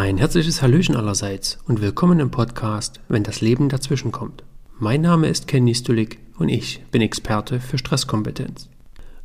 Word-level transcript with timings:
Ein 0.00 0.16
herzliches 0.18 0.62
Hallöchen 0.62 0.94
allerseits 0.94 1.58
und 1.66 1.82
willkommen 1.82 2.20
im 2.20 2.30
Podcast, 2.30 3.00
wenn 3.08 3.24
das 3.24 3.40
Leben 3.40 3.68
dazwischen 3.68 4.12
kommt. 4.12 4.44
Mein 4.78 5.00
Name 5.00 5.26
ist 5.26 5.48
Ken 5.48 5.64
Nistulik 5.64 6.20
und 6.38 6.48
ich 6.48 6.84
bin 6.92 7.02
Experte 7.02 7.58
für 7.58 7.78
Stresskompetenz. 7.78 8.68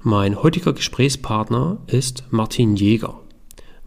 Mein 0.02 0.42
heutiger 0.42 0.74
Gesprächspartner 0.74 1.78
ist 1.86 2.24
Martin 2.32 2.76
Jäger. 2.76 3.20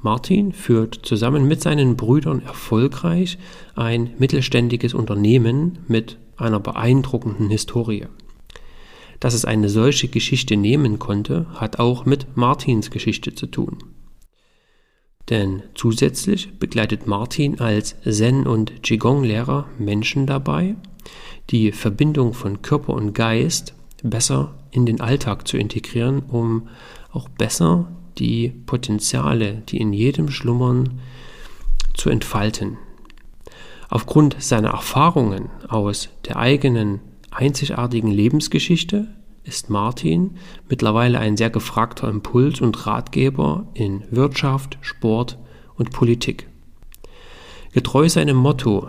Martin 0.01 0.53
führt 0.53 1.01
zusammen 1.03 1.49
mit 1.49 1.61
seinen 1.61 1.97
Brüdern 1.97 2.41
erfolgreich 2.43 3.37
ein 3.75 4.11
mittelständiges 4.19 4.95
Unternehmen 4.95 5.81
mit 5.89 6.19
einer 6.37 6.61
beeindruckenden 6.61 7.51
Historie. 7.51 8.07
Dass 9.19 9.35
es 9.35 9.45
eine 9.45 9.71
solche 9.71 10.07
Geschichte 10.07 10.57
nehmen 10.57 11.01
konnte, 11.01 11.47
hat 11.55 11.81
auch 11.81 12.07
mit 12.07 12.37
Martins 12.37 12.93
Geschichte 12.93 13.35
zu 13.35 13.49
tun. 13.49 13.79
Denn 15.31 15.63
zusätzlich 15.75 16.59
begleitet 16.59 17.07
Martin 17.07 17.59
als 17.61 17.97
Zen- 18.03 18.47
und 18.47 18.83
Qigong-Lehrer 18.83 19.67
Menschen 19.79 20.27
dabei, 20.27 20.77
die 21.51 21.73
Verbindung 21.73 22.33
von 22.33 22.63
Körper 22.63 22.93
und 22.95 23.13
Geist 23.13 23.75
besser 24.03 24.55
in 24.71 24.87
den 24.87 25.01
Alltag 25.01 25.49
zu 25.49 25.57
integrieren, 25.57 26.21
um 26.21 26.69
auch 27.13 27.29
besser 27.29 27.91
die 28.19 28.49
Potenziale, 28.49 29.63
die 29.69 29.79
in 29.79 29.93
jedem 29.93 30.31
schlummern, 30.31 31.01
zu 31.95 32.11
entfalten. 32.11 32.79
Aufgrund 33.89 34.37
seiner 34.43 34.71
Erfahrungen 34.71 35.49
aus 35.69 36.09
der 36.27 36.37
eigenen 36.37 37.01
einzigartigen 37.31 38.11
Lebensgeschichte 38.11 39.09
ist 39.47 39.71
Martin 39.71 40.33
mittlerweile 40.69 41.19
ein 41.19 41.37
sehr 41.37 41.51
gefragter 41.51 42.09
Impuls 42.09 42.61
und 42.61 42.87
Ratgeber 42.87 43.69
in 43.75 44.03
Wirtschaft, 44.11 44.79
Sport 44.81 45.39
und 45.77 45.91
Politik. 45.91 46.49
Getreu 47.73 48.09
seinem 48.09 48.37
Motto, 48.37 48.89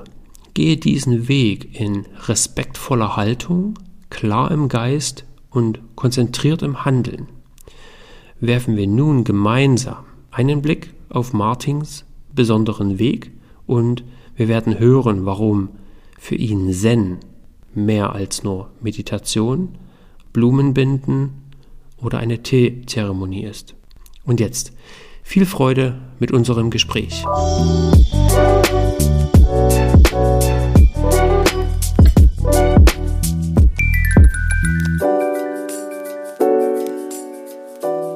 gehe 0.53 0.77
diesen 0.77 1.27
Weg 1.27 1.79
in 1.79 2.05
respektvoller 2.25 3.15
Haltung, 3.15 3.75
klar 4.09 4.49
im 4.49 4.69
Geist 4.69 5.25
und 5.51 5.79
konzentriert 5.95 6.63
im 6.63 6.83
Handeln, 6.85 7.27
werfen 8.39 8.75
wir 8.75 8.87
nun 8.87 9.23
gemeinsam 9.23 10.05
einen 10.31 10.61
Blick 10.61 10.93
auf 11.09 11.33
Martins 11.33 12.05
besonderen 12.33 12.99
Weg 12.99 13.31
und 13.65 14.03
wir 14.35 14.47
werden 14.47 14.79
hören, 14.79 15.25
warum 15.25 15.69
für 16.17 16.35
ihn 16.35 16.71
Zen 16.73 17.17
mehr 17.73 18.13
als 18.13 18.43
nur 18.43 18.69
Meditation, 18.81 19.69
Blumenbinden 20.37 21.31
oder 21.97 22.19
eine 22.19 22.43
Teezeremonie 22.43 23.43
ist. 23.43 23.73
Und 24.23 24.39
jetzt 24.39 24.71
viel 25.23 25.47
Freude 25.47 25.99
mit 26.19 26.31
unserem 26.31 26.69
Gespräch. 26.69 27.23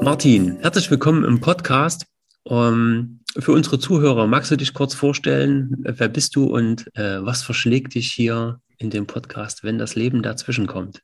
Martin, 0.04 0.60
herzlich 0.60 0.92
willkommen 0.92 1.24
im 1.24 1.40
Podcast. 1.40 2.06
Um, 2.44 2.56
ähm, 2.56 3.20
für 3.40 3.54
unsere 3.54 3.80
Zuhörer, 3.80 4.28
magst 4.28 4.52
du 4.52 4.58
dich 4.58 4.76
kurz 4.76 4.94
vorstellen? 4.94 5.76
Wer 5.80 6.08
bist 6.08 6.36
du 6.36 6.44
und 6.44 6.86
äh, 6.96 7.26
was 7.26 7.42
verschlägt 7.42 7.96
dich 7.96 8.12
hier 8.12 8.60
in 8.78 8.92
dem 8.92 9.08
Podcast, 9.08 9.64
wenn 9.64 9.80
das 9.80 9.96
Leben 9.96 10.22
dazwischen 10.22 10.68
kommt? 10.68 11.02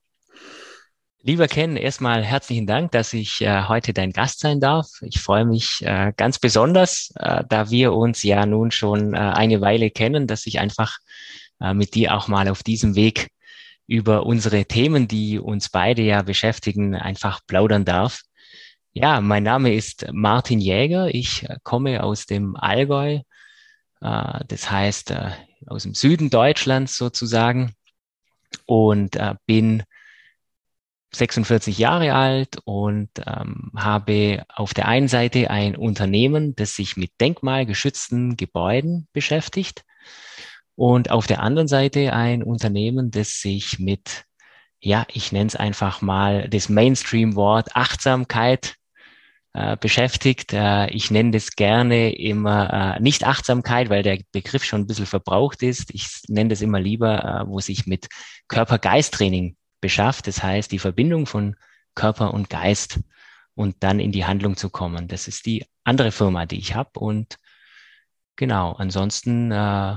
Lieber 1.28 1.50
Ken, 1.50 1.76
erstmal 1.76 2.24
herzlichen 2.24 2.68
Dank, 2.68 2.94
dass 2.94 3.12
ich 3.12 3.42
äh, 3.42 3.64
heute 3.64 3.92
dein 3.92 4.14
Gast 4.14 4.40
sein 4.40 4.62
darf. 4.62 4.88
Ich 5.02 5.20
freue 5.20 5.44
mich 5.44 5.82
äh, 5.82 6.14
ganz 6.16 6.40
besonders, 6.40 7.12
äh, 7.18 7.44
da 7.50 7.70
wir 7.70 7.92
uns 7.92 8.24
ja 8.24 8.46
nun 8.46 8.72
schon 8.72 9.14
äh, 9.14 9.18
eine 9.18 9.60
Weile 9.60 9.92
kennen, 9.92 10.26
dass 10.26 10.46
ich 10.48 10.62
einfach 10.62 11.00
äh, 11.60 11.74
mit 11.74 11.96
dir 11.96 12.16
auch 12.16 12.30
mal 12.30 12.48
auf 12.48 12.64
diesem 12.64 12.96
Weg 12.96 13.28
über 13.88 14.26
unsere 14.26 14.64
Themen, 14.64 15.10
die 15.10 15.38
uns 15.38 15.68
beide 15.68 16.02
ja 16.02 16.22
beschäftigen, 16.22 16.96
einfach 16.96 17.42
plaudern 17.46 17.84
darf. 17.84 18.22
Ja, 18.94 19.20
mein 19.20 19.44
Name 19.44 19.74
ist 19.74 20.08
Martin 20.14 20.62
Jäger. 20.62 21.14
Ich 21.14 21.44
äh, 21.44 21.58
komme 21.62 22.04
aus 22.04 22.26
dem 22.26 22.56
Allgäu, 22.56 23.20
das 24.00 24.72
heißt 24.72 25.14
aus 25.66 25.84
dem 25.84 25.94
Süden 25.94 26.30
Deutschlands 26.30 26.96
sozusagen 26.96 27.74
und 28.68 29.18
bin 29.48 29.82
46 31.14 31.78
Jahre 31.78 32.14
alt 32.14 32.58
und 32.66 33.10
ähm, 33.26 33.72
habe 33.76 34.44
auf 34.54 34.74
der 34.74 34.88
einen 34.88 35.08
Seite 35.08 35.50
ein 35.50 35.76
Unternehmen, 35.76 36.56
das 36.56 36.76
sich 36.76 36.98
mit 36.98 37.12
denkmalgeschützten 37.22 38.36
Gebäuden 38.36 39.08
beschäftigt 39.14 39.84
und 40.78 41.10
auf 41.10 41.26
der 41.26 41.42
anderen 41.42 41.68
Seite 41.68 42.14
ein 42.14 42.44
Unternehmen, 42.44 43.10
das 43.10 43.42
sich 43.42 43.80
mit, 43.80 44.26
ja, 44.80 45.08
ich 45.12 45.32
nenne 45.32 45.48
es 45.48 45.56
einfach 45.56 46.02
mal 46.02 46.48
das 46.50 46.70
Mainstream-Wort 46.70 47.76
Achtsamkeit 47.76 48.76
äh, 49.54 49.76
beschäftigt. 49.76 50.54
Äh, 50.54 50.92
ich 50.92 51.10
nenne 51.10 51.32
das 51.32 51.56
gerne 51.56 52.16
immer 52.16 52.98
äh, 52.98 53.00
nicht 53.00 53.24
Achtsamkeit, 53.24 53.90
weil 53.90 54.04
der 54.04 54.20
Begriff 54.32 54.64
schon 54.64 54.82
ein 54.82 54.88
bisschen 54.88 55.08
verbraucht 55.08 55.64
ist. 55.64 55.92
Ich 55.96 56.08
nenne 56.28 56.50
das 56.50 56.62
immer 56.62 56.80
lieber, 56.80 57.24
äh, 57.24 57.48
wo 57.48 57.60
sich 57.60 57.88
mit 57.88 58.08
Körper-Geist-Training 58.48 59.56
beschafft. 59.82 60.28
Das 60.28 60.44
heißt, 60.44 60.72
die 60.72 60.80
Verbindung 60.80 61.26
von 61.26 61.56
Körper 61.96 62.34
und 62.34 62.50
Geist 62.50 63.00
und 63.56 63.76
dann 63.84 64.00
in 64.00 64.12
die 64.12 64.26
Handlung 64.26 64.56
zu 64.56 64.70
kommen. 64.70 65.08
Das 65.08 65.28
ist 65.28 65.46
die 65.46 65.66
andere 65.84 66.12
Firma, 66.12 66.46
die 66.46 66.60
ich 66.60 66.76
habe. 66.76 67.00
Und 67.00 67.38
genau, 68.36 68.74
ansonsten 68.74 69.52
äh, 69.52 69.96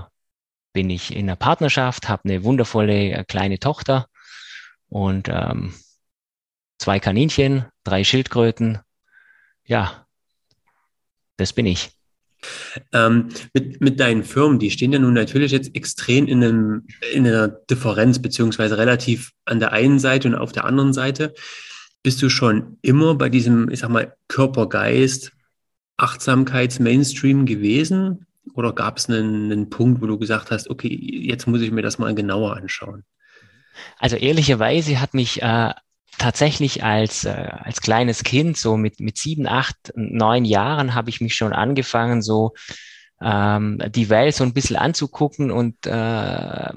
bin 0.73 0.91
ich 0.91 1.15
in 1.15 1.29
einer 1.29 1.37
Partnerschaft, 1.37 2.09
habe 2.09 2.25
eine 2.25 2.45
wundervolle 2.45 3.13
äh, 3.13 3.25
kleine 3.25 3.59
Tochter 3.59 4.09
und 4.89 5.29
ähm, 5.29 5.75
zwei 6.79 7.01
Kaninchen, 7.01 7.67
drei 7.85 8.05
Schildkröten. 8.05 8.79
Ja, 9.65 10.07
das 11.37 11.53
bin 11.53 11.67
ich. 11.67 12.00
Ähm, 12.93 13.28
mit, 13.53 13.81
mit 13.81 14.01
deinen 14.01 14.25
Firmen, 14.25 14.59
die 14.59 14.71
stehen 14.71 14.93
ja 14.93 14.99
nun 14.99 15.15
natürlich 15.15 15.53
jetzt 15.53 15.75
extrem 15.75 16.27
in, 16.27 16.43
einem, 16.43 16.87
in 17.12 17.27
einer 17.27 17.49
Differenz, 17.49 18.21
beziehungsweise 18.21 18.78
relativ 18.78 19.33
an 19.45 19.61
der 19.61 19.73
einen 19.73 19.99
Seite 19.99 20.28
und 20.28 20.34
auf 20.34 20.53
der 20.53 20.65
anderen 20.65 20.93
Seite. 20.93 21.34
Bist 22.03 22.23
du 22.23 22.31
schon 22.31 22.79
immer 22.83 23.15
bei 23.15 23.29
diesem, 23.29 23.71
ich 23.71 23.81
sag 23.81 23.91
mal, 23.91 24.15
Körper-Geist, 24.29 25.33
Achtsamkeits-Mainstream 25.99 27.45
gewesen? 27.45 28.27
Oder 28.55 28.73
gab 28.73 28.97
es 28.97 29.09
einen, 29.09 29.53
einen 29.53 29.71
Punkt, 29.71 30.00
wo 30.00 30.06
du 30.06 30.19
gesagt 30.19 30.50
hast, 30.50 30.71
okay, 30.71 30.89
jetzt 30.89 31.47
muss 31.47 31.61
ich 31.61 31.71
mir 31.71 31.83
das 31.83 31.99
mal 31.99 32.15
genauer 32.15 32.56
anschauen? 32.56 33.05
Also 33.99 34.17
ehrlicherweise 34.17 35.00
hat 35.00 35.15
mich 35.15 35.43
äh, 35.43 35.73
tatsächlich 36.20 36.84
als, 36.84 37.25
äh, 37.25 37.31
als 37.31 37.81
kleines 37.81 38.22
Kind, 38.22 38.56
so 38.56 38.76
mit, 38.76 39.00
mit 39.00 39.16
sieben, 39.16 39.48
acht, 39.48 39.92
neun 39.94 40.44
Jahren, 40.44 40.94
habe 40.94 41.10
ich 41.10 41.20
mich 41.20 41.34
schon 41.34 41.53
angefangen, 41.53 42.20
so 42.22 42.53
ähm, 43.22 43.82
die 43.88 44.10
Welt 44.10 44.34
so 44.34 44.44
ein 44.44 44.53
bisschen 44.53 44.76
anzugucken 44.76 45.50
und 45.50 45.86
äh, 45.86 46.69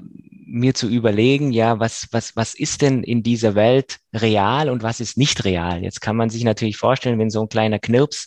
mir 0.46 0.74
zu 0.74 0.88
überlegen, 0.88 1.52
ja, 1.52 1.78
was, 1.78 2.08
was, 2.10 2.36
was 2.36 2.54
ist 2.54 2.80
denn 2.80 3.02
in 3.02 3.22
dieser 3.22 3.54
Welt 3.54 3.98
real 4.14 4.70
und 4.70 4.82
was 4.82 5.00
ist 5.00 5.18
nicht 5.18 5.44
real? 5.44 5.82
Jetzt 5.82 6.00
kann 6.00 6.16
man 6.16 6.30
sich 6.30 6.44
natürlich 6.44 6.78
vorstellen, 6.78 7.18
wenn 7.18 7.30
so 7.30 7.42
ein 7.42 7.48
kleiner 7.48 7.78
Knirps 7.78 8.26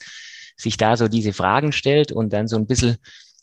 sich 0.56 0.78
da 0.78 0.98
so 0.98 1.08
diese 1.08 1.34
Fragen 1.34 1.72
stellt 1.72 2.12
und 2.12 2.32
dann 2.32 2.48
so 2.48 2.58
ein 2.58 2.68
bisschen 2.68 2.98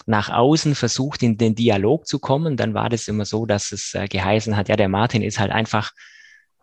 nach 0.07 0.29
außen 0.29 0.75
versucht, 0.75 1.23
in 1.23 1.39
den 1.39 1.55
Dialog 1.55 2.07
zu 2.07 2.21
kommen, 2.21 2.57
dann 2.57 2.75
war 2.75 2.89
das 2.89 3.09
immer 3.09 3.25
so, 3.25 3.47
dass 3.47 3.73
es 3.73 3.95
äh, 3.95 4.07
geheißen 4.07 4.57
hat, 4.57 4.69
ja, 4.69 4.77
der 4.77 4.89
Martin 4.89 5.23
ist 5.23 5.41
halt 5.41 5.51
einfach 5.51 5.93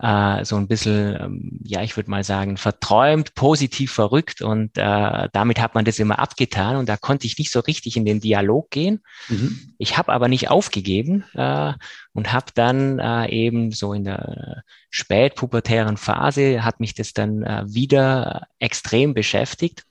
äh, 0.01 0.43
so 0.45 0.55
ein 0.55 0.67
bisschen, 0.67 1.15
ähm, 1.19 1.59
ja, 1.63 1.83
ich 1.83 1.95
würde 1.95 2.09
mal 2.09 2.23
sagen, 2.23 2.57
verträumt, 2.57 3.35
positiv 3.35 3.91
verrückt 3.91 4.41
und 4.41 4.77
äh, 4.77 5.29
damit 5.31 5.61
hat 5.61 5.75
man 5.75 5.85
das 5.85 5.99
immer 5.99 6.19
abgetan 6.19 6.77
und 6.77 6.89
da 6.89 6.97
konnte 6.97 7.27
ich 7.27 7.37
nicht 7.37 7.51
so 7.51 7.59
richtig 7.59 7.97
in 7.97 8.05
den 8.05 8.19
Dialog 8.19 8.71
gehen. 8.71 9.01
Mhm. 9.29 9.73
Ich 9.77 9.97
habe 9.97 10.11
aber 10.11 10.27
nicht 10.27 10.49
aufgegeben 10.49 11.23
äh, 11.33 11.73
und 12.13 12.33
habe 12.33 12.47
dann 12.55 12.97
äh, 12.99 13.29
eben 13.29 13.71
so 13.71 13.93
in 13.93 14.05
der 14.05 14.63
spätpubertären 14.89 15.97
Phase 15.97 16.63
hat 16.63 16.79
mich 16.79 16.95
das 16.95 17.13
dann 17.13 17.43
äh, 17.43 17.63
wieder 17.67 18.47
extrem 18.59 19.13
beschäftigt 19.13 19.83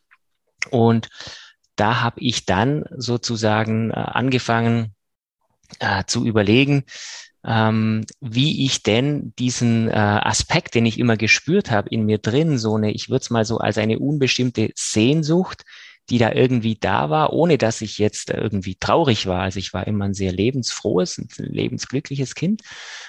und 0.70 1.08
da 1.76 2.00
habe 2.00 2.20
ich 2.20 2.46
dann 2.46 2.84
sozusagen 2.96 3.90
äh, 3.90 3.94
angefangen 3.94 4.94
äh, 5.78 6.04
zu 6.04 6.26
überlegen, 6.26 6.84
ähm, 7.44 8.04
wie 8.20 8.66
ich 8.66 8.82
denn 8.82 9.32
diesen 9.38 9.88
äh, 9.88 9.92
Aspekt, 9.92 10.74
den 10.74 10.86
ich 10.86 10.98
immer 10.98 11.16
gespürt 11.16 11.70
habe 11.70 11.88
in 11.88 12.04
mir 12.04 12.18
drin, 12.18 12.58
so 12.58 12.76
eine, 12.76 12.92
ich 12.92 13.08
würde 13.08 13.22
es 13.22 13.30
mal 13.30 13.44
so 13.44 13.58
als 13.58 13.78
eine 13.78 13.98
unbestimmte 13.98 14.70
Sehnsucht, 14.74 15.64
die 16.10 16.18
da 16.18 16.32
irgendwie 16.32 16.76
da 16.78 17.08
war, 17.08 17.32
ohne 17.32 17.56
dass 17.56 17.80
ich 17.80 17.98
jetzt 17.98 18.30
irgendwie 18.30 18.74
traurig 18.74 19.26
war. 19.26 19.42
Also 19.42 19.58
ich 19.58 19.72
war 19.72 19.86
immer 19.86 20.06
ein 20.06 20.14
sehr 20.14 20.32
lebensfrohes, 20.32 21.18
ein 21.18 21.28
lebensglückliches 21.38 22.34
Kind. 22.34 22.62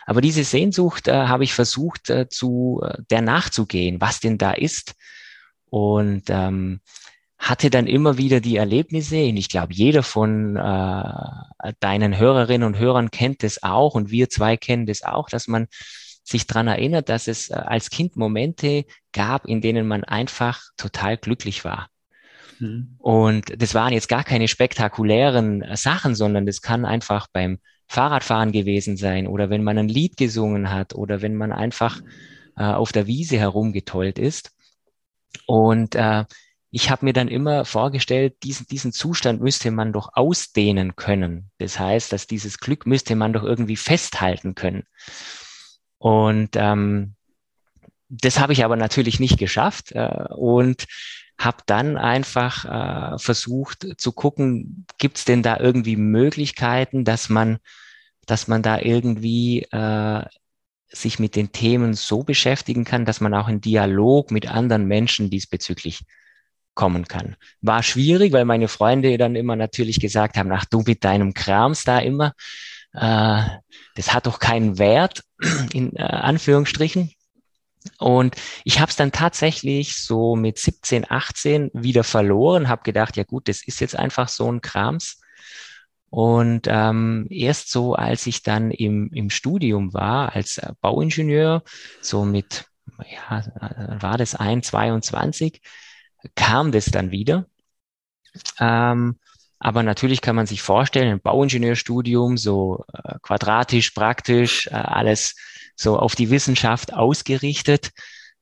Aber 0.05 0.21
diese 0.21 0.43
Sehnsucht 0.43 1.07
äh, 1.07 1.13
habe 1.13 1.43
ich 1.43 1.53
versucht, 1.53 2.09
äh, 2.09 2.29
zu 2.29 2.81
äh, 2.83 3.01
der 3.09 3.21
nachzugehen, 3.21 3.99
was 3.99 4.19
denn 4.19 4.37
da 4.37 4.51
ist. 4.51 4.93
Und 5.71 6.23
ähm, 6.29 6.81
hatte 7.41 7.71
dann 7.71 7.88
immer 7.88 8.19
wieder 8.19 8.39
die 8.39 8.57
Erlebnisse, 8.57 9.25
und 9.25 9.35
ich 9.35 9.49
glaube, 9.49 9.73
jeder 9.73 10.03
von 10.03 10.55
äh, 10.55 11.73
deinen 11.79 12.17
Hörerinnen 12.17 12.67
und 12.67 12.77
Hörern 12.77 13.09
kennt 13.09 13.41
das 13.41 13.63
auch, 13.63 13.95
und 13.95 14.11
wir 14.11 14.29
zwei 14.29 14.57
kennen 14.57 14.85
das 14.85 15.01
auch, 15.01 15.27
dass 15.27 15.47
man 15.47 15.67
sich 16.23 16.45
dran 16.45 16.67
erinnert, 16.67 17.09
dass 17.09 17.27
es 17.27 17.49
äh, 17.49 17.55
als 17.55 17.89
Kind 17.89 18.15
Momente 18.15 18.85
gab, 19.11 19.47
in 19.47 19.59
denen 19.59 19.88
man 19.88 20.03
einfach 20.03 20.61
total 20.77 21.17
glücklich 21.17 21.65
war. 21.65 21.89
Mhm. 22.59 22.95
Und 22.99 23.59
das 23.59 23.73
waren 23.73 23.91
jetzt 23.91 24.07
gar 24.07 24.23
keine 24.23 24.47
spektakulären 24.47 25.63
äh, 25.63 25.75
Sachen, 25.75 26.13
sondern 26.13 26.45
das 26.45 26.61
kann 26.61 26.85
einfach 26.85 27.25
beim 27.33 27.57
Fahrradfahren 27.88 28.51
gewesen 28.51 28.97
sein 28.97 29.25
oder 29.27 29.49
wenn 29.49 29.63
man 29.63 29.79
ein 29.79 29.89
Lied 29.89 30.15
gesungen 30.15 30.71
hat 30.71 30.93
oder 30.93 31.23
wenn 31.23 31.35
man 31.35 31.51
einfach 31.51 32.01
äh, 32.55 32.63
auf 32.63 32.91
der 32.91 33.07
Wiese 33.07 33.39
herumgetollt 33.39 34.19
ist. 34.19 34.51
Und 35.47 35.95
äh, 35.95 36.25
ich 36.71 36.89
habe 36.89 37.06
mir 37.06 37.13
dann 37.13 37.27
immer 37.27 37.65
vorgestellt, 37.65 38.35
diesen, 38.44 38.65
diesen 38.68 38.94
Zustand 38.94 39.41
müsste 39.41 39.71
man 39.71 39.91
doch 39.91 40.12
ausdehnen 40.13 40.95
können. 40.95 41.51
Das 41.57 41.77
heißt, 41.77 42.13
dass 42.13 42.27
dieses 42.27 42.59
Glück 42.59 42.85
müsste 42.85 43.15
man 43.15 43.33
doch 43.33 43.44
irgendwie 43.44 43.75
festhalten 43.75 44.56
können. 44.56 44.83
Und 45.97 46.51
ähm, 46.56 47.15
das 48.07 48.39
habe 48.39 48.53
ich 48.53 48.63
aber 48.63 48.77
natürlich 48.77 49.19
nicht 49.19 49.38
geschafft 49.38 49.91
äh, 49.91 50.27
und 50.33 50.85
habe 51.38 51.57
dann 51.65 51.97
einfach 51.97 52.65
äh, 53.15 53.17
versucht 53.19 53.88
zu 53.97 54.13
gucken, 54.13 54.85
gibt 54.97 55.17
es 55.17 55.25
denn 55.25 55.44
da 55.44 55.59
irgendwie 55.59 55.97
Möglichkeiten, 55.97 57.03
dass 57.03 57.27
man, 57.27 57.59
dass 58.25 58.47
man 58.47 58.62
da 58.62 58.79
irgendwie 58.79 59.63
äh, 59.71 60.24
sich 60.88 61.19
mit 61.19 61.35
den 61.35 61.51
Themen 61.51 61.95
so 61.95 62.24
beschäftigen 62.24 62.85
kann, 62.85 63.06
dass 63.06 63.19
man 63.19 63.33
auch 63.33 63.50
in 63.50 63.59
Dialog 63.59 64.31
mit 64.31 64.50
anderen 64.50 64.85
Menschen 64.85 65.29
diesbezüglich 65.29 66.06
kommen 66.81 67.07
kann. 67.07 67.35
War 67.61 67.83
schwierig, 67.83 68.33
weil 68.33 68.43
meine 68.43 68.67
Freunde 68.67 69.15
dann 69.19 69.35
immer 69.35 69.55
natürlich 69.55 69.99
gesagt 69.99 70.35
haben, 70.35 70.51
ach 70.51 70.65
du 70.65 70.81
mit 70.81 71.03
deinem 71.03 71.35
Krams 71.35 71.83
da 71.83 71.99
immer, 71.99 72.33
äh, 72.93 73.43
das 73.93 74.15
hat 74.15 74.25
doch 74.25 74.39
keinen 74.39 74.79
Wert, 74.79 75.21
in 75.73 75.95
äh, 75.95 76.01
Anführungsstrichen. 76.01 77.11
Und 77.99 78.35
ich 78.63 78.79
habe 78.79 78.89
es 78.89 78.95
dann 78.95 79.11
tatsächlich 79.11 79.95
so 79.95 80.35
mit 80.35 80.57
17, 80.57 81.05
18 81.07 81.69
wieder 81.73 82.03
verloren, 82.03 82.67
habe 82.67 82.81
gedacht, 82.81 83.15
ja 83.15 83.25
gut, 83.25 83.47
das 83.47 83.61
ist 83.63 83.79
jetzt 83.79 83.95
einfach 83.95 84.27
so 84.27 84.51
ein 84.51 84.61
Krams. 84.61 85.21
Und 86.09 86.65
ähm, 86.67 87.27
erst 87.29 87.71
so, 87.71 87.93
als 87.93 88.25
ich 88.25 88.41
dann 88.41 88.71
im, 88.71 89.11
im 89.13 89.29
Studium 89.29 89.93
war, 89.93 90.33
als 90.33 90.57
äh, 90.57 90.73
Bauingenieur, 90.81 91.61
so 92.01 92.25
mit, 92.25 92.65
ja, 93.07 93.37
äh, 93.37 94.01
war 94.01 94.17
das 94.17 94.33
ein, 94.33 94.63
22, 94.63 95.61
kam 96.35 96.71
das 96.71 96.85
dann 96.85 97.12
wieder. 97.12 97.45
Ähm, 98.59 99.18
aber 99.59 99.83
natürlich 99.83 100.21
kann 100.21 100.35
man 100.35 100.47
sich 100.47 100.62
vorstellen, 100.62 101.12
ein 101.12 101.21
Bauingenieurstudium, 101.21 102.38
so 102.38 102.83
äh, 102.94 103.15
quadratisch, 103.21 103.91
praktisch, 103.91 104.68
äh, 104.68 104.71
alles 104.71 105.35
so 105.75 105.97
auf 105.97 106.15
die 106.15 106.29
Wissenschaft 106.29 106.94
ausgerichtet, 106.94 107.91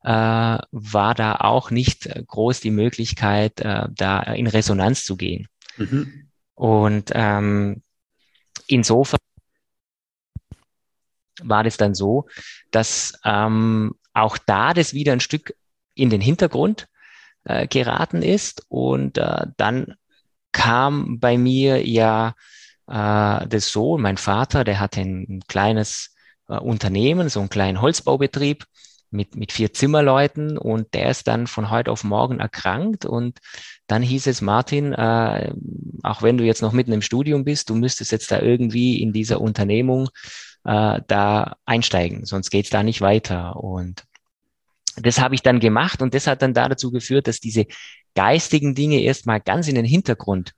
äh, 0.03 0.09
war 0.09 1.15
da 1.15 1.35
auch 1.35 1.71
nicht 1.71 2.09
groß 2.27 2.61
die 2.61 2.71
Möglichkeit, 2.71 3.59
äh, 3.59 3.87
da 3.93 4.21
in 4.21 4.47
Resonanz 4.47 5.03
zu 5.03 5.17
gehen. 5.17 5.47
Mhm. 5.77 6.29
Und 6.55 7.11
ähm, 7.13 7.83
insofern 8.67 9.19
war 11.41 11.63
das 11.63 11.77
dann 11.77 11.95
so, 11.95 12.27
dass 12.71 13.19
ähm, 13.23 13.95
auch 14.13 14.37
da 14.37 14.73
das 14.73 14.93
wieder 14.93 15.13
ein 15.13 15.21
Stück 15.21 15.55
in 15.95 16.09
den 16.09 16.21
Hintergrund 16.21 16.88
äh, 17.49 17.67
geraten 17.67 18.21
ist. 18.21 18.63
Und 18.69 19.17
äh, 19.17 19.47
dann 19.57 19.95
kam 20.51 21.19
bei 21.19 21.37
mir 21.37 21.85
ja 21.87 22.35
äh, 22.87 23.47
das 23.47 23.69
so, 23.71 23.97
mein 23.97 24.17
Vater, 24.17 24.63
der 24.63 24.79
hatte 24.79 25.01
ein, 25.01 25.41
kleines 25.47 26.15
äh, 26.47 26.57
Unternehmen, 26.57 27.29
so 27.29 27.39
einen 27.39 27.49
kleinen 27.49 27.81
Holzbaubetrieb 27.81 28.65
mit, 29.11 29.35
mit 29.35 29.51
vier 29.51 29.73
Zimmerleuten 29.73 30.57
und 30.59 30.93
der 30.93 31.09
ist 31.09 31.27
dann 31.27 31.47
von 31.47 31.71
heute 31.71 31.91
auf 31.91 32.03
morgen 32.03 32.39
erkrankt 32.39 33.05
und 33.05 33.39
dann 33.87 34.03
hieß 34.03 34.27
es, 34.27 34.41
Martin, 34.41 34.93
äh, 34.93 35.51
auch 36.03 36.21
wenn 36.21 36.37
du 36.37 36.43
jetzt 36.43 36.61
noch 36.61 36.73
mitten 36.73 36.91
im 36.91 37.01
Studium 37.01 37.43
bist, 37.43 37.71
du 37.71 37.75
müsstest 37.75 38.11
jetzt 38.11 38.31
da 38.31 38.39
irgendwie 38.39 39.01
in 39.01 39.11
dieser 39.11 39.41
Unternehmung 39.41 40.09
äh, 40.63 41.01
da 41.07 41.55
einsteigen, 41.65 42.25
sonst 42.25 42.51
geht's 42.51 42.69
da 42.69 42.83
nicht 42.83 43.01
weiter. 43.01 43.55
Und 43.55 44.03
das 45.01 45.19
habe 45.19 45.35
ich 45.35 45.41
dann 45.41 45.59
gemacht 45.59 46.01
und 46.01 46.13
das 46.13 46.27
hat 46.27 46.41
dann 46.41 46.53
dazu 46.53 46.91
geführt, 46.91 47.27
dass 47.27 47.39
diese 47.39 47.65
geistigen 48.15 48.75
Dinge 48.75 49.01
erstmal 49.01 49.39
ganz 49.39 49.67
in 49.67 49.75
den 49.75 49.85
Hintergrund 49.85 50.53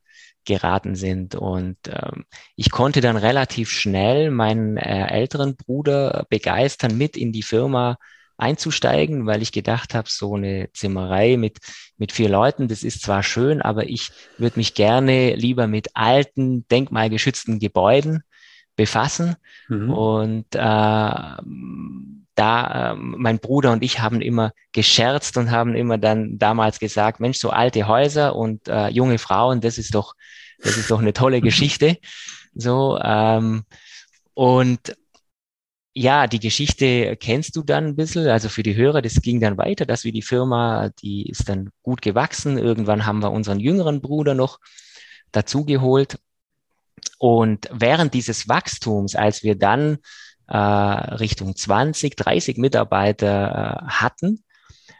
geraten 0.45 0.95
sind. 0.95 1.35
Und 1.35 1.77
ähm, 1.87 2.25
ich 2.55 2.71
konnte 2.71 3.01
dann 3.01 3.17
relativ 3.17 3.69
schnell 3.69 4.31
meinen 4.31 4.77
äh, 4.77 5.07
älteren 5.07 5.55
Bruder 5.55 6.25
begeistern, 6.29 6.97
mit 6.97 7.17
in 7.17 7.31
die 7.31 7.43
Firma 7.43 7.97
einzusteigen, 8.37 9.27
weil 9.27 9.43
ich 9.43 9.51
gedacht 9.51 9.93
habe, 9.93 10.09
so 10.09 10.35
eine 10.35 10.69
Zimmerei 10.73 11.37
mit, 11.37 11.59
mit 11.97 12.11
vier 12.11 12.29
Leuten, 12.29 12.67
das 12.67 12.81
ist 12.81 13.03
zwar 13.03 13.21
schön, 13.21 13.61
aber 13.61 13.87
ich 13.87 14.09
würde 14.39 14.57
mich 14.57 14.73
gerne 14.73 15.35
lieber 15.35 15.67
mit 15.67 15.89
alten, 15.93 16.67
denkmalgeschützten 16.67 17.59
Gebäuden 17.59 18.23
befassen. 18.75 19.35
Mhm. 19.69 19.93
Und 19.93 20.55
äh, 20.55 21.41
da, 22.35 22.93
äh, 22.93 22.95
mein 22.95 23.39
Bruder 23.39 23.71
und 23.71 23.83
ich 23.83 23.99
haben 23.99 24.21
immer 24.21 24.51
gescherzt 24.71 25.37
und 25.37 25.51
haben 25.51 25.75
immer 25.75 25.97
dann 25.97 26.37
damals 26.37 26.79
gesagt, 26.79 27.19
Mensch, 27.19 27.37
so 27.37 27.49
alte 27.49 27.87
Häuser 27.87 28.35
und 28.35 28.67
äh, 28.67 28.87
junge 28.89 29.17
Frauen, 29.17 29.61
das 29.61 29.77
ist 29.77 29.95
doch, 29.95 30.13
das 30.59 30.77
ist 30.77 30.91
doch 30.91 30.99
eine 30.99 31.13
tolle 31.13 31.41
Geschichte. 31.41 31.97
So, 32.53 32.99
ähm, 33.01 33.63
und 34.33 34.95
ja, 35.93 36.27
die 36.27 36.39
Geschichte 36.39 37.17
kennst 37.17 37.55
du 37.55 37.63
dann 37.63 37.87
ein 37.87 37.95
bisschen. 37.95 38.27
Also 38.27 38.47
für 38.47 38.63
die 38.63 38.75
Hörer, 38.75 39.01
das 39.01 39.21
ging 39.21 39.41
dann 39.41 39.57
weiter, 39.57 39.85
dass 39.85 40.05
wir 40.05 40.13
die 40.13 40.21
Firma, 40.21 40.89
die 41.01 41.29
ist 41.29 41.49
dann 41.49 41.69
gut 41.83 42.01
gewachsen. 42.01 42.57
Irgendwann 42.57 43.05
haben 43.05 43.21
wir 43.21 43.31
unseren 43.31 43.59
jüngeren 43.59 44.01
Bruder 44.01 44.33
noch 44.33 44.59
dazugeholt. 45.33 46.17
Und 47.17 47.69
während 47.71 48.13
dieses 48.13 48.47
Wachstums, 48.47 49.15
als 49.15 49.43
wir 49.43 49.55
dann 49.55 49.97
äh, 50.51 50.57
Richtung 50.57 51.55
20, 51.55 52.15
30 52.15 52.57
Mitarbeiter 52.57 53.85
äh, 53.87 53.91
hatten, 53.91 54.43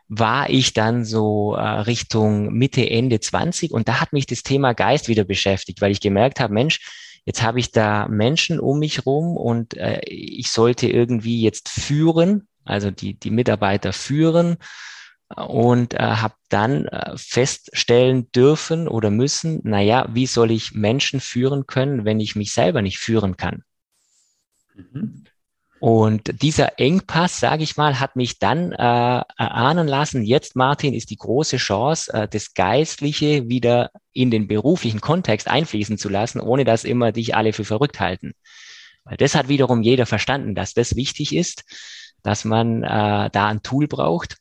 war 0.07 0.49
ich 0.49 0.73
dann 0.73 1.05
so 1.05 1.55
äh, 1.55 1.61
Richtung 1.61 2.53
Mitte, 2.53 2.89
Ende 2.89 3.19
20 3.19 3.71
und 3.71 3.87
da 3.87 3.99
hat 3.99 4.13
mich 4.13 4.25
das 4.25 4.43
Thema 4.43 4.73
Geist 4.73 5.07
wieder 5.07 5.23
beschäftigt, 5.23 5.81
weil 5.81 5.91
ich 5.91 5.99
gemerkt 5.99 6.39
habe, 6.39 6.53
Mensch, 6.53 6.79
jetzt 7.25 7.41
habe 7.43 7.59
ich 7.59 7.71
da 7.71 8.07
Menschen 8.07 8.59
um 8.59 8.79
mich 8.79 9.05
rum 9.05 9.35
und 9.35 9.75
äh, 9.77 10.01
ich 10.05 10.51
sollte 10.51 10.87
irgendwie 10.87 11.41
jetzt 11.41 11.69
führen, 11.69 12.47
also 12.63 12.91
die, 12.91 13.13
die 13.13 13.31
Mitarbeiter 13.31 13.93
führen 13.93 14.57
und 15.35 15.93
äh, 15.93 15.97
habe 15.97 16.35
dann 16.49 16.85
äh, 16.85 17.13
feststellen 17.17 18.31
dürfen 18.31 18.87
oder 18.87 19.09
müssen, 19.09 19.59
naja, 19.63 20.07
wie 20.13 20.27
soll 20.27 20.51
ich 20.51 20.73
Menschen 20.73 21.19
führen 21.19 21.67
können, 21.67 22.05
wenn 22.05 22.19
ich 22.19 22.35
mich 22.35 22.53
selber 22.53 22.81
nicht 22.81 22.99
führen 22.99 23.37
kann? 23.37 23.63
Mhm. 24.75 25.25
Und 25.81 26.43
dieser 26.43 26.77
Engpass, 26.79 27.39
sage 27.39 27.63
ich 27.63 27.75
mal, 27.75 27.99
hat 27.99 28.15
mich 28.15 28.37
dann 28.37 28.71
äh, 28.71 28.75
erahnen 28.75 29.87
lassen, 29.87 30.21
jetzt, 30.21 30.55
Martin, 30.55 30.93
ist 30.93 31.09
die 31.09 31.15
große 31.15 31.57
Chance, 31.57 32.13
äh, 32.13 32.27
das 32.27 32.53
Geistliche 32.53 33.49
wieder 33.49 33.89
in 34.13 34.29
den 34.29 34.47
beruflichen 34.47 35.01
Kontext 35.01 35.47
einfließen 35.47 35.97
zu 35.97 36.07
lassen, 36.07 36.39
ohne 36.39 36.65
dass 36.65 36.83
immer 36.83 37.11
dich 37.11 37.35
alle 37.35 37.51
für 37.51 37.65
verrückt 37.65 37.99
halten. 37.99 38.33
Weil 39.05 39.17
das 39.17 39.33
hat 39.33 39.47
wiederum 39.47 39.81
jeder 39.81 40.05
verstanden, 40.05 40.53
dass 40.53 40.75
das 40.75 40.95
wichtig 40.95 41.35
ist, 41.35 41.63
dass 42.21 42.45
man 42.45 42.83
äh, 42.83 43.31
da 43.31 43.47
ein 43.47 43.63
Tool 43.63 43.87
braucht. 43.87 44.37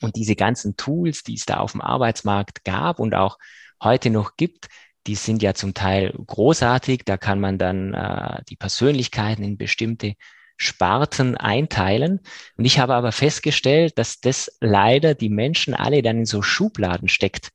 Und 0.00 0.16
diese 0.16 0.36
ganzen 0.36 0.74
Tools, 0.78 1.22
die 1.22 1.34
es 1.34 1.44
da 1.44 1.58
auf 1.58 1.72
dem 1.72 1.82
Arbeitsmarkt 1.82 2.64
gab 2.64 2.98
und 2.98 3.14
auch 3.14 3.36
heute 3.82 4.08
noch 4.08 4.36
gibt, 4.38 4.68
die 5.06 5.16
sind 5.16 5.42
ja 5.42 5.52
zum 5.52 5.74
Teil 5.74 6.14
großartig. 6.26 7.02
Da 7.04 7.18
kann 7.18 7.40
man 7.40 7.58
dann 7.58 7.92
äh, 7.92 8.42
die 8.48 8.56
Persönlichkeiten 8.56 9.44
in 9.44 9.58
bestimmte 9.58 10.14
Sparten 10.56 11.36
einteilen. 11.36 12.20
Und 12.56 12.64
ich 12.64 12.78
habe 12.78 12.94
aber 12.94 13.12
festgestellt, 13.12 13.98
dass 13.98 14.20
das 14.20 14.50
leider 14.60 15.14
die 15.14 15.28
Menschen 15.28 15.74
alle 15.74 16.02
dann 16.02 16.18
in 16.18 16.26
so 16.26 16.42
Schubladen 16.42 17.08
steckt 17.08 17.50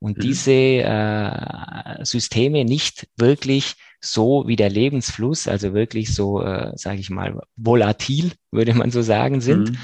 und 0.00 0.18
mhm. 0.18 0.22
diese 0.22 0.52
äh, 0.52 2.04
Systeme 2.04 2.64
nicht 2.64 3.08
wirklich 3.16 3.74
so 4.00 4.44
wie 4.46 4.56
der 4.56 4.70
Lebensfluss, 4.70 5.48
also 5.48 5.74
wirklich 5.74 6.14
so, 6.14 6.42
äh, 6.42 6.72
sage 6.76 7.00
ich 7.00 7.10
mal, 7.10 7.40
volatil, 7.56 8.32
würde 8.50 8.74
man 8.74 8.90
so 8.90 9.02
sagen, 9.02 9.40
sind. 9.40 9.70
Mhm. 9.70 9.78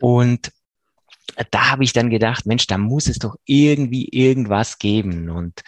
Und 0.00 0.52
da 1.50 1.70
habe 1.70 1.84
ich 1.84 1.92
dann 1.92 2.10
gedacht, 2.10 2.46
Mensch, 2.46 2.66
da 2.66 2.78
muss 2.78 3.08
es 3.08 3.18
doch 3.18 3.36
irgendwie 3.44 4.08
irgendwas 4.08 4.78
geben. 4.78 5.30
Und 5.30 5.62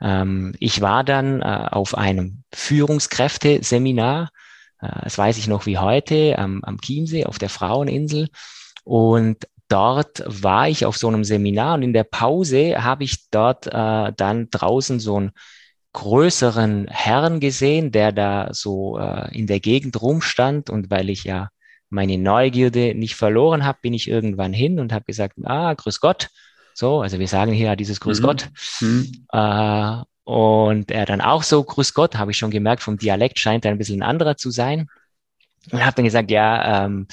ähm, 0.00 0.54
ich 0.60 0.82
war 0.82 1.04
dann 1.04 1.40
äh, 1.40 1.68
auf 1.70 1.96
einem 1.96 2.42
Führungskräfteseminar 2.52 4.30
äh, 4.80 4.88
das 5.04 5.18
weiß 5.18 5.38
ich 5.38 5.48
noch 5.48 5.66
wie 5.66 5.78
heute, 5.78 6.38
am, 6.38 6.62
am 6.64 6.80
Chiemsee 6.80 7.26
auf 7.26 7.38
der 7.38 7.48
Fraueninsel. 7.48 8.28
Und 8.84 9.46
dort 9.68 10.22
war 10.26 10.68
ich 10.68 10.86
auf 10.86 10.96
so 10.96 11.08
einem 11.08 11.24
Seminar 11.24 11.74
und 11.74 11.82
in 11.82 11.92
der 11.92 12.04
Pause 12.04 12.82
habe 12.84 13.04
ich 13.04 13.30
dort 13.30 13.66
äh, 13.66 14.12
dann 14.16 14.48
draußen 14.50 15.00
so 15.00 15.16
einen 15.16 15.32
größeren 15.92 16.88
Herrn 16.88 17.40
gesehen, 17.40 17.90
der 17.90 18.12
da 18.12 18.52
so 18.52 18.98
äh, 18.98 19.34
in 19.36 19.46
der 19.46 19.60
Gegend 19.60 20.00
rumstand 20.00 20.68
und 20.68 20.90
weil 20.90 21.08
ich 21.08 21.24
ja 21.24 21.48
meine 21.88 22.18
Neugierde 22.18 22.94
nicht 22.94 23.14
verloren 23.14 23.64
habe, 23.64 23.78
bin 23.80 23.94
ich 23.94 24.08
irgendwann 24.08 24.52
hin 24.52 24.78
und 24.78 24.92
habe 24.92 25.04
gesagt, 25.04 25.36
ah, 25.44 25.72
grüß 25.72 26.00
Gott. 26.00 26.28
So, 26.74 27.00
also 27.00 27.18
wir 27.18 27.28
sagen 27.28 27.52
hier 27.52 27.74
dieses 27.76 28.00
Grüß 28.00 28.20
mhm. 28.20 28.24
Gott. 28.24 28.50
Mhm. 28.80 29.26
Äh, 29.32 30.02
und 30.26 30.90
er 30.90 31.06
dann 31.06 31.20
auch 31.20 31.44
so, 31.44 31.62
Grüß 31.62 31.94
Gott, 31.94 32.16
habe 32.16 32.32
ich 32.32 32.36
schon 32.36 32.50
gemerkt, 32.50 32.82
vom 32.82 32.98
Dialekt 32.98 33.38
scheint 33.38 33.64
er 33.64 33.70
ein 33.70 33.78
bisschen 33.78 34.02
ein 34.02 34.08
anderer 34.08 34.36
zu 34.36 34.50
sein. 34.50 34.88
Und 35.70 35.84
habe 35.84 35.94
dann 35.94 36.04
gesagt, 36.04 36.32
ja, 36.32 36.84
ähm, 36.84 37.06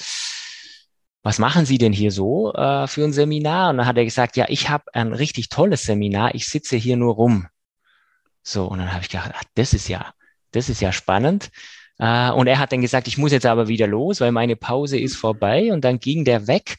was 1.22 1.38
machen 1.38 1.64
Sie 1.64 1.78
denn 1.78 1.92
hier 1.92 2.10
so 2.10 2.52
äh, 2.54 2.88
für 2.88 3.04
ein 3.04 3.12
Seminar? 3.12 3.70
Und 3.70 3.76
dann 3.76 3.86
hat 3.86 3.96
er 3.96 4.04
gesagt, 4.04 4.36
ja, 4.36 4.46
ich 4.48 4.68
habe 4.68 4.92
ein 4.94 5.12
richtig 5.12 5.48
tolles 5.48 5.84
Seminar, 5.84 6.34
ich 6.34 6.48
sitze 6.48 6.74
hier 6.74 6.96
nur 6.96 7.14
rum. 7.14 7.46
So, 8.42 8.66
und 8.66 8.80
dann 8.80 8.92
habe 8.92 9.02
ich 9.02 9.10
gedacht, 9.10 9.30
ach, 9.32 9.44
das 9.54 9.74
ist 9.74 9.86
ja, 9.86 10.12
das 10.50 10.68
ist 10.68 10.80
ja 10.80 10.90
spannend. 10.90 11.52
Äh, 12.00 12.32
und 12.32 12.48
er 12.48 12.58
hat 12.58 12.72
dann 12.72 12.80
gesagt, 12.80 13.06
ich 13.06 13.16
muss 13.16 13.30
jetzt 13.30 13.46
aber 13.46 13.68
wieder 13.68 13.86
los, 13.86 14.20
weil 14.20 14.32
meine 14.32 14.56
Pause 14.56 14.98
ist 14.98 15.16
vorbei. 15.16 15.72
Und 15.72 15.84
dann 15.84 16.00
ging 16.00 16.24
der 16.24 16.48
weg. 16.48 16.78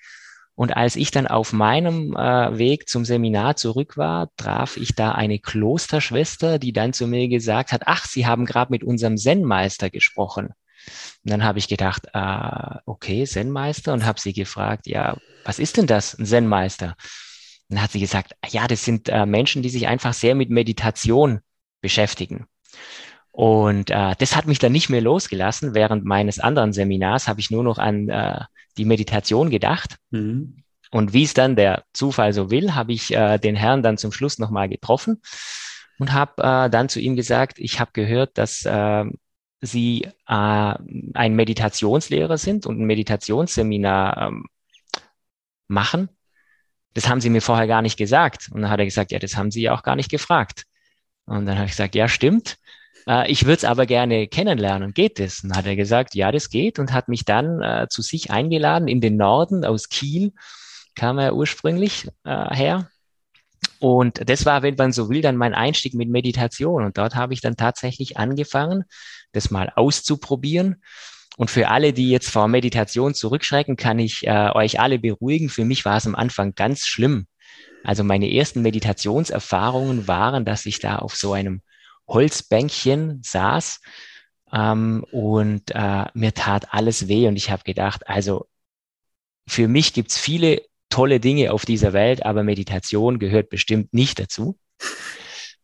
Und 0.56 0.76
als 0.76 0.96
ich 0.96 1.12
dann 1.12 1.28
auf 1.28 1.52
meinem 1.52 2.16
äh, 2.16 2.58
Weg 2.58 2.88
zum 2.88 3.04
Seminar 3.04 3.58
zurück 3.58 3.98
war, 3.98 4.30
traf 4.38 4.78
ich 4.78 4.96
da 4.96 5.12
eine 5.12 5.38
Klosterschwester, 5.38 6.60
die 6.60 6.72
dann 6.72 6.94
zu 6.94 7.08
mir 7.08 7.28
gesagt 7.28 7.74
hat, 7.74 7.84
ach, 7.86 8.06
Sie 8.06 8.26
haben 8.26 8.46
gerade 8.46 8.72
mit 8.72 8.84
unserem 8.84 9.18
Zen-Meister 9.18 9.90
gesprochen. 9.90 10.48
Und 11.24 11.32
dann 11.32 11.44
habe 11.44 11.60
ich 11.60 11.68
gedacht, 11.68 12.08
äh, 12.14 12.78
okay, 12.86 13.26
Zen-Meister 13.26 13.92
und 13.92 14.06
habe 14.06 14.20
sie 14.20 14.34
gefragt, 14.34 14.88
ja, 14.88 15.18
was 15.44 15.60
ist 15.60 15.78
denn 15.78 15.88
das, 15.88 16.18
ein 16.18 16.26
Zen-Meister? 16.26 16.96
Dann 17.68 17.82
hat 17.82 17.92
sie 17.92 18.00
gesagt, 18.00 18.34
ja, 18.48 18.68
das 18.68 18.86
sind 18.86 19.10
äh, 19.10 19.26
Menschen, 19.26 19.62
die 19.62 19.70
sich 19.70 19.88
einfach 19.88 20.14
sehr 20.14 20.36
mit 20.36 20.50
Meditation 20.50 21.40
beschäftigen. 21.82 22.46
Und 23.32 23.90
äh, 23.90 24.16
das 24.18 24.36
hat 24.36 24.46
mich 24.46 24.60
dann 24.60 24.72
nicht 24.72 24.90
mehr 24.90 25.02
losgelassen. 25.02 25.74
Während 25.74 26.06
meines 26.06 26.40
anderen 26.40 26.72
Seminars 26.72 27.28
habe 27.28 27.42
ich 27.42 27.52
nur 27.52 27.64
noch 27.64 27.80
an 27.80 28.08
äh, 28.08 28.42
die 28.78 28.86
Meditation 28.86 29.50
gedacht. 29.50 29.98
Mhm. 30.12 30.64
Und 30.92 31.14
wie 31.14 31.24
es 31.24 31.34
dann 31.34 31.56
der 31.56 31.84
Zufall 31.94 32.34
so 32.34 32.52
will, 32.52 32.76
habe 32.76 32.94
ich 32.94 33.14
äh, 33.14 33.38
den 33.38 33.56
Herrn 33.56 33.84
dann 33.84 33.98
zum 33.98 34.12
Schluss 34.12 34.40
nochmal 34.40 34.70
getroffen 34.70 35.22
und 36.00 36.14
habe 36.14 36.42
äh, 36.42 36.70
dann 36.70 36.90
zu 36.90 37.00
ihm 37.00 37.16
gesagt, 37.16 37.60
ich 37.60 37.80
habe 37.80 37.92
gehört, 37.94 38.38
dass 38.38 38.66
äh, 38.66 39.06
Sie 39.62 40.08
ein 40.26 41.36
Meditationslehrer 41.36 42.38
sind 42.38 42.68
und 42.68 42.80
ein 42.80 42.86
Meditationsseminar 42.86 44.28
ähm, 44.28 44.46
machen. 45.68 46.10
Das 46.94 47.10
haben 47.10 47.20
Sie 47.20 47.30
mir 47.30 47.42
vorher 47.42 47.66
gar 47.66 47.82
nicht 47.82 47.98
gesagt. 47.98 48.50
Und 48.52 48.62
dann 48.62 48.70
hat 48.70 48.80
er 48.80 48.86
gesagt, 48.86 49.12
ja, 49.12 49.18
das 49.18 49.36
haben 49.36 49.50
Sie 49.52 49.64
ja 49.64 49.74
auch 49.74 49.82
gar 49.82 49.96
nicht 49.96 50.12
gefragt. 50.12 50.66
Und 51.26 51.46
dann 51.46 51.56
habe 51.56 51.66
ich 51.66 51.72
gesagt, 51.72 51.96
ja, 51.96 52.08
stimmt. 52.08 52.58
Äh, 53.08 53.32
ich 53.32 53.46
würde 53.46 53.58
es 53.58 53.64
aber 53.64 53.86
gerne 53.86 54.28
kennenlernen. 54.28 54.94
Geht 54.94 55.20
das? 55.20 55.44
Und 55.44 55.56
hat 55.56 55.66
er 55.66 55.76
gesagt, 55.76 56.16
ja, 56.16 56.32
das 56.32 56.50
geht 56.50 56.80
und 56.80 56.94
hat 56.94 57.08
mich 57.08 57.26
dann 57.26 57.62
äh, 57.62 57.88
zu 57.90 58.02
sich 58.02 58.32
eingeladen 58.32 58.88
in 58.88 59.02
den 59.02 59.18
Norden 59.18 59.66
aus 59.66 59.90
Kiel, 59.90 60.34
kam 60.96 61.20
er 61.20 61.36
ursprünglich 61.36 62.08
äh, 62.24 62.56
her. 62.56 62.90
Und 63.80 64.30
das 64.30 64.46
war, 64.46 64.64
wenn 64.64 64.76
man 64.76 64.92
so 64.92 65.10
will, 65.10 65.22
dann 65.22 65.36
mein 65.36 65.54
Einstieg 65.54 65.94
mit 65.94 66.10
Meditation. 66.10 66.84
Und 66.84 66.98
dort 66.98 67.16
habe 67.16 67.34
ich 67.34 67.42
dann 67.42 67.58
tatsächlich 67.58 68.18
angefangen, 68.18 68.86
das 69.32 69.52
mal 69.52 69.72
auszuprobieren. 69.76 70.82
Und 71.38 71.52
für 71.52 71.68
alle, 71.68 71.92
die 71.92 72.10
jetzt 72.10 72.30
vor 72.30 72.48
Meditation 72.48 73.14
zurückschrecken, 73.14 73.76
kann 73.76 74.00
ich 74.00 74.26
äh, 74.26 74.50
euch 74.54 74.80
alle 74.80 75.00
beruhigen. 75.00 75.50
Für 75.50 75.66
mich 75.66 75.84
war 75.84 75.98
es 75.98 76.08
am 76.08 76.16
Anfang 76.16 76.56
ganz 76.56 76.88
schlimm. 76.88 77.28
Also 77.84 78.04
meine 78.04 78.32
ersten 78.32 78.62
Meditationserfahrungen 78.62 80.08
waren, 80.08 80.46
dass 80.46 80.66
ich 80.66 80.80
da 80.80 80.98
auf 80.98 81.16
so 81.16 81.34
einem 81.34 81.62
Holzbänkchen 82.08 83.22
saß 83.24 83.82
ähm, 84.54 85.06
und 85.12 85.72
äh, 85.72 86.06
mir 86.14 86.34
tat 86.34 86.74
alles 86.74 87.08
weh 87.08 87.28
und 87.28 87.36
ich 87.36 87.50
habe 87.50 87.64
gedacht, 87.64 88.08
also 88.08 88.48
für 89.48 89.68
mich 89.68 89.94
gibt's 89.94 90.18
viele 90.18 90.62
tolle 90.90 91.20
Dinge 91.20 91.52
auf 91.52 91.66
dieser 91.66 91.94
Welt, 91.94 92.26
aber 92.26 92.44
Meditation 92.44 93.20
gehört 93.20 93.50
bestimmt 93.50 93.94
nicht 93.94 94.20
dazu. 94.20 94.58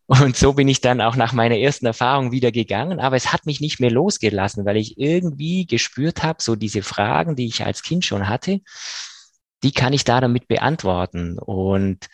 Und 0.08 0.36
so 0.36 0.52
bin 0.52 0.68
ich 0.68 0.82
dann 0.82 1.00
auch 1.00 1.16
nach 1.16 1.32
meiner 1.32 1.58
ersten 1.58 1.86
Erfahrung 1.86 2.34
wieder 2.34 2.52
gegangen, 2.52 3.00
aber 3.00 3.16
es 3.16 3.32
hat 3.32 3.46
mich 3.46 3.62
nicht 3.62 3.80
mehr 3.80 3.92
losgelassen, 3.92 4.66
weil 4.66 4.76
ich 4.76 4.98
irgendwie 4.98 5.66
gespürt 5.66 6.22
habe, 6.22 6.42
so 6.42 6.58
diese 6.58 6.82
Fragen, 6.82 7.38
die 7.38 7.46
ich 7.46 7.64
als 7.64 7.82
Kind 7.82 8.04
schon 8.04 8.28
hatte, 8.28 8.60
die 9.64 9.72
kann 9.72 9.94
ich 9.94 10.04
da 10.04 10.20
damit 10.20 10.50
beantworten. 10.50 11.40
Und 11.40 12.10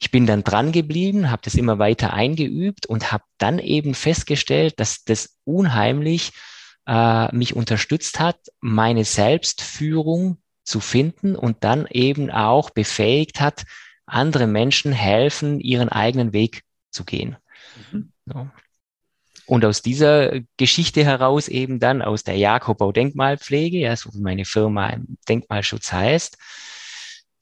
ich 0.00 0.10
bin 0.10 0.26
dann 0.26 0.44
dran 0.44 0.72
geblieben, 0.72 1.30
habe 1.30 1.42
das 1.44 1.54
immer 1.54 1.78
weiter 1.78 2.12
eingeübt 2.12 2.86
und 2.86 3.12
habe 3.12 3.24
dann 3.38 3.58
eben 3.58 3.94
festgestellt, 3.94 4.74
dass 4.78 5.04
das 5.04 5.38
unheimlich 5.44 6.32
äh, 6.86 7.34
mich 7.34 7.56
unterstützt 7.56 8.20
hat, 8.20 8.38
meine 8.60 9.04
Selbstführung 9.04 10.38
zu 10.64 10.80
finden 10.80 11.36
und 11.36 11.64
dann 11.64 11.86
eben 11.86 12.30
auch 12.30 12.70
befähigt 12.70 13.40
hat, 13.40 13.64
andere 14.06 14.46
Menschen 14.46 14.92
helfen, 14.92 15.60
ihren 15.60 15.88
eigenen 15.88 16.32
Weg 16.32 16.62
zu 16.90 17.04
gehen. 17.04 17.36
Mhm. 17.92 18.12
So. 18.26 18.48
Und 19.46 19.64
aus 19.64 19.82
dieser 19.82 20.40
Geschichte 20.56 21.04
heraus 21.04 21.48
eben 21.48 21.78
dann 21.78 22.00
aus 22.00 22.24
der 22.24 22.36
Jakobau 22.36 22.92
Denkmalpflege, 22.92 23.78
ja, 23.78 23.94
so 23.94 24.12
wie 24.14 24.20
meine 24.20 24.46
Firma 24.46 24.88
im 24.88 25.18
Denkmalschutz 25.28 25.92
heißt, 25.92 26.38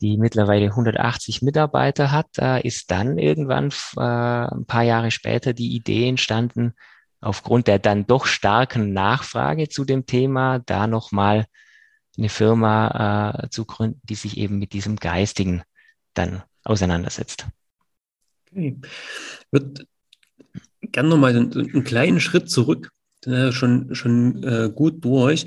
die 0.03 0.19
mittlerweile 0.19 0.67
180 0.67 1.43
Mitarbeiter 1.43 2.11
hat, 2.11 2.27
da 2.35 2.59
ist 2.59 2.91
dann 2.91 3.19
irgendwann 3.19 3.71
äh, 3.97 4.01
ein 4.01 4.67
paar 4.67 4.83
Jahre 4.83 5.11
später 5.11 5.53
die 5.53 5.75
Idee 5.75 6.09
entstanden, 6.09 6.75
aufgrund 7.21 7.69
der 7.69 7.79
dann 7.79 8.07
doch 8.07 8.27
starken 8.27 8.93
Nachfrage 8.93 9.69
zu 9.69 9.85
dem 9.85 10.05
Thema, 10.05 10.59
da 10.59 10.87
nochmal 10.89 11.47
eine 12.19 12.29
Firma 12.29 13.45
äh, 13.45 13.49
zu 13.49 13.65
gründen, 13.65 14.01
die 14.03 14.17
sich 14.17 14.37
eben 14.37 14.59
mit 14.59 14.73
diesem 14.73 14.97
Geistigen 14.97 15.63
dann 16.15 16.43
auseinandersetzt. 16.65 17.47
Okay. 18.51 18.77
Ich 18.83 19.47
würde 19.53 19.87
gerne 20.83 21.09
nochmal 21.09 21.31
einen, 21.31 21.53
einen 21.53 21.85
kleinen 21.85 22.21
Schritt 22.21 22.51
zurück, 22.51 22.91
äh, 23.27 23.53
schon, 23.53 23.95
schon 23.95 24.43
äh, 24.43 24.71
gut 24.75 25.05
durch 25.05 25.47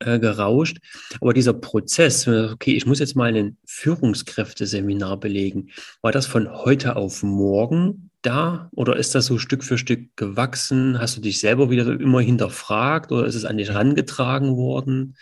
äh, 0.00 0.18
gerauscht. 0.18 0.78
Aber 1.20 1.34
dieser 1.34 1.52
Prozess, 1.52 2.26
okay, 2.26 2.74
ich 2.74 2.86
muss 2.86 2.98
jetzt 2.98 3.16
mal 3.16 3.34
ein 3.34 3.56
Führungskräfteseminar 3.66 5.18
belegen, 5.18 5.70
war 6.00 6.12
das 6.12 6.26
von 6.26 6.50
heute 6.50 6.96
auf 6.96 7.22
morgen 7.22 8.10
da 8.22 8.70
oder 8.74 8.96
ist 8.96 9.14
das 9.14 9.26
so 9.26 9.38
Stück 9.38 9.64
für 9.64 9.78
Stück 9.78 10.16
gewachsen? 10.16 10.98
Hast 10.98 11.16
du 11.16 11.20
dich 11.20 11.40
selber 11.40 11.70
wieder 11.70 11.88
immer 12.00 12.20
hinterfragt 12.20 13.12
oder 13.12 13.26
ist 13.26 13.34
es 13.34 13.44
an 13.44 13.58
dich 13.58 13.68
herangetragen 13.68 14.56
worden? 14.56 15.16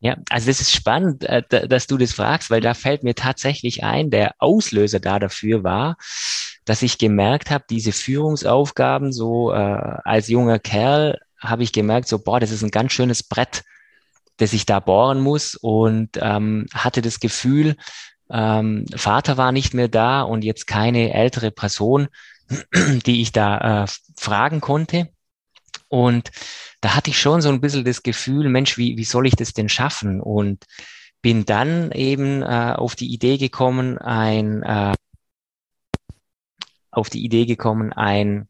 Ja, 0.00 0.16
also 0.28 0.48
das 0.48 0.60
ist 0.60 0.72
spannend, 0.72 1.24
äh, 1.24 1.42
dass 1.68 1.86
du 1.86 1.96
das 1.96 2.12
fragst, 2.12 2.50
weil 2.50 2.60
da 2.60 2.74
fällt 2.74 3.02
mir 3.02 3.14
tatsächlich 3.14 3.82
ein, 3.82 4.10
der 4.10 4.34
Auslöser 4.38 5.00
da 5.00 5.18
dafür 5.18 5.64
war, 5.64 5.96
dass 6.66 6.82
ich 6.82 6.98
gemerkt 6.98 7.50
habe, 7.50 7.64
diese 7.70 7.92
Führungsaufgaben 7.92 9.12
so 9.12 9.52
äh, 9.52 9.56
als 9.56 10.28
junger 10.28 10.58
Kerl 10.58 11.18
habe 11.38 11.62
ich 11.62 11.72
gemerkt, 11.72 12.08
so 12.08 12.18
boah, 12.18 12.40
das 12.40 12.50
ist 12.50 12.62
ein 12.62 12.70
ganz 12.70 12.92
schönes 12.92 13.22
Brett, 13.22 13.62
das 14.36 14.52
ich 14.52 14.66
da 14.66 14.80
bohren 14.80 15.20
muss 15.20 15.54
und 15.54 16.10
ähm, 16.20 16.66
hatte 16.74 17.00
das 17.00 17.20
Gefühl, 17.20 17.76
ähm, 18.30 18.84
Vater 18.94 19.36
war 19.36 19.52
nicht 19.52 19.72
mehr 19.72 19.88
da 19.88 20.22
und 20.22 20.44
jetzt 20.44 20.66
keine 20.66 21.14
ältere 21.14 21.52
Person, 21.52 22.08
die 23.06 23.22
ich 23.22 23.32
da 23.32 23.84
äh, 23.84 23.86
fragen 24.18 24.60
konnte. 24.60 25.08
Und 25.88 26.32
da 26.80 26.96
hatte 26.96 27.10
ich 27.10 27.20
schon 27.20 27.40
so 27.40 27.48
ein 27.48 27.60
bisschen 27.60 27.84
das 27.84 28.02
Gefühl, 28.02 28.48
Mensch, 28.48 28.76
wie, 28.76 28.96
wie 28.96 29.04
soll 29.04 29.26
ich 29.26 29.36
das 29.36 29.52
denn 29.52 29.68
schaffen? 29.68 30.20
Und 30.20 30.64
bin 31.22 31.44
dann 31.44 31.92
eben 31.92 32.42
äh, 32.42 32.74
auf 32.76 32.96
die 32.96 33.12
Idee 33.12 33.38
gekommen, 33.38 33.98
ein 33.98 34.62
äh, 34.64 34.94
auf 36.96 37.10
die 37.10 37.24
Idee 37.24 37.46
gekommen, 37.46 37.92
ein 37.92 38.48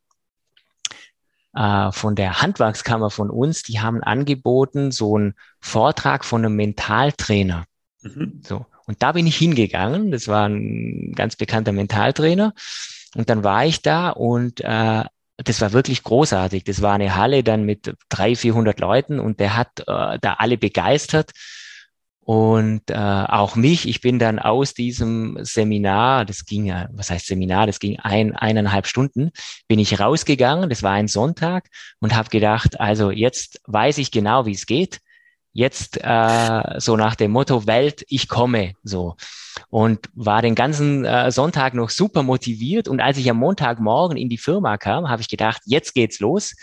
äh, 1.55 1.91
von 1.93 2.15
der 2.15 2.43
Handwerkskammer 2.43 3.11
von 3.11 3.31
uns, 3.31 3.63
die 3.63 3.81
haben 3.81 4.03
angeboten, 4.03 4.93
so 4.93 5.17
einen 5.17 5.35
Vortrag 5.61 6.25
von 6.25 6.45
einem 6.45 6.55
Mentaltrainer. 6.57 7.65
Mhm. 8.03 8.41
So. 8.47 8.67
Und 8.87 9.03
da 9.03 9.13
bin 9.13 9.27
ich 9.27 9.37
hingegangen. 9.37 10.13
Das 10.13 10.29
war 10.29 10.49
ein 10.49 11.13
ganz 11.17 11.35
bekannter 11.35 11.73
Mentaltrainer. 11.73 12.55
Und 13.15 13.31
dann 13.31 13.43
war 13.43 13.67
ich 13.67 13.83
da 13.83 14.11
und 14.11 14.61
äh, 14.61 15.05
das 15.39 15.61
war 15.61 15.73
wirklich 15.73 16.03
großartig. 16.03 16.65
Das 16.65 16.83
war 16.83 16.95
eine 16.95 17.17
Halle 17.17 17.43
dann 17.43 17.65
mit 17.65 17.95
drei, 18.09 18.37
vierhundert 18.37 18.81
Leuten 18.81 19.19
und 19.19 19.41
der 19.41 19.57
hat 19.57 19.81
äh, 19.81 20.19
da 20.21 20.35
alle 20.39 20.57
begeistert 20.57 21.33
und 22.27 22.91
äh, 22.91 22.95
auch 22.95 23.55
mich. 23.55 23.87
Ich 23.87 24.01
bin 24.01 24.19
dann 24.19 24.41
aus 24.41 24.75
diesem 24.75 25.39
Seminar, 25.43 26.25
das 26.25 26.45
ging 26.45 26.65
ja, 26.65 26.89
was 26.91 27.09
heißt 27.09 27.27
Seminar, 27.27 27.69
das 27.69 27.79
ging 27.79 28.01
ein, 28.01 28.35
eineinhalb 28.35 28.89
Stunden, 28.89 29.31
bin 29.69 29.79
ich 29.79 30.01
rausgegangen. 30.01 30.69
Das 30.69 30.83
war 30.83 30.91
ein 30.91 31.07
Sonntag 31.07 31.69
und 32.01 32.17
habe 32.17 32.29
gedacht, 32.29 32.81
also 32.81 33.13
jetzt 33.13 33.61
weiß 33.67 33.99
ich 33.99 34.11
genau, 34.11 34.45
wie 34.45 34.55
es 34.55 34.67
geht. 34.67 34.99
jetzt 35.53 36.01
äh, 36.03 36.81
so 36.81 36.97
nach 36.97 37.15
dem 37.15 37.31
Motto 37.31 37.65
Welt, 37.69 38.05
ich 38.09 38.27
komme 38.29 38.75
so 38.83 39.15
und 39.71 40.09
war 40.15 40.43
den 40.43 40.57
ganzen 40.57 41.05
äh, 41.05 41.31
Sonntag 41.31 41.75
noch 41.75 41.91
super 41.91 42.25
motiviert 42.25 42.89
und 42.89 43.01
als 43.01 43.19
ich 43.19 43.31
am 43.31 43.39
Montagmorgen 43.39 44.17
in 44.17 44.29
die 44.29 44.37
Firma 44.37 44.79
kam, 44.79 45.09
habe 45.09 45.23
ich 45.23 45.29
gedacht, 45.29 45.63
jetzt 45.65 45.95
geht's 45.95 46.19
los, 46.19 46.57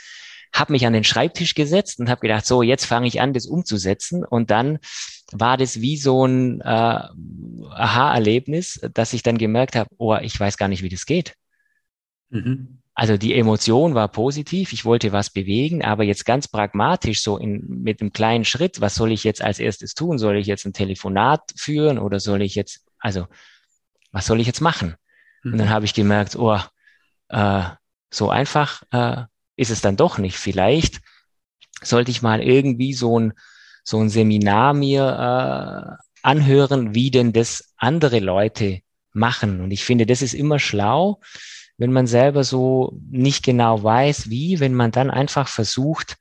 habe 0.53 0.73
mich 0.73 0.85
an 0.85 0.93
den 0.93 1.05
Schreibtisch 1.05 1.55
gesetzt 1.55 1.99
und 1.99 2.09
habe 2.09 2.21
gedacht, 2.21 2.45
so 2.45 2.61
jetzt 2.61 2.85
fange 2.85 3.07
ich 3.07 3.21
an, 3.21 3.33
das 3.33 3.47
umzusetzen 3.47 4.25
und 4.25 4.51
dann 4.51 4.79
war 5.33 5.57
das 5.57 5.81
wie 5.81 5.97
so 5.97 6.25
ein 6.25 6.61
äh, 6.61 6.63
Aha-Erlebnis, 6.63 8.79
dass 8.93 9.13
ich 9.13 9.23
dann 9.23 9.37
gemerkt 9.37 9.75
habe, 9.75 9.89
oh, 9.97 10.15
ich 10.15 10.39
weiß 10.39 10.57
gar 10.57 10.67
nicht, 10.67 10.83
wie 10.83 10.89
das 10.89 11.05
geht. 11.05 11.35
Mhm. 12.29 12.79
Also 12.95 13.17
die 13.17 13.33
Emotion 13.33 13.95
war 13.95 14.07
positiv, 14.07 14.71
ich 14.71 14.85
wollte 14.85 15.11
was 15.11 15.31
bewegen, 15.31 15.83
aber 15.83 16.03
jetzt 16.03 16.25
ganz 16.25 16.47
pragmatisch 16.47 17.23
so 17.23 17.37
in, 17.37 17.81
mit 17.81 18.01
einem 18.01 18.13
kleinen 18.13 18.45
Schritt, 18.45 18.81
was 18.81 18.93
soll 18.93 19.11
ich 19.11 19.23
jetzt 19.23 19.41
als 19.41 19.59
erstes 19.59 19.95
tun? 19.95 20.19
Soll 20.19 20.37
ich 20.37 20.45
jetzt 20.45 20.65
ein 20.65 20.73
Telefonat 20.73 21.41
führen 21.55 21.97
oder 21.97 22.19
soll 22.19 22.43
ich 22.43 22.53
jetzt, 22.53 22.85
also 22.99 23.27
was 24.11 24.27
soll 24.27 24.39
ich 24.39 24.47
jetzt 24.47 24.61
machen? 24.61 24.95
Mhm. 25.43 25.53
Und 25.53 25.57
dann 25.57 25.67
mhm. 25.67 25.71
habe 25.71 25.85
ich 25.85 25.95
gemerkt, 25.95 26.35
oh, 26.35 26.59
äh, 27.29 27.63
so 28.11 28.29
einfach 28.29 28.83
äh, 28.91 29.23
ist 29.55 29.71
es 29.71 29.81
dann 29.81 29.97
doch 29.97 30.19
nicht. 30.19 30.37
Vielleicht 30.37 31.01
sollte 31.81 32.11
ich 32.11 32.21
mal 32.21 32.41
irgendwie 32.41 32.93
so 32.93 33.19
ein, 33.19 33.33
so 33.83 33.99
ein 33.99 34.09
Seminar 34.09 34.73
mir 34.73 35.99
äh, 35.99 36.03
anhören, 36.21 36.95
wie 36.95 37.11
denn 37.11 37.33
das 37.33 37.73
andere 37.77 38.19
Leute 38.19 38.79
machen. 39.13 39.61
Und 39.61 39.71
ich 39.71 39.83
finde, 39.83 40.05
das 40.05 40.21
ist 40.21 40.33
immer 40.33 40.59
schlau, 40.59 41.19
wenn 41.77 41.91
man 41.91 42.07
selber 42.07 42.43
so 42.43 42.97
nicht 43.09 43.43
genau 43.43 43.83
weiß, 43.83 44.29
wie, 44.29 44.59
wenn 44.59 44.73
man 44.73 44.91
dann 44.91 45.11
einfach 45.11 45.47
versucht, 45.47 46.17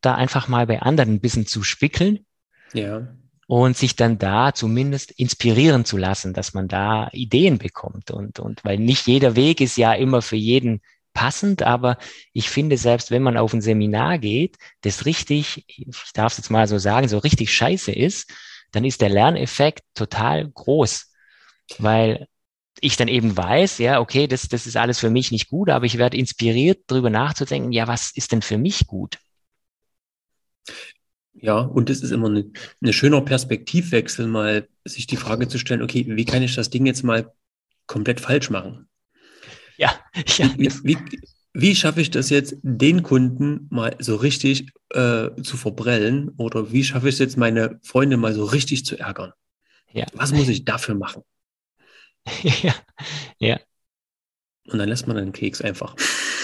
da 0.00 0.14
einfach 0.14 0.48
mal 0.48 0.66
bei 0.66 0.82
anderen 0.82 1.14
ein 1.14 1.20
bisschen 1.20 1.46
zu 1.46 1.62
spickeln. 1.62 2.26
Ja. 2.72 3.08
Und 3.46 3.76
sich 3.76 3.96
dann 3.96 4.18
da 4.18 4.54
zumindest 4.54 5.10
inspirieren 5.10 5.84
zu 5.84 5.96
lassen, 5.96 6.34
dass 6.34 6.54
man 6.54 6.68
da 6.68 7.08
Ideen 7.12 7.58
bekommt. 7.58 8.12
Und, 8.12 8.38
und 8.38 8.64
weil 8.64 8.78
nicht 8.78 9.08
jeder 9.08 9.34
Weg 9.34 9.60
ist 9.60 9.76
ja 9.76 9.92
immer 9.92 10.22
für 10.22 10.36
jeden 10.36 10.82
passend, 11.12 11.62
aber 11.62 11.98
ich 12.32 12.50
finde, 12.50 12.76
selbst 12.76 13.10
wenn 13.10 13.22
man 13.22 13.36
auf 13.36 13.52
ein 13.52 13.60
Seminar 13.60 14.18
geht, 14.18 14.56
das 14.82 15.06
richtig, 15.06 15.64
ich 15.66 15.86
darf 16.14 16.32
es 16.32 16.38
jetzt 16.38 16.50
mal 16.50 16.66
so 16.66 16.78
sagen, 16.78 17.08
so 17.08 17.18
richtig 17.18 17.52
scheiße 17.52 17.92
ist, 17.92 18.30
dann 18.72 18.84
ist 18.84 19.00
der 19.00 19.08
Lerneffekt 19.08 19.82
total 19.94 20.48
groß. 20.48 21.12
Weil 21.78 22.26
ich 22.80 22.96
dann 22.96 23.08
eben 23.08 23.36
weiß, 23.36 23.78
ja, 23.78 24.00
okay, 24.00 24.26
das, 24.26 24.48
das 24.48 24.66
ist 24.66 24.76
alles 24.76 24.98
für 24.98 25.10
mich 25.10 25.30
nicht 25.30 25.48
gut, 25.48 25.70
aber 25.70 25.86
ich 25.86 25.98
werde 25.98 26.16
inspiriert, 26.16 26.84
darüber 26.86 27.10
nachzudenken, 27.10 27.72
ja, 27.72 27.86
was 27.86 28.12
ist 28.14 28.32
denn 28.32 28.42
für 28.42 28.58
mich 28.58 28.86
gut? 28.86 29.18
Ja, 31.32 31.60
und 31.60 31.88
es 31.90 32.02
ist 32.02 32.10
immer 32.10 32.28
ein 32.28 32.52
eine 32.82 32.92
schöner 32.92 33.22
Perspektivwechsel, 33.22 34.26
mal 34.26 34.68
sich 34.84 35.06
die 35.06 35.16
Frage 35.16 35.48
zu 35.48 35.58
stellen, 35.58 35.82
okay, 35.82 36.04
wie 36.08 36.24
kann 36.24 36.42
ich 36.42 36.54
das 36.54 36.70
Ding 36.70 36.86
jetzt 36.86 37.02
mal 37.02 37.32
komplett 37.86 38.20
falsch 38.20 38.50
machen? 38.50 38.89
Ja, 39.80 39.98
ja. 40.36 40.50
Wie, 40.58 40.70
wie, 40.84 40.98
wie 41.54 41.74
schaffe 41.74 42.02
ich 42.02 42.10
das 42.10 42.28
jetzt, 42.28 42.56
den 42.62 43.02
Kunden 43.02 43.66
mal 43.70 43.96
so 43.98 44.16
richtig 44.16 44.72
äh, 44.90 45.30
zu 45.42 45.56
verbrellen? 45.56 46.32
Oder 46.36 46.70
wie 46.70 46.84
schaffe 46.84 47.08
ich 47.08 47.14
es 47.14 47.18
jetzt, 47.18 47.38
meine 47.38 47.80
Freunde 47.82 48.18
mal 48.18 48.34
so 48.34 48.44
richtig 48.44 48.84
zu 48.84 48.98
ärgern? 48.98 49.32
Ja. 49.92 50.04
Was 50.12 50.32
muss 50.32 50.48
ich 50.48 50.66
dafür 50.66 50.96
machen? 50.96 51.22
ja, 52.62 52.74
ja. 53.38 53.58
Und 54.66 54.78
dann 54.78 54.88
lässt 54.90 55.06
man 55.06 55.16
den 55.16 55.32
Keks 55.32 55.62
einfach. 55.62 55.96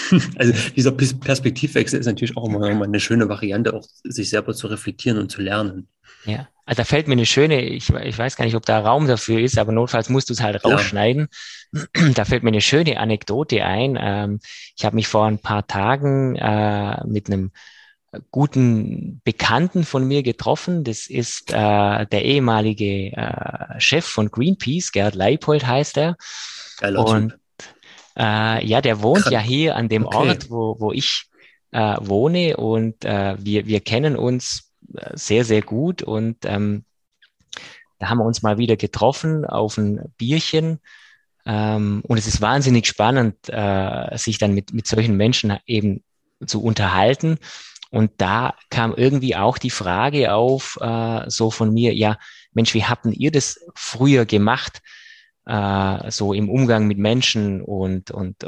also 0.35 0.53
dieser 0.75 0.91
Perspektivwechsel 0.91 1.99
ist 1.99 2.07
natürlich 2.07 2.35
auch 2.35 2.49
immer 2.49 2.65
eine 2.65 2.99
schöne 2.99 3.29
Variante, 3.29 3.75
auch 3.75 3.85
sich 4.03 4.31
selber 4.31 4.55
zu 4.55 4.65
reflektieren 4.65 5.19
und 5.19 5.31
zu 5.31 5.43
lernen. 5.43 5.87
Ja, 6.25 6.47
also 6.65 6.81
da 6.81 6.83
fällt 6.83 7.07
mir 7.07 7.13
eine 7.13 7.25
schöne, 7.25 7.61
ich, 7.61 7.89
ich 7.89 8.17
weiß 8.17 8.35
gar 8.35 8.43
nicht, 8.45 8.55
ob 8.55 8.65
da 8.65 8.79
Raum 8.79 9.07
dafür 9.07 9.39
ist, 9.39 9.57
aber 9.57 9.71
notfalls 9.71 10.09
musst 10.09 10.29
du 10.29 10.33
es 10.33 10.41
halt 10.41 10.63
rausschneiden. 10.63 11.29
Ja. 11.73 11.81
Da 12.13 12.25
fällt 12.25 12.43
mir 12.43 12.49
eine 12.49 12.61
schöne 12.61 12.99
Anekdote 12.99 13.63
ein. 13.63 13.97
Ähm, 13.99 14.39
ich 14.75 14.85
habe 14.85 14.95
mich 14.95 15.07
vor 15.07 15.25
ein 15.25 15.39
paar 15.39 15.67
Tagen 15.67 16.35
äh, 16.35 17.05
mit 17.05 17.27
einem 17.27 17.51
guten 18.31 19.21
Bekannten 19.23 19.83
von 19.83 20.07
mir 20.07 20.23
getroffen. 20.23 20.83
Das 20.83 21.07
ist 21.07 21.51
äh, 21.51 22.05
der 22.05 22.25
ehemalige 22.25 23.15
äh, 23.15 23.79
Chef 23.79 24.05
von 24.05 24.31
Greenpeace, 24.31 24.91
Gerd 24.91 25.15
Leipold 25.15 25.65
heißt 25.65 25.97
er. 25.97 26.17
Geiler 26.79 27.05
und 27.05 27.37
äh, 28.17 28.65
ja, 28.65 28.81
der 28.81 29.01
wohnt 29.01 29.23
Krank. 29.23 29.33
ja 29.33 29.39
hier 29.39 29.75
an 29.75 29.89
dem 29.89 30.05
okay. 30.05 30.17
Ort, 30.17 30.49
wo, 30.49 30.75
wo 30.79 30.91
ich 30.91 31.25
äh, 31.71 31.95
wohne 31.99 32.57
und 32.57 33.05
äh, 33.05 33.35
wir, 33.39 33.67
wir 33.67 33.81
kennen 33.81 34.15
uns 34.15 34.66
sehr, 35.13 35.43
sehr 35.43 35.61
gut 35.61 36.01
und 36.03 36.37
ähm, 36.45 36.85
da 37.99 38.09
haben 38.09 38.19
wir 38.19 38.25
uns 38.25 38.43
mal 38.43 38.57
wieder 38.57 38.77
getroffen 38.77 39.45
auf 39.45 39.77
ein 39.77 40.13
Bierchen. 40.17 40.79
Ähm, 41.45 42.03
und 42.07 42.17
es 42.17 42.27
ist 42.27 42.41
wahnsinnig 42.41 42.87
spannend, 42.87 43.35
äh, 43.47 44.17
sich 44.17 44.37
dann 44.37 44.53
mit, 44.53 44.73
mit 44.73 44.87
solchen 44.87 45.17
Menschen 45.17 45.57
eben 45.65 46.03
zu 46.45 46.61
unterhalten. 46.61 47.39
Und 47.89 48.11
da 48.17 48.55
kam 48.69 48.93
irgendwie 48.95 49.35
auch 49.35 49.57
die 49.57 49.69
Frage 49.69 50.33
auf, 50.33 50.77
äh, 50.81 51.23
so 51.29 51.49
von 51.51 51.73
mir, 51.73 51.93
ja, 51.93 52.17
Mensch, 52.51 52.73
wie 52.73 52.83
habt 52.83 53.05
ihr 53.05 53.31
das 53.31 53.59
früher 53.75 54.25
gemacht, 54.25 54.81
äh, 55.45 56.11
so 56.11 56.33
im 56.33 56.49
Umgang 56.49 56.85
mit 56.85 56.97
Menschen 56.97 57.61
und, 57.61 58.11
und 58.11 58.43
äh, 58.43 58.47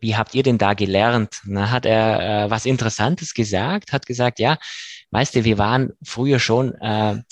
wie 0.00 0.16
habt 0.16 0.34
ihr 0.34 0.42
denn 0.42 0.58
da 0.58 0.74
gelernt? 0.74 1.40
Na, 1.44 1.70
hat 1.70 1.86
er 1.86 2.46
äh, 2.46 2.50
was 2.50 2.66
Interessantes 2.66 3.34
gesagt, 3.34 3.92
hat 3.92 4.06
gesagt, 4.06 4.38
ja, 4.38 4.58
weißt 5.10 5.34
du, 5.34 5.44
wir 5.44 5.58
waren 5.58 5.92
früher 6.02 6.38
schon 6.38 6.74
äh, 6.74 7.22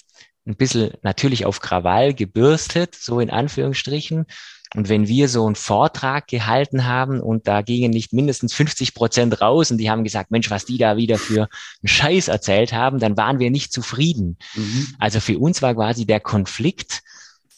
ein 0.47 0.57
bisschen 0.57 0.93
natürlich 1.03 1.47
auf 1.47 1.61
Krawall 1.61 2.15
gebürstet, 2.15 2.95
so 2.95 3.21
in 3.21 3.31
Anführungsstrichen. 3.31 4.27
Und 4.75 4.89
wenn 4.89 5.07
wir 5.07 5.29
so 5.29 5.47
einen 5.47 5.55
Vortrag 5.55 6.27
gehalten 6.27 6.85
haben 6.85 7.21
und 7.21 7.47
da 7.47 7.63
gingen 7.63 7.91
nicht 7.91 8.13
mindestens 8.13 8.55
50 8.55 8.95
Prozent 8.95 9.41
raus 9.41 9.71
und 9.71 9.79
die 9.79 9.89
haben 9.89 10.03
gesagt, 10.03 10.33
Mensch, 10.33 10.51
was 10.51 10.65
die 10.65 10.79
da 10.79 10.97
wieder 10.97 11.17
für 11.17 11.49
einen 11.83 11.89
Scheiß 11.89 12.29
erzählt 12.29 12.73
haben, 12.73 12.99
dann 12.99 13.17
waren 13.17 13.39
wir 13.39 13.51
nicht 13.51 13.73
zufrieden. 13.73 14.37
Mhm. 14.55 14.89
Also 14.99 15.21
für 15.21 15.39
uns 15.39 15.63
war 15.63 15.75
quasi 15.75 16.07
der 16.07 16.19
Konflikt 16.19 17.03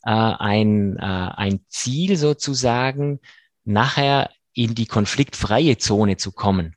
äh, 0.05 0.11
ein, 0.11 0.99
äh, 0.99 1.03
ein 1.03 1.61
Ziel 1.69 2.19
sozusagen, 2.19 3.21
nachher 3.65 4.31
in 4.53 4.75
die 4.75 4.87
konfliktfreie 4.87 5.79
Zone 5.79 6.19
zu 6.19 6.33
kommen. 6.33 6.77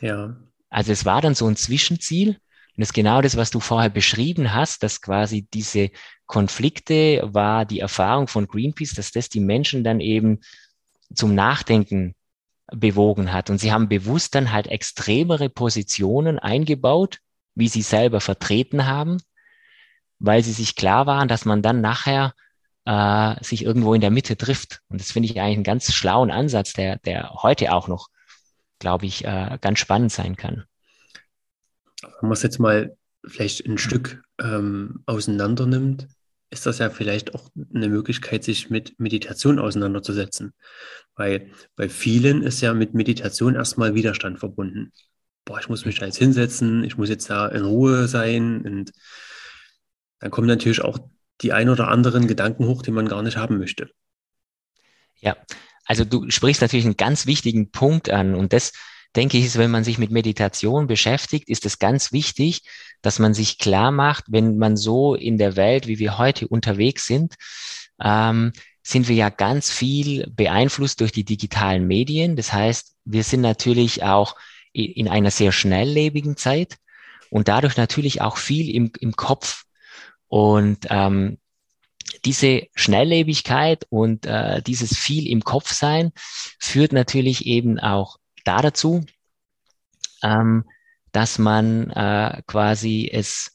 Ja. 0.00 0.36
Also 0.70 0.92
es 0.92 1.04
war 1.04 1.20
dann 1.20 1.34
so 1.34 1.46
ein 1.48 1.56
Zwischenziel. 1.56 2.38
Und 2.76 2.80
das 2.80 2.88
ist 2.88 2.94
genau 2.94 3.20
das, 3.20 3.36
was 3.36 3.50
du 3.50 3.60
vorher 3.60 3.90
beschrieben 3.90 4.52
hast, 4.52 4.82
dass 4.82 5.00
quasi 5.00 5.46
diese 5.54 5.90
Konflikte 6.26 7.22
war 7.22 7.64
die 7.64 7.78
Erfahrung 7.78 8.26
von 8.26 8.48
Greenpeace, 8.48 8.94
dass 8.94 9.12
das 9.12 9.28
die 9.28 9.40
Menschen 9.40 9.84
dann 9.84 10.00
eben 10.00 10.40
zum 11.14 11.34
Nachdenken 11.36 12.14
bewogen 12.72 13.32
hat. 13.32 13.50
Und 13.50 13.58
sie 13.58 13.72
haben 13.72 13.88
bewusst 13.88 14.34
dann 14.34 14.50
halt 14.50 14.66
extremere 14.66 15.48
Positionen 15.48 16.38
eingebaut, 16.40 17.18
wie 17.54 17.68
sie 17.68 17.82
selber 17.82 18.20
vertreten 18.20 18.86
haben, 18.86 19.18
weil 20.18 20.42
sie 20.42 20.52
sich 20.52 20.74
klar 20.74 21.06
waren, 21.06 21.28
dass 21.28 21.44
man 21.44 21.62
dann 21.62 21.80
nachher 21.80 22.34
äh, 22.86 23.42
sich 23.44 23.64
irgendwo 23.64 23.94
in 23.94 24.00
der 24.00 24.10
Mitte 24.10 24.36
trifft. 24.36 24.80
Und 24.88 25.00
das 25.00 25.12
finde 25.12 25.28
ich 25.28 25.40
eigentlich 25.40 25.56
einen 25.56 25.64
ganz 25.64 25.92
schlauen 25.92 26.30
Ansatz, 26.30 26.72
der, 26.72 26.98
der 26.98 27.30
heute 27.42 27.72
auch 27.72 27.86
noch, 27.86 28.08
glaube 28.78 29.06
ich, 29.06 29.24
äh, 29.24 29.58
ganz 29.60 29.78
spannend 29.78 30.10
sein 30.10 30.36
kann. 30.36 30.64
Wenn 32.20 32.28
man 32.28 32.32
es 32.32 32.42
jetzt 32.42 32.58
mal 32.58 32.96
vielleicht 33.26 33.66
ein 33.66 33.78
Stück 33.78 34.22
ähm, 34.40 35.02
auseinander 35.06 35.66
nimmt, 35.66 36.08
ist 36.50 36.66
das 36.66 36.78
ja 36.78 36.90
vielleicht 36.90 37.34
auch 37.34 37.50
eine 37.74 37.88
Möglichkeit, 37.88 38.44
sich 38.44 38.70
mit 38.70 38.98
Meditation 38.98 39.58
auseinanderzusetzen. 39.58 40.52
Weil 41.16 41.50
bei 41.76 41.88
vielen 41.88 42.42
ist 42.42 42.60
ja 42.60 42.74
mit 42.74 42.94
Meditation 42.94 43.54
erstmal 43.54 43.94
Widerstand 43.94 44.38
verbunden. 44.38 44.92
Boah, 45.44 45.58
ich 45.58 45.68
muss 45.68 45.84
mich 45.84 45.98
da 45.98 46.06
jetzt 46.06 46.18
hinsetzen, 46.18 46.84
ich 46.84 46.96
muss 46.96 47.08
jetzt 47.08 47.28
da 47.28 47.48
in 47.48 47.64
Ruhe 47.64 48.08
sein 48.08 48.62
und 48.62 48.92
dann 50.20 50.30
kommen 50.30 50.46
natürlich 50.46 50.80
auch 50.80 50.98
die 51.42 51.52
ein 51.52 51.68
oder 51.68 51.88
anderen 51.88 52.26
Gedanken 52.26 52.66
hoch, 52.66 52.82
die 52.82 52.92
man 52.92 53.08
gar 53.08 53.22
nicht 53.22 53.36
haben 53.36 53.58
möchte. 53.58 53.90
Ja, 55.16 55.36
also 55.84 56.04
du 56.04 56.30
sprichst 56.30 56.62
natürlich 56.62 56.86
einen 56.86 56.96
ganz 56.96 57.26
wichtigen 57.26 57.70
Punkt 57.70 58.10
an 58.10 58.34
und 58.34 58.52
das 58.52 58.72
denke 59.16 59.38
ich, 59.38 59.46
ist, 59.46 59.58
wenn 59.58 59.70
man 59.70 59.84
sich 59.84 59.98
mit 59.98 60.10
Meditation 60.10 60.86
beschäftigt, 60.86 61.48
ist 61.48 61.66
es 61.66 61.78
ganz 61.78 62.12
wichtig, 62.12 62.62
dass 63.02 63.18
man 63.18 63.34
sich 63.34 63.58
klar 63.58 63.90
macht, 63.90 64.24
wenn 64.28 64.58
man 64.58 64.76
so 64.76 65.14
in 65.14 65.38
der 65.38 65.56
Welt, 65.56 65.86
wie 65.86 65.98
wir 65.98 66.18
heute 66.18 66.48
unterwegs 66.48 67.06
sind, 67.06 67.34
ähm, 68.02 68.52
sind 68.82 69.08
wir 69.08 69.16
ja 69.16 69.30
ganz 69.30 69.70
viel 69.70 70.30
beeinflusst 70.30 71.00
durch 71.00 71.12
die 71.12 71.24
digitalen 71.24 71.86
Medien. 71.86 72.36
Das 72.36 72.52
heißt, 72.52 72.94
wir 73.04 73.24
sind 73.24 73.40
natürlich 73.40 74.02
auch 74.02 74.36
in 74.72 75.08
einer 75.08 75.30
sehr 75.30 75.52
schnelllebigen 75.52 76.36
Zeit 76.36 76.76
und 77.30 77.48
dadurch 77.48 77.76
natürlich 77.76 78.20
auch 78.20 78.36
viel 78.36 78.74
im, 78.74 78.92
im 78.98 79.14
Kopf. 79.16 79.64
Und 80.28 80.86
ähm, 80.90 81.38
diese 82.24 82.66
Schnelllebigkeit 82.74 83.86
und 83.88 84.26
äh, 84.26 84.62
dieses 84.62 84.96
viel 84.96 85.28
im 85.28 85.44
Kopf 85.44 85.72
sein 85.72 86.12
führt 86.58 86.92
natürlich 86.92 87.46
eben 87.46 87.78
auch 87.78 88.18
da 88.44 88.62
dazu, 88.62 89.04
ähm, 90.22 90.64
dass 91.12 91.38
man 91.38 91.90
äh, 91.90 92.42
quasi 92.46 93.10
es 93.12 93.54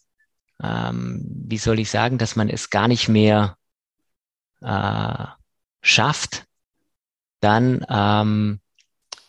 ähm, 0.62 1.25
wie 1.25 1.58
soll 1.58 1.80
ich 1.80 1.89
sagen, 1.89 2.17
dass 2.17 2.36
man 2.36 2.49
es 2.49 2.69
gar 2.69 2.88
nicht 2.88 3.08
mehr 3.08 3.58
äh, 4.62 5.25
schafft, 5.82 6.45
dann 7.39 7.86
ähm, 7.89 8.60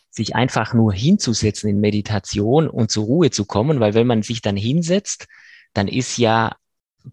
sich 0.09 0.35
einfach 0.35 0.73
nur 0.73 0.93
hinzusetzen 0.93 1.69
in 1.69 1.79
Meditation 1.79 2.69
und 2.69 2.91
zur 2.91 3.05
Ruhe 3.05 3.31
zu 3.31 3.45
kommen, 3.45 3.79
weil 3.79 3.93
wenn 3.93 4.07
man 4.07 4.23
sich 4.23 4.41
dann 4.41 4.57
hinsetzt, 4.57 5.27
dann 5.73 5.87
ist 5.87 6.17
ja, 6.17 6.57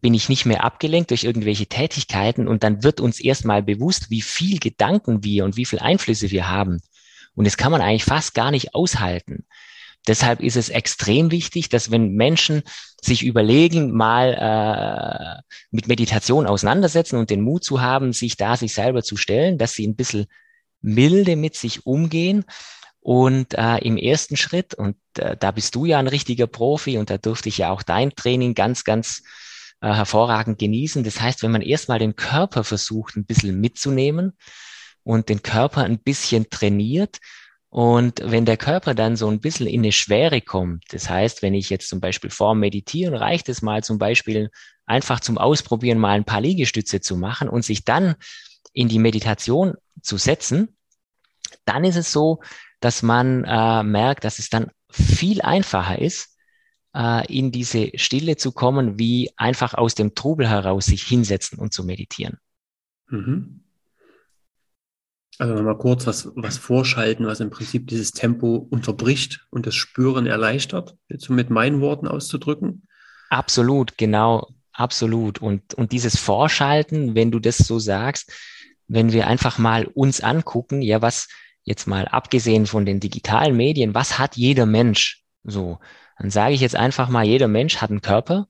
bin 0.01 0.15
ich 0.15 0.29
nicht 0.29 0.45
mehr 0.45 0.65
abgelenkt 0.65 1.11
durch 1.11 1.23
irgendwelche 1.23 1.67
Tätigkeiten 1.67 2.49
und 2.49 2.65
dann 2.65 2.83
wird 2.83 3.01
uns 3.01 3.21
erstmal 3.21 3.63
bewusst, 3.63 4.11
wie 4.11 4.21
viel 4.21 4.59
Gedanken 4.59 5.23
wir 5.23 5.45
und 5.45 5.57
wie 5.57 5.65
viel 5.65 5.79
Einflüsse 5.79 6.33
wir 6.33 6.49
haben. 6.49 6.81
Und 7.39 7.47
das 7.47 7.57
kann 7.57 7.71
man 7.71 7.81
eigentlich 7.81 8.05
fast 8.05 8.35
gar 8.35 8.51
nicht 8.51 8.75
aushalten. 8.75 9.47
Deshalb 10.09 10.41
ist 10.41 10.57
es 10.57 10.71
extrem 10.71 11.31
wichtig, 11.31 11.69
dass 11.69 11.93
wenn 11.93 12.15
Menschen 12.15 12.65
sich 13.01 13.23
überlegen, 13.23 13.93
mal 13.93 14.35
äh, 14.35 15.53
mit 15.71 15.87
Meditation 15.87 16.49
auseinandersetzen 16.49 17.17
und 17.17 17.31
den 17.31 17.41
Mut 17.41 17.63
zu 17.63 17.81
haben, 17.81 18.13
sich 18.13 18.37
da 18.37 18.57
sich 18.57 18.75
selber 18.75 19.05
zu 19.05 19.17
stellen, 19.17 19.57
dass 19.57 19.75
sie 19.75 19.87
ein 19.87 19.95
bisschen 19.95 20.27
milde 20.81 21.37
mit 21.37 21.55
sich 21.55 21.87
umgehen 21.87 22.45
und 22.99 23.55
äh, 23.55 23.79
im 23.79 23.99
ersten 23.99 24.37
Schritt, 24.37 24.75
und 24.75 24.97
äh, 25.17 25.37
da 25.39 25.53
bist 25.53 25.77
du 25.77 25.85
ja 25.85 26.01
ein 26.01 26.09
richtiger 26.09 26.49
Profi 26.49 26.99
und 26.99 27.09
da 27.09 27.19
durfte 27.19 27.51
ich 27.51 27.59
ja 27.59 27.71
auch 27.71 27.85
dein 27.85 28.11
Training 28.17 28.55
ganz, 28.55 28.83
ganz 28.83 29.23
äh, 29.81 29.95
hervorragend 29.95 30.59
genießen. 30.59 31.05
Das 31.05 31.21
heißt, 31.21 31.45
wenn 31.45 31.53
man 31.53 31.63
erstmal 31.63 32.01
den 32.01 32.17
Körper 32.17 32.65
versucht, 32.65 33.15
ein 33.15 33.27
bisschen 33.27 33.61
mitzunehmen 33.61 34.33
und 35.09 35.31
den 35.31 35.43
Körper 35.43 35.85
ein 35.85 35.99
bisschen 35.99 36.51
trainiert, 36.51 37.19
und 37.71 38.23
wenn 38.25 38.47
der 38.47 38.57
Körper 38.57 38.95
dann 38.95 39.17
so 39.17 39.29
ein 39.29 39.41
bisschen 39.41 39.67
in 39.67 39.81
eine 39.81 39.93
Schwere 39.93 40.41
kommt, 40.41 40.85
das 40.91 41.11
heißt, 41.11 41.43
wenn 41.43 41.53
ich 41.53 41.69
jetzt 41.69 41.89
zum 41.89 42.01
Beispiel 42.01 42.31
vorm 42.31 42.61
Meditieren, 42.61 43.15
reicht 43.15 43.49
es 43.51 43.61
mal 43.61 43.83
zum 43.85 43.99
Beispiel 43.99 44.51
einfach 44.87 45.21
zum 45.21 45.37
Ausprobieren 45.37 45.99
mal 45.99 46.17
ein 46.17 46.25
paar 46.25 46.41
Liegestütze 46.41 47.03
zu 47.03 47.17
machen 47.17 47.49
und 47.49 47.67
sich 47.67 47.85
dann 47.85 48.15
in 48.73 48.89
die 48.89 48.99
Meditation 48.99 49.75
zu 50.01 50.17
setzen, 50.17 50.77
dann 51.67 51.85
ist 51.85 51.97
es 51.97 52.11
so, 52.11 52.41
dass 52.81 53.03
man 53.03 53.45
äh, 53.45 53.83
merkt, 53.83 54.25
dass 54.25 54.39
es 54.39 54.49
dann 54.49 54.71
viel 54.91 55.43
einfacher 55.43 55.99
ist, 55.99 56.39
äh, 56.95 57.27
in 57.31 57.53
diese 57.53 57.91
Stille 57.97 58.37
zu 58.37 58.53
kommen, 58.53 58.99
wie 58.99 59.31
einfach 59.37 59.75
aus 59.75 59.95
dem 59.95 60.15
Trubel 60.15 60.49
heraus 60.49 60.87
sich 60.87 61.03
hinsetzen 61.03 61.59
und 61.59 61.75
zu 61.75 61.85
meditieren. 61.85 62.39
Mhm. 63.09 63.68
Also 65.39 65.63
mal 65.63 65.79
kurz 65.79 66.07
was, 66.07 66.33
was 66.35 66.59
vorschalten, 66.59 67.27
was 67.27 67.41
im 67.41 67.51
Prinzip 67.51 67.87
dieses 67.87 68.11
Tempo 68.11 68.67
unterbricht 68.71 69.47
und 69.51 69.67
das 69.67 69.77
Spüren 69.77 70.27
erleichtert, 70.27 70.97
jetzt 71.09 71.31
mit 71.31 71.49
meinen 71.49 71.81
Worten 71.81 72.09
auszudrücken. 72.09 72.89
Absolut, 73.31 73.97
genau, 73.97 74.49
absolut. 74.73 75.41
Und, 75.41 75.75
und 75.75 75.93
dieses 75.93 76.19
Vorschalten, 76.19 77.15
wenn 77.15 77.31
du 77.31 77.39
das 77.39 77.59
so 77.59 77.79
sagst, 77.79 78.33
wenn 78.89 79.13
wir 79.13 79.29
einfach 79.29 79.59
mal 79.59 79.87
uns 79.87 80.21
angucken, 80.21 80.83
ja, 80.83 81.03
was, 81.03 81.29
jetzt 81.63 81.87
mal 81.87 82.09
abgesehen 82.09 82.67
von 82.67 82.85
den 82.87 82.99
digitalen 82.99 83.57
Medien, 83.57 83.95
was 83.95 84.19
hat 84.19 84.37
jeder 84.37 84.67
Mensch 84.67 85.23
so? 85.45 85.79
Dann 86.19 86.31
sage 86.31 86.55
ich 86.55 86.61
jetzt 86.61 86.75
einfach 86.75 87.09
mal, 87.09 87.25
jeder 87.25 87.47
Mensch 87.47 87.77
hat 87.77 87.91
einen 87.91 88.01
Körper 88.01 88.49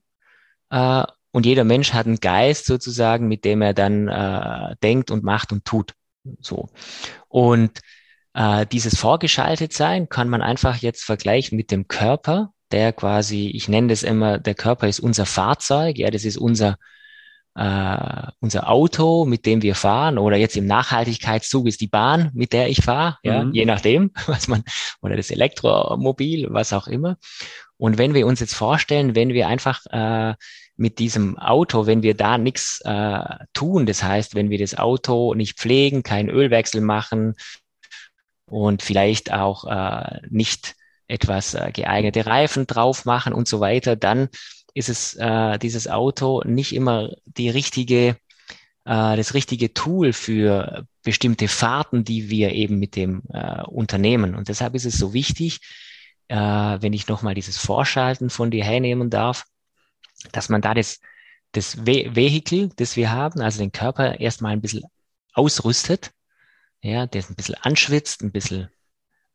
äh, 0.71 1.03
und 1.31 1.45
jeder 1.45 1.65
Mensch 1.65 1.93
hat 1.93 2.07
einen 2.07 2.19
Geist 2.19 2.65
sozusagen, 2.65 3.27
mit 3.27 3.45
dem 3.45 3.61
er 3.61 3.73
dann 3.73 4.07
äh, 4.07 4.75
denkt 4.81 5.11
und 5.11 5.23
macht 5.23 5.51
und 5.51 5.65
tut. 5.65 5.93
So. 6.39 6.69
Und 7.27 7.79
äh, 8.33 8.65
dieses 8.65 8.97
vorgeschaltet 8.97 9.73
sein 9.73 10.09
kann 10.09 10.29
man 10.29 10.41
einfach 10.41 10.77
jetzt 10.77 11.03
vergleichen 11.03 11.55
mit 11.55 11.71
dem 11.71 11.87
Körper, 11.87 12.53
der 12.71 12.93
quasi, 12.93 13.51
ich 13.53 13.67
nenne 13.67 13.87
das 13.87 14.03
immer, 14.03 14.37
der 14.37 14.55
Körper 14.55 14.87
ist 14.87 14.99
unser 14.99 15.25
Fahrzeug, 15.25 15.97
ja, 15.97 16.11
das 16.11 16.25
ist 16.25 16.37
unser 16.37 16.77
äh, 17.55 18.27
unser 18.39 18.69
Auto, 18.69 19.25
mit 19.25 19.45
dem 19.45 19.61
wir 19.61 19.75
fahren, 19.75 20.17
oder 20.17 20.37
jetzt 20.37 20.55
im 20.55 20.65
Nachhaltigkeitszug 20.65 21.67
ist 21.67 21.81
die 21.81 21.87
Bahn, 21.87 22.31
mit 22.33 22.53
der 22.53 22.69
ich 22.69 22.81
fahre, 22.83 23.17
ja, 23.23 23.43
mhm. 23.43 23.53
je 23.53 23.65
nachdem, 23.65 24.11
was 24.27 24.47
man, 24.47 24.63
oder 25.01 25.17
das 25.17 25.29
Elektromobil, 25.31 26.47
was 26.51 26.73
auch 26.73 26.87
immer. 26.87 27.17
Und 27.77 27.97
wenn 27.97 28.13
wir 28.13 28.27
uns 28.27 28.39
jetzt 28.39 28.55
vorstellen, 28.55 29.15
wenn 29.15 29.29
wir 29.29 29.47
einfach 29.47 29.85
äh, 29.87 30.35
mit 30.79 30.97
diesem 30.97 31.37
Auto, 31.37 31.85
wenn 31.85 32.03
wir 32.03 32.15
da 32.15 32.37
nichts 32.37 32.81
äh, 32.85 33.19
tun, 33.53 33.85
das 33.85 34.01
heißt, 34.01 34.33
wenn 34.33 34.49
wir 34.49 34.57
das 34.57 34.77
Auto 34.77 35.33
nicht 35.33 35.57
pflegen, 35.59 36.03
keinen 36.03 36.29
Ölwechsel 36.29 36.79
machen 36.79 37.35
und 38.45 38.81
vielleicht 38.81 39.31
auch 39.31 39.65
äh, 39.65 40.21
nicht 40.29 40.75
etwas 41.07 41.53
äh, 41.53 41.71
geeignete 41.73 42.25
Reifen 42.25 42.65
drauf 42.65 43.03
machen 43.03 43.33
und 43.33 43.47
so 43.47 43.59
weiter, 43.59 43.97
dann 43.97 44.29
ist 44.73 44.87
es 44.87 45.15
äh, 45.15 45.57
dieses 45.59 45.89
Auto 45.89 46.43
nicht 46.45 46.73
immer 46.73 47.09
die 47.25 47.49
richtige, 47.49 48.15
äh, 48.85 49.17
das 49.17 49.33
richtige 49.33 49.73
Tool 49.73 50.13
für 50.13 50.85
bestimmte 51.03 51.49
Fahrten, 51.49 52.05
die 52.05 52.29
wir 52.29 52.53
eben 52.53 52.79
mit 52.79 52.95
dem 52.95 53.23
äh, 53.33 53.63
Unternehmen. 53.63 54.33
Und 54.33 54.47
deshalb 54.47 54.75
ist 54.75 54.85
es 54.85 54.97
so 54.97 55.13
wichtig, 55.13 55.59
äh, 56.29 56.37
wenn 56.37 56.93
ich 56.93 57.09
nochmal 57.09 57.33
dieses 57.33 57.57
Vorschalten 57.57 58.29
von 58.29 58.49
dir 58.49 58.63
hernehmen 58.63 59.09
darf, 59.09 59.43
dass 60.31 60.49
man 60.49 60.61
da 60.61 60.73
das, 60.73 60.99
das 61.51 61.85
Ve 61.85 62.15
Vehikel, 62.15 62.69
das 62.75 62.95
wir 62.95 63.11
haben, 63.11 63.41
also 63.41 63.59
den 63.59 63.71
Körper 63.71 64.19
erstmal 64.19 64.53
ein 64.53 64.61
bisschen 64.61 64.83
ausrüstet, 65.33 66.11
ja, 66.81 67.05
der 67.05 67.23
ein 67.27 67.35
bisschen 67.35 67.55
anschwitzt, 67.55 68.21
ein 68.21 68.31
bisschen 68.31 68.69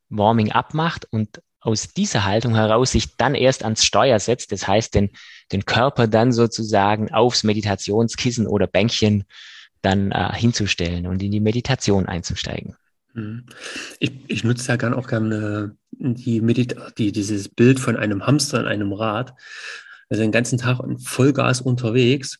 Warming 0.08 0.52
up 0.52 0.74
macht 0.74 1.06
und 1.10 1.42
aus 1.60 1.88
dieser 1.88 2.24
Haltung 2.24 2.54
heraus 2.54 2.92
sich 2.92 3.16
dann 3.16 3.34
erst 3.34 3.64
ans 3.64 3.84
Steuer 3.84 4.18
setzt, 4.20 4.52
das 4.52 4.68
heißt, 4.68 4.94
den, 4.94 5.10
den 5.50 5.64
Körper 5.64 6.06
dann 6.06 6.32
sozusagen 6.32 7.12
aufs 7.12 7.42
Meditationskissen 7.42 8.46
oder 8.46 8.66
Bänkchen 8.66 9.24
dann 9.80 10.12
äh, 10.12 10.32
hinzustellen 10.34 11.06
und 11.06 11.22
in 11.22 11.30
die 11.30 11.40
Meditation 11.40 12.06
einzusteigen. 12.06 12.76
Mhm. 13.14 13.46
Ich, 13.98 14.12
ich 14.28 14.44
nutze 14.44 14.68
ja 14.68 14.76
gern 14.76 14.94
auch 14.94 15.08
gerne 15.08 15.76
die 15.92 16.40
die, 16.98 17.12
dieses 17.12 17.48
Bild 17.48 17.80
von 17.80 17.96
einem 17.96 18.26
Hamster 18.26 18.60
in 18.60 18.66
einem 18.66 18.92
Rad. 18.92 19.34
Also 20.08 20.22
den 20.22 20.32
ganzen 20.32 20.58
Tag 20.58 20.80
in 20.80 20.98
Vollgas 20.98 21.60
unterwegs 21.60 22.38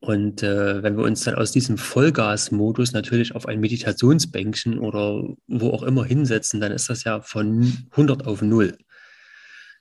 und 0.00 0.42
äh, 0.42 0.82
wenn 0.82 0.96
wir 0.96 1.04
uns 1.04 1.24
dann 1.24 1.34
aus 1.34 1.52
diesem 1.52 1.78
Vollgasmodus 1.78 2.92
natürlich 2.92 3.34
auf 3.34 3.46
ein 3.46 3.60
Meditationsbänkchen 3.60 4.78
oder 4.78 5.24
wo 5.46 5.70
auch 5.70 5.82
immer 5.82 6.04
hinsetzen, 6.04 6.60
dann 6.60 6.72
ist 6.72 6.90
das 6.90 7.04
ja 7.04 7.20
von 7.20 7.86
100 7.92 8.26
auf 8.26 8.42
0. 8.42 8.76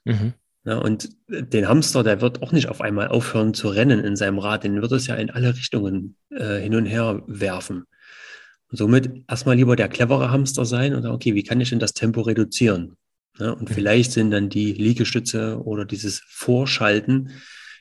Mhm. 0.06 0.34
Ja, 0.64 0.78
und 0.78 1.10
den 1.28 1.68
Hamster, 1.68 2.02
der 2.02 2.22
wird 2.22 2.42
auch 2.42 2.52
nicht 2.52 2.70
auf 2.70 2.82
einmal 2.82 3.10
aufhören 3.10 3.54
zu 3.54 3.68
rennen 3.68 4.00
in 4.00 4.16
seinem 4.16 4.40
Rad, 4.40 4.64
den 4.64 4.82
wird 4.82 4.92
es 4.94 5.06
ja 5.06 5.16
in 5.16 5.30
alle 5.30 5.56
Richtungen 5.56 6.16
äh, 6.32 6.58
hin 6.58 6.74
und 6.74 6.86
her 6.86 7.22
werfen. 7.28 7.86
Und 8.72 8.78
somit 8.78 9.24
erstmal 9.28 9.56
lieber 9.56 9.76
der 9.76 9.90
clevere 9.90 10.32
Hamster 10.32 10.66
sein 10.66 10.96
und 10.96 11.04
sagen, 11.04 11.14
okay, 11.14 11.36
wie 11.36 11.44
kann 11.44 11.62
ich 11.62 11.70
denn 11.70 11.80
das 11.80 11.94
Tempo 11.94 12.22
reduzieren? 12.22 12.98
Ja, 13.40 13.52
und 13.52 13.70
mhm. 13.70 13.74
vielleicht 13.74 14.12
sind 14.12 14.32
dann 14.32 14.50
die 14.50 14.74
Liegestütze 14.74 15.62
oder 15.64 15.86
dieses 15.86 16.22
Vorschalten 16.28 17.32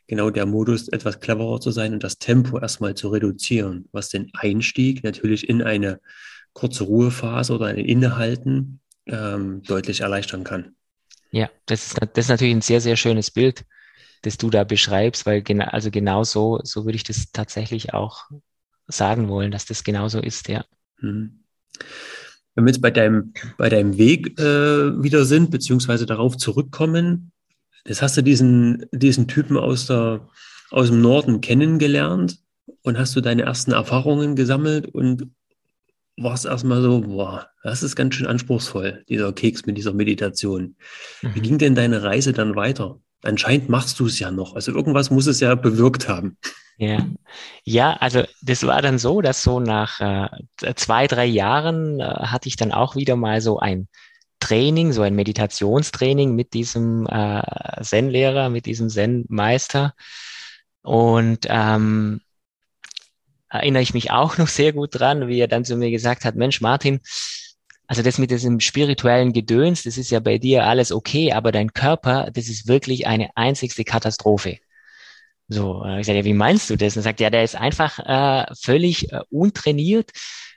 genau 0.06 0.30
der 0.30 0.46
Modus, 0.46 0.88
etwas 0.88 1.20
cleverer 1.20 1.60
zu 1.60 1.70
sein 1.70 1.94
und 1.94 2.04
das 2.04 2.18
Tempo 2.18 2.58
erstmal 2.58 2.94
zu 2.94 3.08
reduzieren, 3.08 3.88
was 3.92 4.08
den 4.08 4.30
Einstieg 4.34 5.02
natürlich 5.02 5.48
in 5.48 5.62
eine 5.62 6.00
kurze 6.52 6.84
Ruhephase 6.84 7.54
oder 7.54 7.66
ein 7.66 7.78
Innehalten 7.78 8.80
ähm, 9.06 9.62
deutlich 9.62 10.00
erleichtern 10.00 10.44
kann. 10.44 10.76
Ja, 11.30 11.50
das 11.66 11.86
ist, 11.86 12.00
das 12.00 12.26
ist 12.26 12.28
natürlich 12.28 12.54
ein 12.54 12.62
sehr, 12.62 12.80
sehr 12.80 12.96
schönes 12.96 13.30
Bild, 13.30 13.64
das 14.22 14.36
du 14.36 14.50
da 14.50 14.64
beschreibst, 14.64 15.26
weil 15.26 15.42
genau, 15.42 15.66
also 15.66 15.90
genau 15.90 16.22
so, 16.22 16.60
so 16.62 16.84
würde 16.84 16.96
ich 16.96 17.04
das 17.04 17.32
tatsächlich 17.32 17.92
auch 17.92 18.24
sagen 18.86 19.28
wollen, 19.28 19.50
dass 19.50 19.64
das 19.64 19.84
genauso 19.84 20.20
ist, 20.20 20.48
ja. 20.48 20.64
Hm. 21.00 21.44
Wenn 22.54 22.64
wir 22.64 22.72
jetzt 22.72 22.82
bei 22.82 22.90
deinem, 22.90 23.32
bei 23.58 23.68
deinem 23.68 23.98
Weg 23.98 24.38
äh, 24.38 25.02
wieder 25.02 25.24
sind, 25.24 25.50
beziehungsweise 25.50 26.06
darauf 26.06 26.36
zurückkommen, 26.36 27.32
Jetzt 27.86 28.00
hast 28.00 28.16
du 28.16 28.22
diesen, 28.22 28.86
diesen 28.92 29.28
Typen 29.28 29.56
aus, 29.56 29.86
der, 29.86 30.26
aus 30.70 30.88
dem 30.88 31.02
Norden 31.02 31.40
kennengelernt 31.40 32.38
und 32.82 32.98
hast 32.98 33.14
du 33.14 33.20
deine 33.20 33.42
ersten 33.42 33.72
Erfahrungen 33.72 34.36
gesammelt 34.36 34.86
und 34.86 35.30
warst 36.16 36.46
erstmal 36.46 36.80
so, 36.80 37.00
boah, 37.02 37.50
das 37.62 37.82
ist 37.82 37.96
ganz 37.96 38.14
schön 38.14 38.26
anspruchsvoll, 38.26 39.04
dieser 39.08 39.32
Keks 39.32 39.66
mit 39.66 39.76
dieser 39.76 39.92
Meditation. 39.92 40.76
Mhm. 41.20 41.34
Wie 41.34 41.40
ging 41.40 41.58
denn 41.58 41.74
deine 41.74 42.02
Reise 42.02 42.32
dann 42.32 42.56
weiter? 42.56 43.00
Anscheinend 43.22 43.68
machst 43.68 44.00
du 44.00 44.06
es 44.06 44.18
ja 44.18 44.30
noch. 44.30 44.54
Also 44.54 44.72
irgendwas 44.72 45.10
muss 45.10 45.26
es 45.26 45.40
ja 45.40 45.54
bewirkt 45.54 46.08
haben. 46.08 46.38
Ja, 46.76 47.06
ja, 47.64 47.92
also 47.94 48.24
das 48.42 48.66
war 48.66 48.82
dann 48.82 48.98
so, 48.98 49.20
dass 49.20 49.42
so 49.42 49.60
nach 49.60 50.00
äh, 50.00 50.74
zwei, 50.74 51.06
drei 51.06 51.24
Jahren 51.24 52.00
äh, 52.00 52.04
hatte 52.04 52.48
ich 52.48 52.56
dann 52.56 52.72
auch 52.72 52.96
wieder 52.96 53.14
mal 53.16 53.40
so 53.40 53.60
ein 53.60 53.88
Training, 54.40 54.92
so 54.92 55.02
ein 55.02 55.14
Meditationstraining 55.14 56.34
mit 56.34 56.52
diesem 56.52 57.06
äh, 57.06 57.42
Zen-Lehrer, 57.82 58.50
mit 58.50 58.66
diesem 58.66 58.88
Zen-Meister. 58.88 59.94
Und 60.82 61.46
ähm, 61.48 62.20
erinnere 63.48 63.82
ich 63.82 63.94
mich 63.94 64.10
auch 64.10 64.36
noch 64.38 64.48
sehr 64.48 64.72
gut 64.72 64.98
dran, 64.98 65.28
wie 65.28 65.38
er 65.40 65.48
dann 65.48 65.64
zu 65.64 65.76
mir 65.76 65.90
gesagt 65.90 66.24
hat, 66.24 66.34
Mensch, 66.34 66.60
Martin, 66.60 67.00
also 67.86 68.02
das 68.02 68.18
mit 68.18 68.30
diesem 68.30 68.60
spirituellen 68.60 69.32
Gedöns, 69.32 69.84
das 69.84 69.96
ist 69.96 70.10
ja 70.10 70.20
bei 70.20 70.38
dir 70.38 70.66
alles 70.66 70.90
okay, 70.90 71.32
aber 71.32 71.52
dein 71.52 71.72
Körper, 71.72 72.30
das 72.32 72.48
ist 72.48 72.66
wirklich 72.66 73.06
eine 73.06 73.30
einzigste 73.36 73.84
Katastrophe. 73.84 74.58
So, 75.48 75.84
ich 75.98 76.06
sage, 76.06 76.18
ja, 76.18 76.24
wie 76.24 76.32
meinst 76.32 76.70
du 76.70 76.76
das? 76.76 76.96
Und 76.96 77.00
er 77.00 77.04
sagt, 77.04 77.20
ja, 77.20 77.30
der 77.30 77.44
ist 77.44 77.56
einfach 77.56 77.98
äh, 77.98 78.46
völlig 78.54 79.12
äh, 79.12 79.20
untrainiert. 79.30 80.10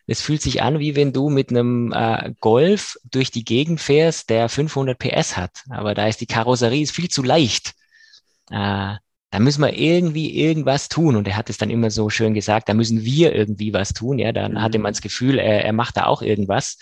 Es 0.06 0.22
fühlt 0.22 0.42
sich 0.42 0.62
an, 0.62 0.80
wie 0.80 0.96
wenn 0.96 1.12
du 1.12 1.30
mit 1.30 1.50
einem 1.50 1.92
äh, 1.92 2.34
Golf 2.40 2.98
durch 3.12 3.30
die 3.30 3.44
Gegend 3.44 3.82
fährst, 3.82 4.30
der 4.30 4.48
500 4.48 4.98
PS 4.98 5.36
hat. 5.36 5.64
Aber 5.70 5.94
da 5.94 6.08
ist 6.08 6.22
die 6.22 6.26
Karosserie 6.26 6.84
ist 6.84 6.96
viel 6.96 7.10
zu 7.10 7.22
leicht. 7.22 7.74
Äh, 8.50 8.96
da 9.30 9.40
müssen 9.40 9.62
wir 9.62 9.74
irgendwie 9.74 10.40
irgendwas 10.40 10.88
tun. 10.88 11.18
Und 11.18 11.28
er 11.28 11.36
hat 11.36 11.50
es 11.50 11.58
dann 11.58 11.70
immer 11.70 11.92
so 11.92 12.10
schön 12.10 12.34
gesagt, 12.34 12.70
da 12.70 12.74
müssen 12.74 13.04
wir 13.04 13.36
irgendwie 13.36 13.74
was 13.74 13.94
tun. 13.94 14.20
Ja, 14.20 14.32
dann 14.32 14.54
mhm. 14.54 14.62
hatte 14.62 14.80
man 14.80 14.94
das 14.94 15.02
Gefühl, 15.02 15.38
er, 15.38 15.66
er 15.66 15.74
macht 15.74 15.98
da 15.98 16.06
auch 16.06 16.22
irgendwas. 16.22 16.78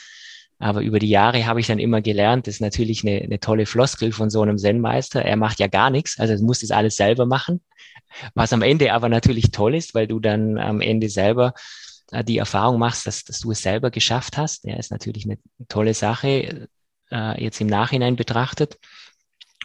Aber 0.59 0.81
über 0.81 0.99
die 0.99 1.09
Jahre 1.09 1.45
habe 1.47 1.59
ich 1.59 1.67
dann 1.67 1.79
immer 1.79 2.01
gelernt, 2.01 2.47
das 2.47 2.55
ist 2.55 2.61
natürlich 2.61 3.03
eine, 3.03 3.21
eine 3.21 3.39
tolle 3.39 3.65
Floskel 3.65 4.11
von 4.11 4.29
so 4.29 4.41
einem 4.41 4.57
Zen-Meister. 4.57 5.21
Er 5.21 5.35
macht 5.35 5.59
ja 5.59 5.67
gar 5.67 5.89
nichts, 5.89 6.17
also 6.17 6.33
er 6.33 6.41
muss 6.41 6.59
das 6.59 6.71
alles 6.71 6.95
selber 6.95 7.25
machen. 7.25 7.61
Was 8.34 8.54
am 8.54 8.62
Ende 8.62 8.93
aber 8.93 9.10
natürlich 9.10 9.51
toll 9.51 9.75
ist, 9.75 9.93
weil 9.93 10.08
du 10.08 10.19
dann 10.19 10.58
am 10.58 10.82
Ende 10.82 11.10
selber 11.10 11.54
äh, 12.12 12.23
die 12.23 12.38
Erfahrung 12.38 12.80
machst, 12.80 13.08
dass, 13.08 13.23
dass 13.23 13.39
du 13.39 13.51
es 13.51 13.62
selber 13.62 13.91
geschafft 13.91 14.38
hast. 14.38 14.65
Ja, 14.65 14.75
ist 14.78 14.91
natürlich 14.91 15.25
eine 15.25 15.38
tolle 15.67 15.93
Sache, 15.93 16.67
äh, 17.12 17.43
jetzt 17.43 17.62
im 17.62 17.67
Nachhinein 17.67 18.15
betrachtet. 18.15 18.78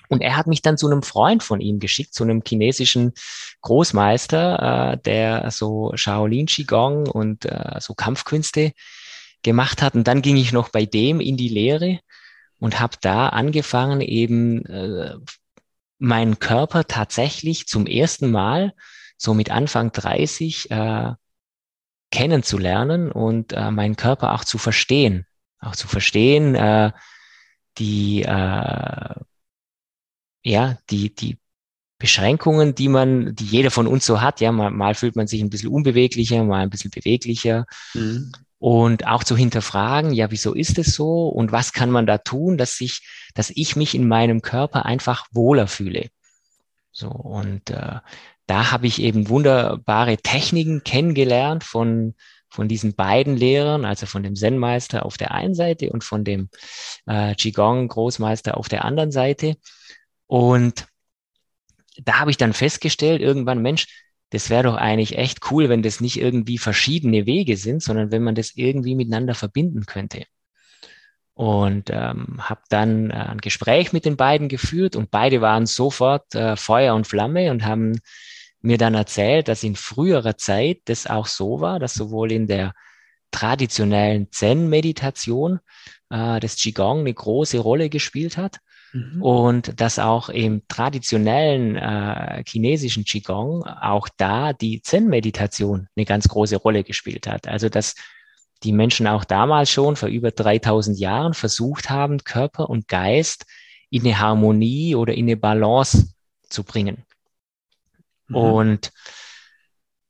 Und 0.09 0.23
er 0.23 0.37
hat 0.37 0.49
mich 0.49 0.61
dann 0.61 0.77
zu 0.77 0.89
einem 0.89 1.05
Freund 1.05 1.43
von 1.43 1.61
ihm 1.61 1.79
geschickt, 1.79 2.15
zu 2.15 2.25
einem 2.25 2.43
chinesischen 2.45 3.13
Großmeister, 3.61 4.95
äh, 4.95 4.99
der 4.99 5.51
so 5.53 5.93
Shaolin 5.95 6.47
Qigong 6.47 7.07
und 7.09 7.45
äh, 7.45 7.79
so 7.79 7.95
Kampfkünste 7.95 8.73
gemacht 9.43 9.83
hat. 9.83 9.95
Und 9.95 10.09
dann 10.09 10.21
ging 10.21 10.37
ich 10.37 10.53
noch 10.53 10.71
bei 10.71 10.85
dem 10.85 11.21
in 11.21 11.37
die 11.37 11.49
Lehre 11.49 12.01
und 12.59 12.81
habe 12.81 12.97
da 13.01 13.29
angefangen, 13.29 14.01
eben 14.01 14.65
äh, 14.67 15.15
meinen 16.01 16.39
Körper 16.39 16.85
tatsächlich 16.87 17.69
zum 17.69 17.87
ersten 17.87 18.31
Mal, 18.31 18.75
so 19.17 19.35
mit 19.35 19.51
Anfang 19.51 19.93
30, 19.93 20.71
äh, 20.71 21.13
kennenzulernen 22.11 23.13
und 23.13 23.53
äh, 23.53 23.71
meinen 23.71 23.97
Körper 23.97 24.35
auch 24.35 24.45
zu 24.45 24.59
verstehen. 24.59 25.27
Auch 25.61 25.77
zu 25.77 25.87
verstehen, 25.87 26.55
äh, 26.55 26.91
die, 27.79 28.23
äh, 28.23 29.15
ja, 30.43 30.79
die, 30.89 31.15
die 31.15 31.39
Beschränkungen, 31.99 32.75
die 32.75 32.89
man, 32.89 33.35
die 33.35 33.45
jeder 33.45 33.71
von 33.71 33.87
uns 33.87 34.07
so 34.07 34.23
hat. 34.23 34.41
Ja, 34.41 34.53
mal, 34.53 34.71
mal 34.71 34.95
fühlt 34.95 35.17
man 35.17 35.27
sich 35.27 35.43
ein 35.43 35.51
bisschen 35.51 35.69
unbeweglicher, 35.69 36.43
mal 36.43 36.63
ein 36.63 36.71
bisschen 36.71 36.91
beweglicher. 36.91 37.67
Mhm 37.95 38.33
und 38.61 39.07
auch 39.07 39.25
zu 39.25 39.37
hinterfragen, 39.37 40.12
ja, 40.12 40.31
wieso 40.31 40.55
ist 40.55 40.79
es 40.79 40.94
so 40.94 41.29
und 41.29 41.51
was 41.51 41.73
kann 41.73 41.90
man 41.90 42.07
da 42.07 42.18
tun, 42.18 42.59
dass 42.59 42.81
ich, 42.81 43.01
dass 43.35 43.51
ich 43.51 43.75
mich 43.75 43.94
in 43.94 44.07
meinem 44.07 44.42
Körper 44.42 44.85
einfach 44.85 45.27
wohler 45.33 45.66
fühle. 45.66 46.11
So 46.92 47.09
und 47.09 47.70
äh, 47.70 48.01
da 48.46 48.70
habe 48.70 48.87
ich 48.87 49.01
eben 49.01 49.31
wunderbare 49.31 50.18
Techniken 50.18 50.85
kennengelernt 50.85 51.64
von 51.64 52.14
von 52.51 52.66
diesen 52.66 52.94
beiden 52.94 53.37
Lehrern, 53.37 53.85
also 53.85 54.07
von 54.07 54.25
dem 54.25 54.35
Zen-Meister 54.35 55.07
auf 55.07 55.16
der 55.16 55.31
einen 55.31 55.55
Seite 55.55 55.90
und 55.90 56.03
von 56.03 56.25
dem 56.25 56.51
äh, 57.07 57.35
Qigong-Großmeister 57.37 58.57
auf 58.57 58.68
der 58.68 58.85
anderen 58.85 59.12
Seite. 59.12 59.57
Und 60.27 60.87
da 61.96 62.18
habe 62.18 62.33
ich 62.33 62.38
dann 62.38 62.53
festgestellt, 62.53 63.23
irgendwann, 63.23 63.62
Mensch, 63.62 63.87
das 64.31 64.51
wäre 64.51 64.62
doch 64.64 64.77
eigentlich 64.77 65.19
echt 65.19 65.51
cool, 65.51 65.69
wenn 65.69 65.83
das 65.83 66.01
nicht 66.01 66.21
irgendwie 66.21 66.59
verschiedene 66.59 67.27
Wege 67.27 67.57
sind, 67.57 67.83
sondern 67.83 68.12
wenn 68.12 68.23
man 68.23 68.35
das 68.35 68.53
irgendwie 68.55 68.95
miteinander 68.95 69.35
verbinden 69.35 69.87
könnte. 69.87 70.25
Und 71.35 71.90
ähm, 71.90 72.38
habe 72.40 72.62
dann 72.69 73.11
äh, 73.11 73.14
ein 73.14 73.38
Gespräch 73.38 73.93
mit 73.93 74.05
den 74.05 74.16
beiden 74.16 74.49
geführt 74.49 74.95
und 74.95 75.11
beide 75.11 75.40
waren 75.40 75.66
sofort 75.66 76.35
äh, 76.35 76.57
Feuer 76.57 76.95
und 76.95 77.07
Flamme 77.07 77.51
und 77.51 77.64
haben 77.64 77.99
mir 78.61 78.79
dann 78.79 78.95
erzählt, 78.95 79.49
dass 79.49 79.62
in 79.62 79.75
früherer 79.75 80.37
Zeit 80.37 80.81
das 80.85 81.07
auch 81.07 81.27
so 81.27 81.61
war, 81.61 81.79
dass 81.79 81.95
sowohl 81.95 82.31
in 82.33 82.47
der 82.47 82.75
traditionellen 83.31 84.31
Zen-Meditation 84.31 85.61
äh, 86.11 86.40
das 86.40 86.57
Qigong 86.57 87.01
eine 87.01 87.14
große 87.14 87.59
Rolle 87.59 87.88
gespielt 87.88 88.37
hat, 88.37 88.59
Mhm. 88.92 89.22
Und 89.22 89.81
dass 89.81 89.98
auch 89.98 90.29
im 90.29 90.62
traditionellen 90.68 91.76
äh, 91.76 92.42
chinesischen 92.46 93.05
Qigong 93.05 93.64
auch 93.64 94.09
da 94.16 94.53
die 94.53 94.83
Zen-Meditation 94.83 95.88
eine 95.94 96.05
ganz 96.07 96.29
große 96.29 96.57
Rolle 96.57 96.85
gespielt 96.85 97.26
hat. 97.26 97.46
Also 97.46 97.68
dass 97.68 97.94
die 98.62 98.72
Menschen 98.72 99.07
auch 99.07 99.24
damals 99.24 99.70
schon 99.70 99.96
vor 99.96 100.09
über 100.09 100.31
3000 100.33 100.98
Jahren 100.98 101.35
versucht 101.35 101.88
haben, 101.88 102.24
Körper 102.24 102.68
und 102.68 102.88
Geist 102.88 103.46
in 103.90 104.03
eine 104.03 104.18
Harmonie 104.18 104.94
oder 104.94 105.14
in 105.14 105.26
eine 105.26 105.37
Balance 105.37 106.12
zu 106.48 106.64
bringen. 106.64 107.05
Mhm. 108.29 108.37
Und 108.37 108.92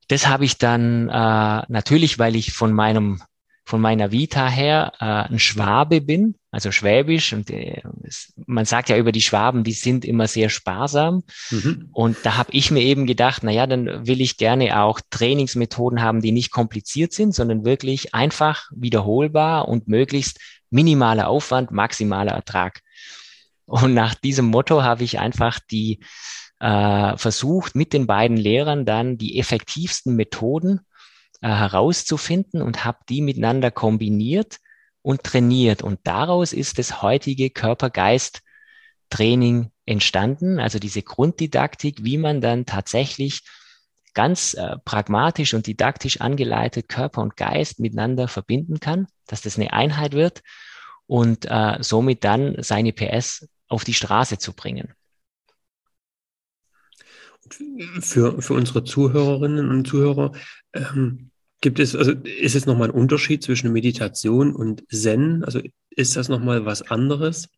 das 0.09 0.27
habe 0.27 0.45
ich 0.45 0.59
dann 0.59 1.09
äh, 1.09 1.63
natürlich, 1.69 2.19
weil 2.19 2.35
ich 2.35 2.53
von 2.53 2.73
meinem 2.73 3.23
von 3.71 3.81
meiner 3.81 4.11
Vita 4.11 4.49
her 4.49 4.93
äh, 4.99 5.33
ein 5.33 5.39
Schwabe 5.39 6.01
bin, 6.01 6.35
also 6.51 6.73
Schwäbisch. 6.73 7.33
Und 7.33 7.51
äh, 7.51 7.81
es, 8.03 8.35
man 8.47 8.65
sagt 8.65 8.89
ja 8.89 8.97
über 8.97 9.13
die 9.13 9.21
Schwaben, 9.21 9.63
die 9.63 9.73
sind 9.73 10.05
immer 10.05 10.27
sehr 10.27 10.49
sparsam. 10.49 11.23
Mhm. 11.51 11.89
Und 11.93 12.17
da 12.25 12.37
habe 12.37 12.51
ich 12.53 12.73
mir 12.73 12.83
eben 12.83 13.07
gedacht, 13.07 13.43
na 13.45 13.53
ja, 13.53 13.69
dann 13.69 14.09
will 14.09 14.21
ich 14.21 14.39
gerne 14.39 14.83
auch 14.83 15.01
Trainingsmethoden 15.11 16.03
haben, 16.03 16.21
die 16.21 16.33
nicht 16.33 16.51
kompliziert 16.51 17.13
sind, 17.13 17.33
sondern 17.33 17.65
wirklich 17.65 18.13
einfach 18.13 18.69
wiederholbar 18.75 19.69
und 19.69 19.87
möglichst 19.87 20.41
minimaler 20.71 21.29
Aufwand, 21.29 21.71
maximaler 21.71 22.33
Ertrag. 22.33 22.81
Und 23.67 23.95
nach 23.95 24.17
diesem 24.17 24.47
Motto 24.47 24.83
habe 24.83 25.05
ich 25.05 25.21
einfach 25.21 25.61
die 25.71 26.01
äh, 26.59 27.17
versucht, 27.17 27.77
mit 27.77 27.93
den 27.93 28.09
beiden 28.09 28.37
Lehrern 28.37 28.85
dann 28.85 29.17
die 29.17 29.39
effektivsten 29.39 30.17
Methoden 30.17 30.81
äh, 31.41 31.49
herauszufinden 31.49 32.63
und 32.63 32.85
habe 32.85 32.99
die 33.09 33.23
miteinander 33.23 33.71
kombiniert 33.71 34.59
und 35.03 35.23
trainiert. 35.25 35.83
Und 35.83 36.01
daraus 36.05 36.53
ist 36.53 36.79
das 36.79 37.03
heutige 37.03 37.51
Körper-Geist-Training 37.51 39.71
entstanden, 39.87 40.61
also 40.61 40.79
diese 40.79 41.03
Grunddidaktik, 41.03 42.05
wie 42.05 42.19
man 42.19 42.41
dann 42.41 42.67
tatsächlich 42.67 43.43
ganz 44.15 44.55
äh, 44.55 44.77
pragmatisch 44.85 45.55
und 45.55 45.67
didaktisch 45.67 46.21
angeleitet 46.21 46.89
Körper 46.89 47.23
und 47.23 47.37
Geist 47.37 47.81
miteinander 47.81 48.29
verbinden 48.29 48.81
kann, 48.81 49.07
dass 49.27 49.43
das 49.43 49.57
eine 49.57 49.73
Einheit 49.73 50.13
wird 50.13 50.43
und 51.07 51.47
äh, 51.47 51.79
somit 51.81 52.25
dann 52.25 52.57
seine 52.59 52.93
PS 52.93 53.49
auf 53.69 53.85
die 53.85 53.95
Straße 53.95 54.39
zu 54.39 54.53
bringen. 54.53 54.93
Für, 58.01 58.41
für 58.41 58.55
unsere 58.55 58.85
Zuhörerinnen 58.85 59.71
und 59.71 59.87
Zuhörer, 59.87 60.33
ähm, 60.73 61.30
Gibt 61.61 61.79
es, 61.79 61.95
also 61.95 62.13
ist 62.13 62.55
es 62.55 62.67
nochmal 62.67 62.89
ein 62.89 62.95
Unterschied 62.95 63.43
zwischen 63.43 63.73
Meditation 63.73 64.55
und 64.55 64.83
Zen? 64.91 65.45
Also 65.45 65.61
ist 65.91 66.17
das 66.17 66.29
nochmal 66.29 66.65
was 66.65 66.83
anderes? 66.83 67.49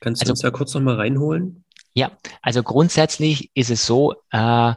Kannst 0.00 0.22
du 0.22 0.24
also, 0.24 0.32
uns 0.32 0.40
da 0.40 0.50
kurz 0.50 0.74
nochmal 0.74 0.96
reinholen? 0.96 1.64
Ja, 1.94 2.12
also 2.42 2.62
grundsätzlich 2.62 3.50
ist 3.54 3.70
es 3.70 3.86
so, 3.86 4.14
äh, 4.30 4.74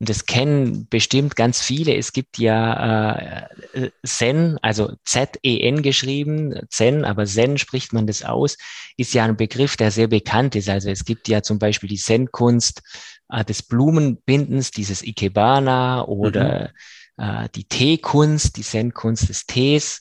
das 0.00 0.26
kennen 0.26 0.86
bestimmt 0.88 1.36
ganz 1.36 1.60
viele. 1.60 1.96
Es 1.96 2.12
gibt 2.12 2.38
ja 2.38 3.46
äh, 3.74 3.90
Zen, 4.04 4.58
also 4.60 4.92
Z-E-N 5.04 5.82
geschrieben, 5.82 6.60
Zen, 6.68 7.04
aber 7.04 7.26
Zen 7.26 7.58
spricht 7.58 7.92
man 7.92 8.06
das 8.06 8.24
aus, 8.24 8.56
ist 8.96 9.14
ja 9.14 9.24
ein 9.24 9.36
Begriff, 9.36 9.76
der 9.76 9.90
sehr 9.92 10.08
bekannt 10.08 10.56
ist. 10.56 10.68
Also 10.68 10.90
es 10.90 11.04
gibt 11.04 11.28
ja 11.28 11.42
zum 11.42 11.58
Beispiel 11.58 11.88
die 11.88 11.96
Zen-Kunst 11.96 12.82
äh, 13.28 13.44
des 13.44 13.62
Blumenbindens, 13.62 14.72
dieses 14.72 15.02
Ikebana 15.02 16.04
oder 16.04 16.60
mhm 16.60 16.78
äh, 17.18 17.48
die 17.54 17.64
Teekunst, 17.64 18.56
die 18.56 18.62
Zen-Kunst 18.62 19.28
des 19.28 19.46
Tees 19.46 20.00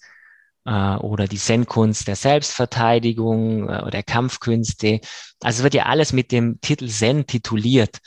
äh, 0.66 0.96
oder 0.96 1.28
die 1.28 1.38
Zen-Kunst 1.38 2.08
der 2.08 2.16
Selbstverteidigung 2.16 3.70
äh, 3.70 3.82
oder 3.86 4.04
Kampfkünste. 4.04 5.02
Also 5.42 5.64
wird 5.64 5.74
ja 5.74 5.88
alles 5.88 6.14
mit 6.14 6.32
dem 6.32 6.62
Titel 6.62 6.88
Zen 6.88 7.26
tituliert. 7.26 8.00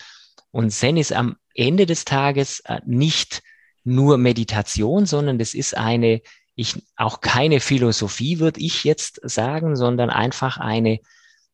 Und 0.51 0.71
Zen 0.71 0.97
ist 0.97 1.13
am 1.13 1.37
Ende 1.55 1.87
des 1.87 2.05
Tages 2.05 2.61
äh, 2.61 2.81
nicht 2.87 3.43
nur 3.85 4.19
Meditation, 4.19 5.07
sondern 5.07 5.39
das 5.39 5.55
ist 5.55 5.77
eine, 5.77 6.21
ich, 6.55 6.83
auch 6.97 7.21
keine 7.21 7.61
Philosophie, 7.61 8.39
würde 8.39 8.61
ich 8.61 8.85
jetzt 8.85 9.21
sagen, 9.23 9.77
sondern 9.77 10.11
einfach 10.11 10.59
eine, 10.59 10.99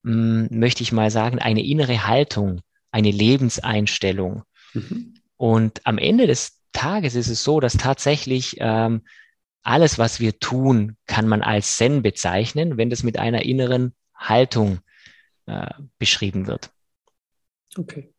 mh, 0.03 0.49
hm, 0.49 0.59
möchte 0.59 0.83
ich 0.83 0.93
mal 0.93 1.11
sagen, 1.11 1.39
eine 1.39 1.65
innere 1.65 2.07
Haltung, 2.07 2.61
eine 2.91 3.11
Lebenseinstellung. 3.11 4.43
Mhm. 4.75 5.15
Und 5.37 5.87
am 5.87 5.99
Ende 5.99 6.27
des 6.27 6.56
Tages 6.77 7.15
ist 7.15 7.29
es 7.29 7.43
so, 7.43 7.59
dass 7.61 7.75
tatsächlich 7.75 8.57
ähm, 8.61 9.03
alles, 9.63 9.99
was 9.99 10.21
wir 10.21 10.39
tun, 10.39 10.97
kann 11.07 11.27
man 11.27 11.43
als 11.43 11.77
Zen 11.77 12.03
bezeichnen, 12.03 12.77
wenn 12.77 12.91
das 12.91 13.03
mit 13.03 13.19
einer 13.19 13.45
inneren 13.45 13.95
Haltung 14.15 14.81
äh, 15.47 15.71
beschrieben 15.99 16.47
wird. 16.47 16.71
Okay. 17.77 18.13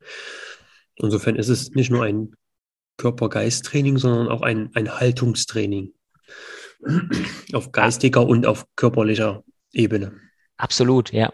Insofern 0.96 1.36
ist 1.36 1.50
es 1.50 1.72
nicht 1.72 1.90
nur 1.90 2.04
ein 2.04 2.36
Körper-Geist-Training, 2.98 3.98
sondern 3.98 4.28
auch 4.28 4.42
ein, 4.42 4.72
ein 4.74 5.00
Haltungstraining 5.00 5.94
auf 7.54 7.72
geistiger 7.72 8.26
und 8.26 8.46
auf 8.46 8.66
körperlicher 8.76 9.44
Ebene. 9.72 10.20
Absolut, 10.58 11.14
ja. 11.14 11.32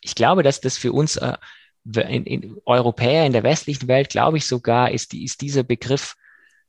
Ich 0.00 0.14
glaube, 0.14 0.42
dass 0.42 0.60
das 0.60 0.78
für 0.78 0.92
uns 0.92 1.16
äh, 1.16 1.36
in, 1.84 2.24
in 2.24 2.56
Europäer 2.64 3.26
in 3.26 3.32
der 3.32 3.42
westlichen 3.42 3.88
Welt, 3.88 4.08
glaube 4.08 4.38
ich 4.38 4.46
sogar, 4.46 4.90
ist, 4.90 5.12
ist 5.12 5.40
dieser 5.40 5.64
Begriff 5.64 6.16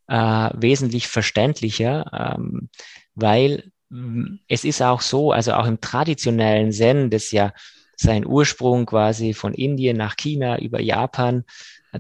äh, 0.08 0.50
wesentlich 0.54 1.08
verständlicher, 1.08 2.38
ähm, 2.38 2.70
weil 3.16 3.72
mm, 3.90 4.36
es 4.48 4.64
ist 4.64 4.82
auch 4.82 5.02
so, 5.02 5.32
also 5.32 5.54
auch 5.54 5.66
im 5.66 5.82
traditionellen 5.82 6.72
Zen, 6.72 7.10
das 7.10 7.32
ja 7.32 7.54
seinen 7.96 8.26
Ursprung 8.26 8.86
quasi 8.86 9.34
von 9.34 9.54
Indien 9.54 9.98
nach 9.98 10.16
China 10.16 10.60
über 10.60 10.82
Japan, 10.82 11.46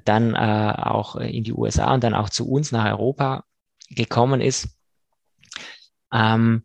dann 0.03 0.33
äh, 0.35 0.73
auch 0.77 1.15
in 1.15 1.43
die 1.43 1.53
USA 1.53 1.93
und 1.93 2.03
dann 2.03 2.13
auch 2.15 2.29
zu 2.29 2.49
uns 2.49 2.71
nach 2.71 2.85
Europa 2.85 3.43
gekommen 3.89 4.41
ist, 4.41 4.69
ähm, 6.11 6.63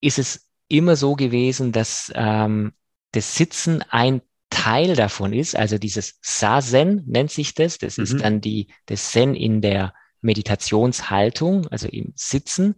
ist 0.00 0.18
es 0.18 0.48
immer 0.68 0.96
so 0.96 1.14
gewesen, 1.14 1.72
dass 1.72 2.10
ähm, 2.14 2.72
das 3.12 3.36
Sitzen 3.36 3.82
ein 3.90 4.22
Teil 4.50 4.96
davon 4.96 5.32
ist, 5.32 5.54
also 5.54 5.78
dieses 5.78 6.18
Sazen 6.22 7.04
nennt 7.06 7.30
sich 7.30 7.54
das, 7.54 7.78
das 7.78 7.98
mhm. 7.98 8.04
ist 8.04 8.20
dann 8.20 8.40
die, 8.40 8.68
das 8.86 9.10
Zen 9.10 9.34
in 9.34 9.60
der 9.60 9.94
Meditationshaltung, 10.20 11.66
also 11.68 11.88
im 11.88 12.12
Sitzen. 12.16 12.76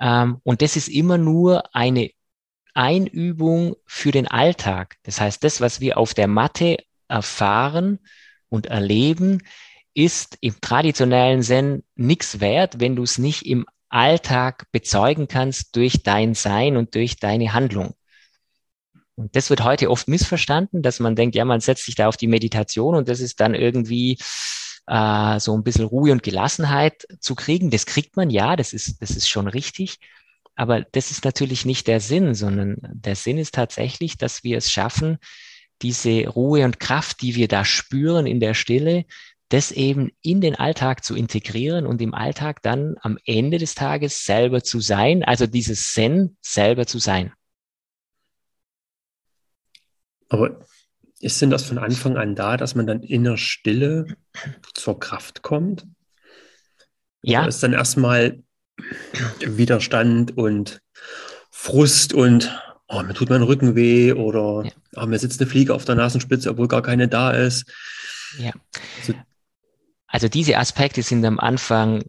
Ähm, 0.00 0.40
und 0.42 0.62
das 0.62 0.76
ist 0.76 0.88
immer 0.88 1.18
nur 1.18 1.74
eine 1.74 2.10
Einübung 2.74 3.76
für 3.86 4.10
den 4.10 4.28
Alltag. 4.28 4.96
Das 5.02 5.20
heißt, 5.20 5.44
das, 5.44 5.60
was 5.60 5.80
wir 5.80 5.98
auf 5.98 6.14
der 6.14 6.28
Matte 6.28 6.78
erfahren 7.08 7.98
und 8.48 8.66
erleben, 8.66 9.42
ist 9.94 10.38
im 10.40 10.60
traditionellen 10.60 11.42
Zen 11.42 11.84
nichts 11.94 12.40
wert, 12.40 12.80
wenn 12.80 12.96
du 12.96 13.02
es 13.02 13.18
nicht 13.18 13.44
im 13.44 13.66
Alltag 13.88 14.66
bezeugen 14.72 15.28
kannst 15.28 15.76
durch 15.76 16.02
dein 16.02 16.34
Sein 16.34 16.78
und 16.78 16.94
durch 16.94 17.16
deine 17.16 17.52
Handlung. 17.52 17.94
Und 19.14 19.36
das 19.36 19.50
wird 19.50 19.62
heute 19.62 19.90
oft 19.90 20.08
missverstanden, 20.08 20.80
dass 20.80 20.98
man 20.98 21.14
denkt, 21.14 21.36
ja, 21.36 21.44
man 21.44 21.60
setzt 21.60 21.84
sich 21.84 21.94
da 21.94 22.08
auf 22.08 22.16
die 22.16 22.26
Meditation 22.26 22.94
und 22.94 23.08
das 23.08 23.20
ist 23.20 23.40
dann 23.40 23.54
irgendwie 23.54 24.16
äh, 24.86 25.40
so 25.40 25.56
ein 25.56 25.62
bisschen 25.62 25.86
Ruhe 25.86 26.12
und 26.12 26.22
Gelassenheit 26.22 27.06
zu 27.20 27.34
kriegen. 27.34 27.70
Das 27.70 27.86
kriegt 27.86 28.16
man, 28.16 28.30
ja, 28.30 28.56
das 28.56 28.72
ist, 28.72 29.00
das 29.00 29.10
ist 29.10 29.28
schon 29.28 29.48
richtig. 29.48 29.98
Aber 30.54 30.82
das 30.82 31.10
ist 31.10 31.24
natürlich 31.24 31.64
nicht 31.64 31.86
der 31.86 32.00
Sinn, 32.00 32.34
sondern 32.34 32.76
der 32.82 33.16
Sinn 33.16 33.38
ist 33.38 33.54
tatsächlich, 33.54 34.18
dass 34.18 34.44
wir 34.44 34.58
es 34.58 34.70
schaffen, 34.70 35.18
diese 35.80 36.28
Ruhe 36.28 36.64
und 36.64 36.78
Kraft, 36.78 37.22
die 37.22 37.34
wir 37.34 37.48
da 37.48 37.64
spüren 37.64 38.26
in 38.26 38.38
der 38.38 38.54
Stille, 38.54 39.04
das 39.48 39.70
eben 39.70 40.10
in 40.22 40.40
den 40.40 40.54
Alltag 40.54 41.04
zu 41.04 41.14
integrieren 41.14 41.86
und 41.86 42.00
im 42.00 42.14
Alltag 42.14 42.62
dann 42.62 42.96
am 43.00 43.18
Ende 43.24 43.58
des 43.58 43.74
Tages 43.74 44.24
selber 44.24 44.62
zu 44.62 44.80
sein, 44.80 45.24
also 45.24 45.46
dieses 45.46 45.92
Zen 45.92 46.36
selber 46.40 46.86
zu 46.86 46.98
sein. 46.98 47.32
Aber 50.30 50.64
ist 51.22 51.40
denn 51.40 51.50
das 51.50 51.64
von 51.64 51.78
Anfang 51.78 52.16
an 52.16 52.34
da, 52.34 52.56
dass 52.56 52.74
man 52.74 52.86
dann 52.86 53.02
in 53.02 53.22
der 53.22 53.36
Stille 53.36 54.06
zur 54.74 54.98
Kraft 54.98 55.42
kommt? 55.42 55.86
Ja. 57.22 57.40
Oder 57.40 57.48
ist 57.48 57.62
dann 57.62 57.72
erstmal 57.72 58.42
Widerstand 59.40 60.36
und 60.36 60.82
Frust 61.50 62.12
und 62.12 62.52
oh, 62.88 63.02
mir 63.02 63.14
tut 63.14 63.30
mein 63.30 63.42
Rücken 63.42 63.76
weh 63.76 64.12
oder 64.12 64.64
ja. 64.64 64.72
oh, 64.96 65.06
mir 65.06 65.18
sitzt 65.18 65.40
eine 65.40 65.48
Fliege 65.48 65.74
auf 65.74 65.84
der 65.84 65.94
Nasenspitze, 65.94 66.50
obwohl 66.50 66.66
gar 66.66 66.82
keine 66.82 67.06
da 67.06 67.30
ist. 67.30 67.72
Ja. 68.38 68.52
Also, 68.98 69.14
also 70.08 70.28
diese 70.28 70.58
Aspekte 70.58 71.02
sind 71.02 71.24
am 71.24 71.38
Anfang 71.38 72.02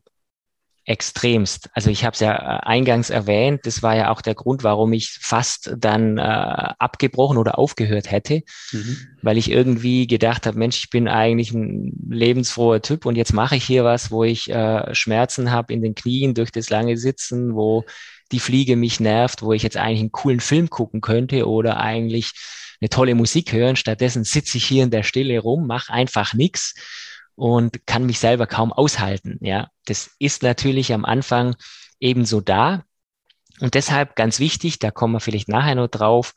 extremst. 0.86 1.70
Also 1.74 1.90
ich 1.90 2.04
habe 2.04 2.14
es 2.14 2.20
ja 2.20 2.34
äh, 2.34 2.60
eingangs 2.66 3.10
erwähnt, 3.10 3.62
das 3.64 3.82
war 3.84 3.96
ja 3.96 4.12
auch 4.12 4.22
der 4.22 4.36
Grund, 4.36 4.64
warum 4.64 4.92
ich 4.92 5.18
fast 5.22 5.74
dann 5.78 6.18
äh, 6.18 6.22
abgebrochen 6.22 7.38
oder 7.38 7.58
aufgehört 7.58 8.12
hätte, 8.12 8.42
mhm. 8.72 8.98
weil 9.22 9.38
ich 9.38 9.50
irgendwie 9.50 10.08
gedacht 10.08 10.46
habe, 10.46 10.58
Mensch, 10.58 10.78
ich 10.78 10.90
bin 10.90 11.08
eigentlich 11.08 11.54
ein 11.54 11.94
lebensfroher 12.10 12.82
Typ 12.82 13.06
und 13.06 13.16
jetzt 13.16 13.34
mache 13.34 13.56
ich 13.56 13.64
hier 13.64 13.86
was, 13.86 14.12
wo 14.12 14.26
ich 14.26 14.50
äh, 14.50 14.94
Schmerzen 14.94 15.52
habe 15.52 15.74
in 15.74 15.82
den 15.82 15.96
Knien 15.96 16.34
durch 16.34 16.52
das 16.52 16.70
lange 16.70 16.98
Sitzen, 16.98 17.56
wo 17.56 17.86
die 18.34 18.40
Fliege 18.40 18.76
mich 18.76 19.00
nervt, 19.00 19.42
wo 19.42 19.54
ich 19.54 19.64
jetzt 19.64 19.78
eigentlich 19.78 20.02
einen 20.02 20.12
coolen 20.12 20.40
Film 20.42 20.70
gucken 20.70 21.00
könnte 21.00 21.48
oder 21.48 21.80
eigentlich 21.80 22.32
eine 22.82 22.90
tolle 22.90 23.16
Musik 23.16 23.54
hören. 23.54 23.78
Stattdessen 23.78 24.26
sitze 24.26 24.58
ich 24.58 24.66
hier 24.66 24.84
in 24.84 24.92
der 24.92 25.04
Stille 25.04 25.40
rum, 25.40 25.66
mache 25.66 25.94
einfach 25.94 26.34
nichts 26.34 26.74
und 27.36 27.86
kann 27.86 28.06
mich 28.06 28.20
selber 28.20 28.48
kaum 28.48 28.72
aushalten. 28.72 29.38
Ja, 29.42 29.70
das 29.86 30.12
ist 30.20 30.44
natürlich 30.44 30.94
am 30.94 31.06
Anfang 31.06 31.56
ebenso 32.00 32.42
da. 32.42 32.84
Und 33.60 33.76
deshalb 33.76 34.16
ganz 34.16 34.40
wichtig, 34.40 34.80
da 34.80 34.92
kommen 34.92 35.14
wir 35.14 35.20
vielleicht 35.20 35.48
nachher 35.48 35.76
noch 35.76 35.88
drauf, 35.88 36.34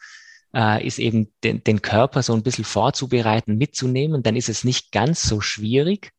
äh, 0.55 0.87
ist 0.87 0.99
eben 0.99 1.33
den, 1.45 1.65
den 1.65 1.83
Körper 1.83 2.23
so 2.23 2.35
ein 2.35 2.43
bisschen 2.43 2.65
vorzubereiten, 2.65 3.57
mitzunehmen. 3.57 4.23
Dann 4.23 4.37
ist 4.37 4.49
es 4.49 4.65
nicht 4.65 4.93
ganz 4.93 5.23
so 5.23 5.41
schwierig. 5.41 6.13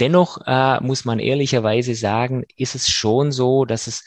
Dennoch 0.00 0.38
äh, 0.46 0.80
muss 0.80 1.04
man 1.04 1.18
ehrlicherweise 1.18 1.94
sagen, 1.94 2.44
ist 2.56 2.74
es 2.74 2.88
schon 2.88 3.32
so, 3.32 3.64
dass 3.64 3.86
es 3.86 4.04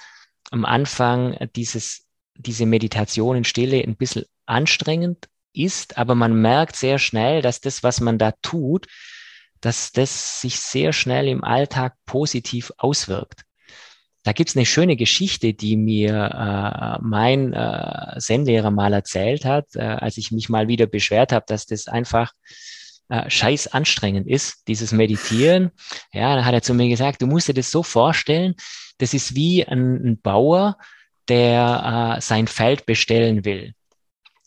am 0.51 0.65
Anfang 0.65 1.38
dieses, 1.56 2.06
diese 2.36 2.65
Meditation 2.65 3.38
in 3.38 3.43
Stille 3.43 3.84
ein 3.84 3.95
bisschen 3.95 4.25
anstrengend 4.45 5.27
ist, 5.54 5.97
aber 5.97 6.15
man 6.15 6.34
merkt 6.41 6.75
sehr 6.75 6.97
schnell, 6.97 7.41
dass 7.41 7.60
das, 7.60 7.84
was 7.84 7.99
man 7.99 8.17
da 8.17 8.34
tut, 8.41 8.88
dass 9.62 9.91
das 9.91 10.41
sich 10.41 10.60
sehr 10.60 10.91
schnell 10.91 11.28
im 11.28 11.43
Alltag 11.43 11.95
positiv 12.06 12.71
auswirkt. 12.78 13.43
Da 14.24 14.34
gibt's 14.34 14.56
eine 14.56 14.65
schöne 14.65 14.95
Geschichte, 14.97 15.54
die 15.54 15.78
mir 15.78 16.13
äh, 16.13 17.02
mein 17.02 17.54
äh, 17.54 18.19
Zen-Lehrer 18.19 18.69
mal 18.69 18.93
erzählt 18.93 19.45
hat, 19.45 19.76
äh, 19.76 19.82
als 19.82 20.17
ich 20.17 20.32
mich 20.32 20.50
mal 20.50 20.67
wieder 20.67 20.86
beschwert 20.86 21.32
habe, 21.32 21.45
dass 21.47 21.65
das 21.65 21.88
einfach 21.88 22.32
äh, 23.10 23.30
scheiß 23.30 23.67
anstrengend 23.67 24.28
ist, 24.28 24.67
dieses 24.67 24.91
Meditieren. 24.91 25.71
Ja, 26.13 26.36
da 26.36 26.45
hat 26.45 26.54
er 26.54 26.62
zu 26.62 26.76
mir 26.76 26.88
gesagt, 26.88 27.21
du 27.21 27.28
musst 27.28 27.47
dir 27.47 27.56
das 27.56 27.71
so 27.71 27.82
vorstellen, 27.82 28.56
das 29.00 29.15
ist 29.15 29.36
wie 29.36 29.65
ein, 29.65 29.95
ein 30.06 30.21
Bauer, 30.21 30.78
der 31.28 32.17
äh, 32.17 32.21
sein 32.21 32.47
Feld 32.47 32.86
bestellen 32.86 33.43
will 33.43 33.74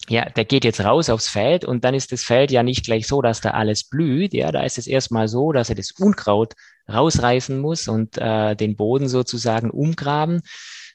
ja, 0.09 0.29
der 0.29 0.45
geht 0.45 0.65
jetzt 0.65 0.81
raus 0.81 1.09
aufs 1.09 1.29
Feld 1.29 1.65
und 1.65 1.85
dann 1.85 1.95
ist 1.95 2.13
das 2.13 2.23
Feld 2.23 2.51
ja 2.51 2.63
nicht 2.63 2.85
gleich 2.85 3.07
so, 3.07 3.23
dass 3.23 3.41
da 3.41 3.51
alles 3.51 3.85
blüht. 3.85 4.35
Ja, 4.35 4.53
da 4.53 4.63
ist 4.63 4.77
es 4.77 4.87
erstmal 4.87 5.29
so, 5.29 5.53
dass 5.53 5.71
er 5.71 5.77
das 5.77 5.93
Unkraut 5.93 6.55
rausreißen 6.93 7.59
muss 7.59 7.89
und 7.89 8.19
äh, 8.19 8.55
den 8.55 8.77
Boden 8.77 9.09
sozusagen 9.09 9.71
umgraben, 9.71 10.43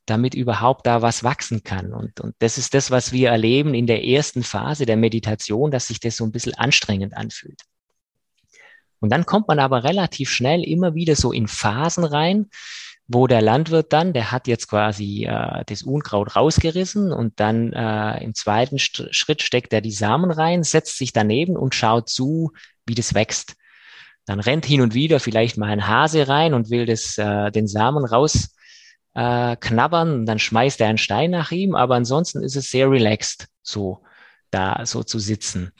damit 0.06 0.36
überhaupt 0.36 0.86
da 0.86 1.02
was 1.02 1.24
wachsen 1.24 1.64
kann. 1.64 1.94
Und, 1.94 2.20
und 2.20 2.36
das 2.40 2.60
ist 2.60 2.76
das, 2.76 2.92
was 2.92 3.12
wir 3.12 3.30
erleben 3.30 3.74
in 3.74 3.88
der 3.88 4.06
ersten 4.06 4.44
Phase 4.44 4.86
der 4.86 4.98
Meditation, 4.98 5.72
dass 5.72 5.88
sich 5.88 6.00
das 6.00 6.16
so 6.16 6.24
ein 6.24 6.32
bisschen 6.32 6.54
anstrengend 6.54 7.18
anfühlt. 7.18 7.62
Und 9.00 9.12
dann 9.12 9.26
kommt 9.26 9.48
man 9.48 9.60
aber 9.60 9.84
relativ 9.84 10.30
schnell 10.30 10.64
immer 10.64 10.94
wieder 10.94 11.16
so 11.16 11.32
in 11.32 11.48
Phasen 11.48 12.04
rein, 12.04 12.50
wo 13.12 13.26
der 13.26 13.42
Landwirt 13.42 13.92
dann, 13.92 14.14
der 14.14 14.32
hat 14.32 14.48
jetzt 14.48 14.70
quasi 14.70 15.26
äh, 15.26 15.64
das 15.66 15.82
Unkraut 15.82 16.36
rausgerissen 16.36 17.12
und 17.12 17.40
dann 17.40 17.74
äh, 17.74 18.24
im 18.24 18.36
zweiten 18.36 18.78
St 18.78 19.08
Schritt 19.10 19.42
steckt 19.42 19.74
er 19.74 19.82
die 19.82 19.92
Samen 19.92 20.30
rein, 20.30 20.62
setzt 20.62 21.00
sich 21.00 21.12
daneben 21.12 21.58
und 21.58 21.74
schaut 21.74 22.08
zu, 22.08 22.52
wie 22.86 22.94
das 22.94 23.16
wächst. 23.16 23.56
Dann 24.26 24.40
rennt 24.40 24.64
hin 24.64 24.82
und 24.82 24.94
wieder 24.94 25.20
vielleicht 25.20 25.58
mal 25.58 25.72
ein 25.72 25.88
Hase 25.88 26.28
rein 26.28 26.54
und 26.54 26.70
will 26.70 26.86
das, 26.86 27.18
äh, 27.18 27.52
den 27.52 27.68
Samen 27.68 28.06
raus 28.06 28.56
äh, 29.16 29.58
und 29.60 30.26
dann 30.28 30.38
schmeißt 30.38 30.80
er 30.80 30.90
einen 30.90 31.00
Stein 31.00 31.32
nach 31.32 31.50
ihm, 31.50 31.74
aber 31.74 31.96
ansonsten 31.96 32.44
ist 32.44 32.56
es 32.56 32.70
sehr 32.70 32.92
relaxed, 32.92 33.48
so 33.64 34.04
da 34.52 34.86
so 34.86 35.02
zu 35.02 35.18
sitzen. 35.18 35.72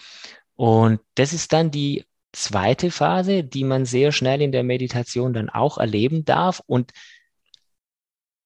Und 0.56 1.00
das 1.14 1.34
ist 1.34 1.54
dann 1.54 1.70
die 1.70 2.06
zweite 2.32 2.90
Phase, 2.90 3.44
die 3.44 3.64
man 3.64 3.86
sehr 3.86 4.12
schnell 4.12 4.42
in 4.42 4.52
der 4.52 4.64
Meditation 4.64 5.32
dann 5.32 5.50
auch 5.50 5.78
erleben 5.78 6.26
darf 6.26 6.64
und 6.66 6.92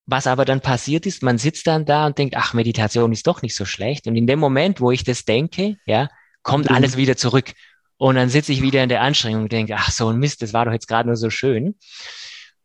was 0.06 0.28
aber 0.28 0.46
dann 0.46 0.62
passiert 0.62 1.06
ist, 1.06 1.24
man 1.24 1.38
sitzt 1.38 1.68
dann 1.68 1.86
da 1.86 2.08
und 2.08 2.18
denkt, 2.18 2.36
ach, 2.36 2.54
Meditation 2.54 3.12
ist 3.12 3.26
doch 3.26 3.42
nicht 3.42 3.56
so 3.56 3.66
schlecht. 3.66 4.08
Und 4.08 4.16
in 4.16 4.28
dem 4.28 4.40
Moment, 4.40 4.82
wo 4.82 4.92
ich 4.92 5.04
das 5.04 5.26
denke, 5.26 5.78
ja, 5.86 6.10
kommt 6.42 6.70
mhm. 6.70 6.76
alles 6.76 6.98
wieder 6.98 7.16
zurück. 7.16 7.54
Und 7.98 8.16
dann 8.16 8.30
sitze 8.30 8.52
ich 8.52 8.62
wieder 8.62 8.84
in 8.84 8.90
der 8.90 9.02
Anstrengung 9.02 9.44
und 9.44 9.52
denke, 9.52 9.76
ach, 9.78 9.92
so 9.92 10.10
ein 10.10 10.18
Mist, 10.18 10.42
das 10.42 10.54
war 10.54 10.66
doch 10.66 10.74
jetzt 10.74 10.88
gerade 10.88 11.08
nur 11.08 11.16
so 11.16 11.30
schön. 11.30 11.76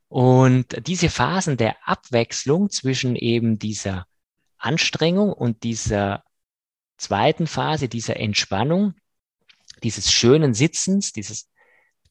Und 0.09 0.87
diese 0.87 1.11
Phasen 1.11 1.57
der 1.57 1.77
Abwechslung 1.87 2.71
zwischen 2.71 3.15
eben 3.15 3.59
dieser 3.59 4.07
Anstrengung 4.57 5.33
und 5.33 5.63
dieser 5.63 6.25
zweiten 6.97 7.47
Phase, 7.47 7.89
dieser 7.89 8.17
Entspannung, 8.17 8.95
dieses 9.83 10.11
schönen 10.11 10.55
Sitzens, 10.55 11.13
dieses 11.13 11.49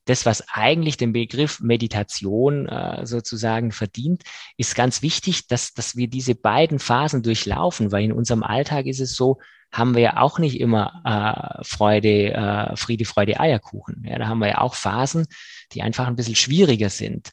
das, 0.09 0.25
was 0.25 0.47
eigentlich 0.49 0.97
den 0.97 1.13
Begriff 1.13 1.59
Meditation 1.59 2.67
äh, 2.67 3.05
sozusagen 3.05 3.71
verdient, 3.71 4.23
ist 4.57 4.75
ganz 4.75 5.01
wichtig, 5.01 5.47
dass, 5.47 5.73
dass 5.73 5.95
wir 5.95 6.07
diese 6.07 6.35
beiden 6.35 6.79
Phasen 6.79 7.23
durchlaufen, 7.23 7.91
weil 7.91 8.03
in 8.03 8.11
unserem 8.11 8.43
Alltag 8.43 8.85
ist 8.85 8.99
es 8.99 9.15
so, 9.15 9.39
haben 9.71 9.95
wir 9.95 10.01
ja 10.01 10.17
auch 10.17 10.39
nicht 10.39 10.59
immer 10.59 11.01
äh, 11.03 11.63
Freude, 11.63 12.33
äh, 12.33 12.75
Friede, 12.75 13.05
Freude, 13.05 13.39
Eierkuchen. 13.39 14.03
Ja, 14.07 14.17
da 14.17 14.27
haben 14.27 14.39
wir 14.39 14.47
ja 14.47 14.61
auch 14.61 14.75
Phasen, 14.75 15.27
die 15.73 15.81
einfach 15.81 16.07
ein 16.07 16.15
bisschen 16.15 16.35
schwieriger 16.35 16.89
sind. 16.89 17.31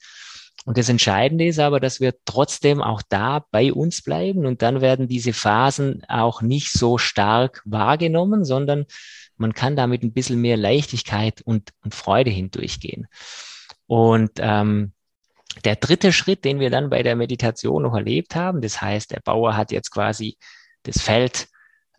Und 0.64 0.78
das 0.78 0.88
Entscheidende 0.88 1.46
ist 1.46 1.58
aber, 1.58 1.78
dass 1.78 2.00
wir 2.00 2.14
trotzdem 2.24 2.80
auch 2.80 3.02
da 3.08 3.44
bei 3.50 3.72
uns 3.72 4.02
bleiben 4.02 4.46
und 4.46 4.62
dann 4.62 4.80
werden 4.80 5.08
diese 5.08 5.32
Phasen 5.32 6.02
auch 6.08 6.40
nicht 6.40 6.72
so 6.72 6.96
stark 6.96 7.62
wahrgenommen, 7.66 8.44
sondern 8.44 8.86
man 9.36 9.54
kann 9.54 9.76
damit 9.76 10.02
ein 10.02 10.12
bisschen 10.12 10.40
mehr 10.40 10.56
Leichtigkeit 10.56 11.42
und, 11.42 11.70
und 11.82 11.94
Freude 11.94 12.30
hindurchgehen. 12.30 13.06
Und 13.86 14.32
ähm, 14.38 14.92
der 15.64 15.76
dritte 15.76 16.12
Schritt, 16.12 16.44
den 16.44 16.60
wir 16.60 16.70
dann 16.70 16.90
bei 16.90 17.02
der 17.02 17.16
Meditation 17.16 17.82
noch 17.82 17.94
erlebt 17.94 18.34
haben, 18.34 18.60
das 18.60 18.80
heißt, 18.80 19.12
der 19.12 19.20
Bauer 19.20 19.56
hat 19.56 19.72
jetzt 19.72 19.90
quasi 19.90 20.36
das 20.82 21.00
Feld 21.00 21.48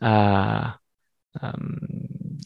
äh, 0.02 0.68
ähm, 1.42 2.40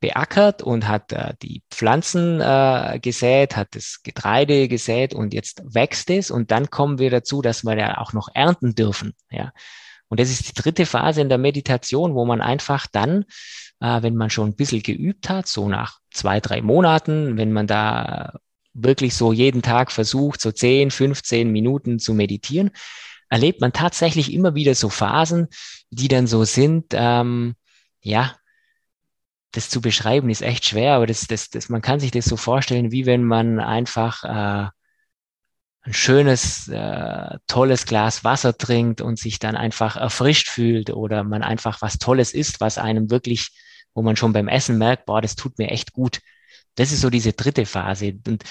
beackert 0.00 0.62
und 0.62 0.88
hat 0.88 1.12
äh, 1.12 1.34
die 1.42 1.62
Pflanzen 1.70 2.40
äh, 2.40 2.98
gesät, 3.00 3.56
hat 3.56 3.68
das 3.72 4.00
Getreide 4.02 4.68
gesät 4.68 5.14
und 5.14 5.32
jetzt 5.34 5.62
wächst 5.64 6.10
es 6.10 6.30
und 6.30 6.50
dann 6.50 6.70
kommen 6.70 6.98
wir 6.98 7.10
dazu, 7.10 7.42
dass 7.42 7.64
wir 7.64 7.76
ja 7.76 7.98
auch 7.98 8.12
noch 8.12 8.28
ernten 8.34 8.74
dürfen. 8.74 9.14
Ja. 9.30 9.52
Und 10.08 10.20
das 10.20 10.30
ist 10.30 10.48
die 10.48 10.60
dritte 10.60 10.86
Phase 10.86 11.20
in 11.20 11.28
der 11.28 11.38
Meditation, 11.38 12.14
wo 12.14 12.24
man 12.24 12.40
einfach 12.40 12.86
dann, 12.86 13.24
äh, 13.80 14.02
wenn 14.02 14.16
man 14.16 14.30
schon 14.30 14.50
ein 14.50 14.56
bisschen 14.56 14.82
geübt 14.82 15.28
hat, 15.28 15.46
so 15.46 15.68
nach 15.68 15.98
zwei, 16.10 16.40
drei 16.40 16.62
Monaten, 16.62 17.36
wenn 17.36 17.52
man 17.52 17.66
da 17.66 18.38
wirklich 18.72 19.14
so 19.14 19.32
jeden 19.32 19.62
Tag 19.62 19.92
versucht, 19.92 20.40
so 20.40 20.52
10, 20.52 20.90
15 20.90 21.50
Minuten 21.50 21.98
zu 21.98 22.14
meditieren, 22.14 22.70
erlebt 23.28 23.60
man 23.60 23.72
tatsächlich 23.72 24.32
immer 24.32 24.54
wieder 24.54 24.74
so 24.74 24.88
Phasen, 24.88 25.48
die 25.90 26.08
dann 26.08 26.26
so 26.26 26.44
sind, 26.44 26.86
ähm, 26.92 27.54
ja, 28.00 28.34
das 29.52 29.70
zu 29.70 29.80
beschreiben 29.80 30.30
ist 30.30 30.42
echt 30.42 30.66
schwer, 30.66 30.94
aber 30.94 31.06
das, 31.06 31.26
das, 31.26 31.50
das, 31.50 31.68
man 31.68 31.82
kann 31.82 32.00
sich 32.00 32.10
das 32.10 32.26
so 32.26 32.36
vorstellen, 32.36 32.92
wie 32.92 33.06
wenn 33.06 33.24
man 33.24 33.60
einfach 33.60 34.24
äh, 34.24 34.68
ein 35.88 35.94
schönes, 35.94 36.68
äh, 36.68 37.38
tolles 37.46 37.86
Glas 37.86 38.22
Wasser 38.22 38.56
trinkt 38.56 39.00
und 39.00 39.18
sich 39.18 39.38
dann 39.38 39.56
einfach 39.56 39.96
erfrischt 39.96 40.48
fühlt 40.48 40.90
oder 40.90 41.24
man 41.24 41.42
einfach 41.42 41.80
was 41.80 41.98
Tolles 41.98 42.34
isst, 42.34 42.60
was 42.60 42.76
einem 42.76 43.10
wirklich, 43.10 43.50
wo 43.94 44.02
man 44.02 44.14
schon 44.14 44.34
beim 44.34 44.48
Essen 44.48 44.76
merkt, 44.76 45.06
boah, 45.06 45.22
das 45.22 45.34
tut 45.34 45.58
mir 45.58 45.70
echt 45.70 45.92
gut. 45.92 46.20
Das 46.74 46.92
ist 46.92 47.00
so 47.00 47.08
diese 47.08 47.32
dritte 47.32 47.64
Phase. 47.64 48.18
Und 48.26 48.44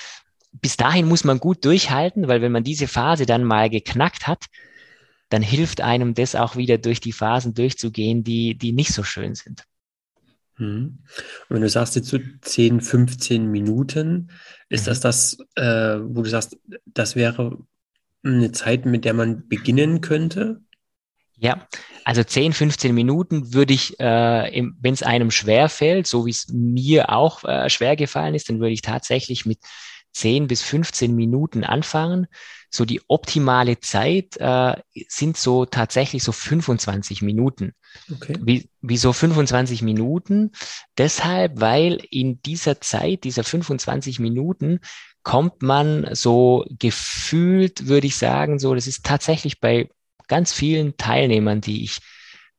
bis 0.52 0.78
dahin 0.78 1.08
muss 1.08 1.24
man 1.24 1.40
gut 1.40 1.64
durchhalten, 1.64 2.28
weil 2.28 2.42
wenn 2.42 2.52
man 2.52 2.64
diese 2.64 2.88
Phase 2.88 3.28
dann 3.28 3.44
mal 3.44 3.70
geknackt 3.70 4.26
hat, 4.26 4.46
dann 5.30 5.44
hilft 5.44 5.82
einem 5.82 6.16
das 6.16 6.34
auch 6.34 6.56
wieder 6.56 6.80
durch 6.80 7.02
die 7.02 7.12
Phasen 7.12 7.54
durchzugehen, 7.54 8.24
die, 8.24 8.58
die 8.58 8.72
nicht 8.72 8.94
so 8.94 9.04
schön 9.04 9.36
sind. 9.36 9.64
Mhm. 10.58 11.00
Und 11.50 11.56
wenn 11.56 11.62
du 11.62 11.70
sagst 11.70 11.96
jetzt 11.96 12.10
so 12.10 12.20
10, 12.42 12.82
15 12.82 13.50
Minuten, 13.50 14.32
ist 14.70 14.86
mhm. 14.86 14.90
das 14.90 15.00
das, 15.00 15.38
äh, 15.56 15.98
wo 16.02 16.22
du 16.22 16.30
sagst, 16.30 16.58
das 16.86 17.16
wäre 17.16 17.58
eine 18.24 18.52
Zeit, 18.52 18.86
mit 18.86 19.06
der 19.06 19.14
man 19.14 19.48
beginnen 19.48 20.02
könnte? 20.02 20.62
Ja, 21.40 21.68
also 22.04 22.24
10, 22.24 22.54
15 22.54 22.96
Minuten 22.96 23.54
würde 23.54 23.74
ich, 23.74 24.00
äh, 24.00 24.64
wenn 24.82 24.94
es 24.94 25.04
einem 25.04 25.30
schwer 25.30 25.70
fällt, 25.70 26.08
so 26.08 26.26
wie 26.26 26.32
es 26.32 26.48
mir 26.52 27.12
auch 27.12 27.44
äh, 27.44 27.70
schwer 27.70 27.96
gefallen 27.96 28.34
ist, 28.34 28.50
dann 28.50 28.60
würde 28.60 28.74
ich 28.74 28.82
tatsächlich 28.82 29.46
mit 29.46 29.60
10 30.14 30.48
bis 30.48 30.64
15 30.64 31.14
Minuten 31.14 31.64
anfangen. 31.64 32.26
So 32.72 32.86
die 32.86 33.02
optimale 33.08 33.80
Zeit 33.80 34.36
äh, 34.38 34.76
sind 35.08 35.38
so 35.38 35.66
tatsächlich 35.66 36.24
so 36.24 36.32
25 36.32 37.22
Minuten. 37.22 37.74
Okay. 38.14 38.38
Wie, 38.42 38.70
wieso 38.82 39.14
25 39.14 39.82
Minuten? 39.82 40.52
Deshalb, 40.98 41.60
weil 41.60 42.00
in 42.10 42.42
dieser 42.42 42.82
Zeit, 42.82 43.24
dieser 43.24 43.44
25 43.44 44.20
Minuten, 44.20 44.80
kommt 45.24 45.62
man 45.62 46.08
so 46.14 46.66
gefühlt, 46.70 47.88
würde 47.88 48.08
ich 48.08 48.16
sagen, 48.16 48.60
so, 48.60 48.74
das 48.74 48.88
ist 48.88 49.06
tatsächlich 49.06 49.60
bei 49.60 49.90
ganz 50.28 50.54
vielen 50.54 50.98
Teilnehmern, 50.98 51.62
die 51.62 51.84
ich 51.84 52.00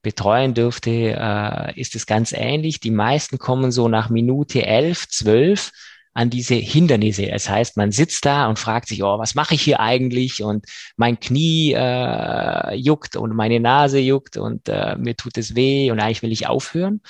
betreuen 0.03 0.55
dürfte, 0.55 0.91
äh, 0.91 1.81
ist 1.81 1.95
es 1.95 2.07
ganz 2.07 2.33
ähnlich. 2.33 2.81
Die 2.81 2.91
meisten 2.91 3.39
kommen 3.39 3.73
so 3.73 3.89
nach 3.89 4.11
Minute 4.11 4.65
11, 4.65 5.09
12 5.09 5.73
an 6.19 6.31
diese 6.31 6.57
Hindernisse. 6.57 7.31
Es 7.31 7.49
heißt, 7.49 7.77
man 7.77 7.93
sitzt 7.93 8.27
da 8.27 8.49
und 8.49 8.59
fragt 8.59 8.89
sich, 8.89 9.05
oh, 9.05 9.21
was 9.21 9.37
mache 9.37 9.55
ich 9.55 9.63
hier 9.63 9.79
eigentlich? 9.79 10.43
Und 10.43 10.67
mein 10.97 11.21
Knie 11.21 11.75
äh, 11.75 12.75
juckt 12.75 13.15
und 13.15 13.37
meine 13.37 13.61
Nase 13.61 14.01
juckt 14.01 14.37
und 14.37 14.69
äh, 14.69 14.97
mir 14.97 15.15
tut 15.15 15.39
es 15.39 15.55
weh 15.55 15.93
und 15.93 16.01
eigentlich 16.01 16.23
will 16.23 16.33
ich 16.33 16.49
aufhören. 16.49 17.03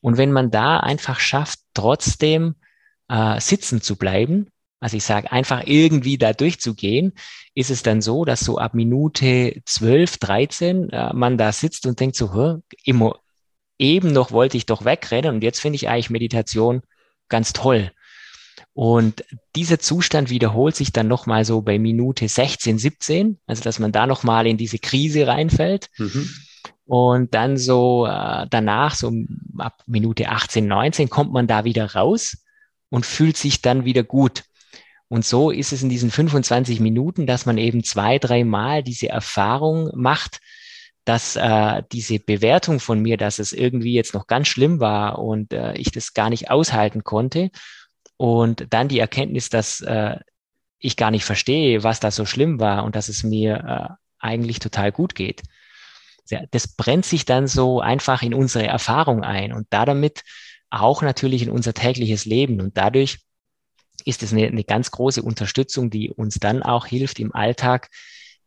Und 0.00 0.16
wenn 0.16 0.32
man 0.32 0.50
da 0.50 0.80
einfach 0.80 1.20
schafft, 1.20 1.60
trotzdem 1.74 2.56
äh, 3.08 3.38
sitzen 3.38 3.80
zu 3.80 3.94
bleiben, 3.94 4.48
also 4.80 4.96
ich 4.96 5.04
sage 5.04 5.30
einfach 5.30 5.62
irgendwie 5.66 6.18
da 6.18 6.32
durchzugehen, 6.32 7.12
ist 7.54 7.70
es 7.70 7.84
dann 7.84 8.02
so, 8.02 8.24
dass 8.24 8.40
so 8.40 8.58
ab 8.58 8.74
Minute 8.74 9.62
12, 9.64 10.18
13 10.18 10.90
äh, 10.90 11.12
man 11.14 11.38
da 11.38 11.52
sitzt 11.52 11.86
und 11.86 12.00
denkt 12.00 12.16
so, 12.16 12.60
immer, 12.82 13.20
eben 13.78 14.12
noch 14.12 14.32
wollte 14.32 14.56
ich 14.56 14.66
doch 14.66 14.84
wegrennen 14.84 15.36
und 15.36 15.44
jetzt 15.44 15.60
finde 15.60 15.76
ich 15.76 15.88
eigentlich 15.88 16.10
Meditation 16.10 16.82
ganz 17.28 17.52
toll. 17.52 17.92
Und 18.74 19.24
dieser 19.54 19.78
Zustand 19.78 20.30
wiederholt 20.30 20.74
sich 20.74 20.92
dann 20.92 21.06
nochmal 21.06 21.44
so 21.44 21.62
bei 21.62 21.78
Minute 21.78 22.28
16, 22.28 22.78
17, 22.78 23.38
also 23.46 23.62
dass 23.62 23.78
man 23.78 23.92
da 23.92 24.06
nochmal 24.08 24.48
in 24.48 24.56
diese 24.56 24.80
Krise 24.80 25.28
reinfällt. 25.28 25.90
Mhm. 25.96 26.28
Und 26.84 27.34
dann 27.34 27.56
so 27.56 28.04
äh, 28.06 28.46
danach, 28.50 28.96
so 28.96 29.12
ab 29.58 29.80
Minute 29.86 30.28
18, 30.28 30.66
19, 30.66 31.08
kommt 31.08 31.32
man 31.32 31.46
da 31.46 31.64
wieder 31.64 31.94
raus 31.94 32.36
und 32.90 33.06
fühlt 33.06 33.36
sich 33.36 33.62
dann 33.62 33.84
wieder 33.84 34.02
gut. 34.02 34.42
Und 35.06 35.24
so 35.24 35.52
ist 35.52 35.72
es 35.72 35.82
in 35.84 35.88
diesen 35.88 36.10
25 36.10 36.80
Minuten, 36.80 37.26
dass 37.26 37.46
man 37.46 37.58
eben 37.58 37.84
zwei, 37.84 38.18
dreimal 38.18 38.82
diese 38.82 39.08
Erfahrung 39.08 39.92
macht, 39.94 40.40
dass 41.04 41.36
äh, 41.36 41.82
diese 41.92 42.18
Bewertung 42.18 42.80
von 42.80 43.00
mir, 43.00 43.18
dass 43.18 43.38
es 43.38 43.52
irgendwie 43.52 43.92
jetzt 43.92 44.14
noch 44.14 44.26
ganz 44.26 44.48
schlimm 44.48 44.80
war 44.80 45.20
und 45.20 45.52
äh, 45.52 45.74
ich 45.74 45.92
das 45.92 46.12
gar 46.12 46.28
nicht 46.28 46.50
aushalten 46.50 47.04
konnte 47.04 47.50
und 48.16 48.66
dann 48.70 48.88
die 48.88 48.98
Erkenntnis, 48.98 49.48
dass 49.48 49.80
äh, 49.80 50.16
ich 50.78 50.96
gar 50.96 51.10
nicht 51.10 51.24
verstehe, 51.24 51.82
was 51.82 52.00
da 52.00 52.10
so 52.10 52.26
schlimm 52.26 52.60
war 52.60 52.84
und 52.84 52.94
dass 52.94 53.08
es 53.08 53.24
mir 53.24 53.56
äh, 53.56 53.94
eigentlich 54.18 54.58
total 54.58 54.92
gut 54.92 55.14
geht. 55.14 55.42
Das 56.50 56.68
brennt 56.68 57.04
sich 57.04 57.26
dann 57.26 57.46
so 57.46 57.80
einfach 57.80 58.22
in 58.22 58.32
unsere 58.32 58.66
Erfahrung 58.66 59.22
ein 59.22 59.52
und 59.52 59.66
damit 59.70 60.22
auch 60.70 61.02
natürlich 61.02 61.42
in 61.42 61.50
unser 61.50 61.74
tägliches 61.74 62.24
Leben. 62.24 62.60
Und 62.60 62.78
dadurch 62.78 63.18
ist 64.04 64.22
es 64.22 64.32
eine, 64.32 64.46
eine 64.46 64.64
ganz 64.64 64.90
große 64.90 65.22
Unterstützung, 65.22 65.90
die 65.90 66.10
uns 66.10 66.36
dann 66.36 66.62
auch 66.62 66.86
hilft 66.86 67.18
im 67.18 67.34
Alltag, 67.34 67.90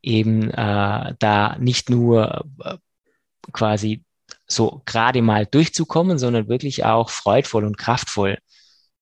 eben 0.01 0.49
äh, 0.49 1.15
da 1.19 1.57
nicht 1.59 1.89
nur 1.89 2.45
äh, 2.63 2.77
quasi 3.51 4.03
so 4.47 4.81
gerade 4.85 5.21
mal 5.21 5.45
durchzukommen, 5.45 6.17
sondern 6.17 6.47
wirklich 6.47 6.83
auch 6.83 7.09
freudvoll 7.09 7.65
und 7.65 7.77
kraftvoll 7.77 8.39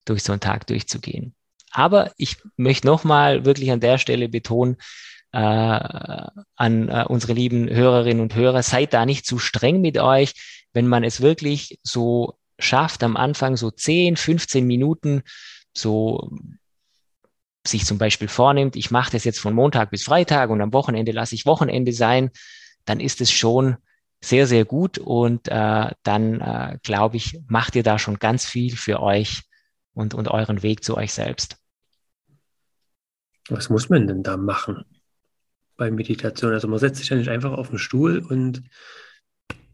durch 0.06 0.22
so 0.22 0.32
einen 0.32 0.40
Tag 0.40 0.66
durchzugehen. 0.66 1.34
Aber 1.70 2.12
ich 2.16 2.38
möchte 2.56 2.86
nochmal 2.86 3.44
wirklich 3.44 3.70
an 3.70 3.80
der 3.80 3.98
Stelle 3.98 4.30
betonen, 4.30 4.76
äh, 5.32 5.38
an 5.38 6.88
äh, 6.88 7.04
unsere 7.06 7.34
lieben 7.34 7.68
Hörerinnen 7.68 8.22
und 8.22 8.34
Hörer, 8.34 8.62
seid 8.62 8.94
da 8.94 9.04
nicht 9.04 9.26
zu 9.26 9.38
streng 9.38 9.82
mit 9.82 9.98
euch, 9.98 10.32
wenn 10.72 10.86
man 10.86 11.04
es 11.04 11.20
wirklich 11.20 11.78
so 11.82 12.38
schafft, 12.58 13.02
am 13.02 13.16
Anfang 13.16 13.56
so 13.56 13.70
10, 13.70 14.16
15 14.16 14.66
Minuten 14.66 15.22
so 15.76 16.30
sich 17.66 17.84
zum 17.84 17.98
Beispiel 17.98 18.28
vornimmt, 18.28 18.76
ich 18.76 18.90
mache 18.90 19.12
das 19.12 19.24
jetzt 19.24 19.40
von 19.40 19.52
Montag 19.52 19.90
bis 19.90 20.04
Freitag 20.04 20.50
und 20.50 20.62
am 20.62 20.72
Wochenende 20.72 21.12
lasse 21.12 21.34
ich 21.34 21.46
Wochenende 21.46 21.92
sein, 21.92 22.30
dann 22.84 23.00
ist 23.00 23.20
es 23.20 23.30
schon 23.30 23.76
sehr, 24.22 24.46
sehr 24.46 24.64
gut 24.64 24.98
und 24.98 25.48
äh, 25.48 25.90
dann, 26.02 26.40
äh, 26.40 26.78
glaube 26.82 27.16
ich, 27.16 27.40
macht 27.48 27.76
ihr 27.76 27.82
da 27.82 27.98
schon 27.98 28.18
ganz 28.18 28.46
viel 28.46 28.76
für 28.76 29.02
euch 29.02 29.42
und, 29.96 30.14
und 30.14 30.28
euren 30.28 30.62
Weg 30.62 30.84
zu 30.84 30.96
euch 30.96 31.12
selbst. 31.12 31.56
Was 33.48 33.70
muss 33.70 33.88
man 33.88 34.06
denn 34.06 34.22
da 34.22 34.36
machen 34.36 34.84
bei 35.76 35.90
Meditation? 35.90 36.52
Also 36.52 36.68
man 36.68 36.78
setzt 36.78 36.98
sich 36.98 37.08
ja 37.08 37.16
nicht 37.16 37.30
einfach 37.30 37.52
auf 37.52 37.70
den 37.70 37.78
Stuhl 37.78 38.18
und 38.18 38.62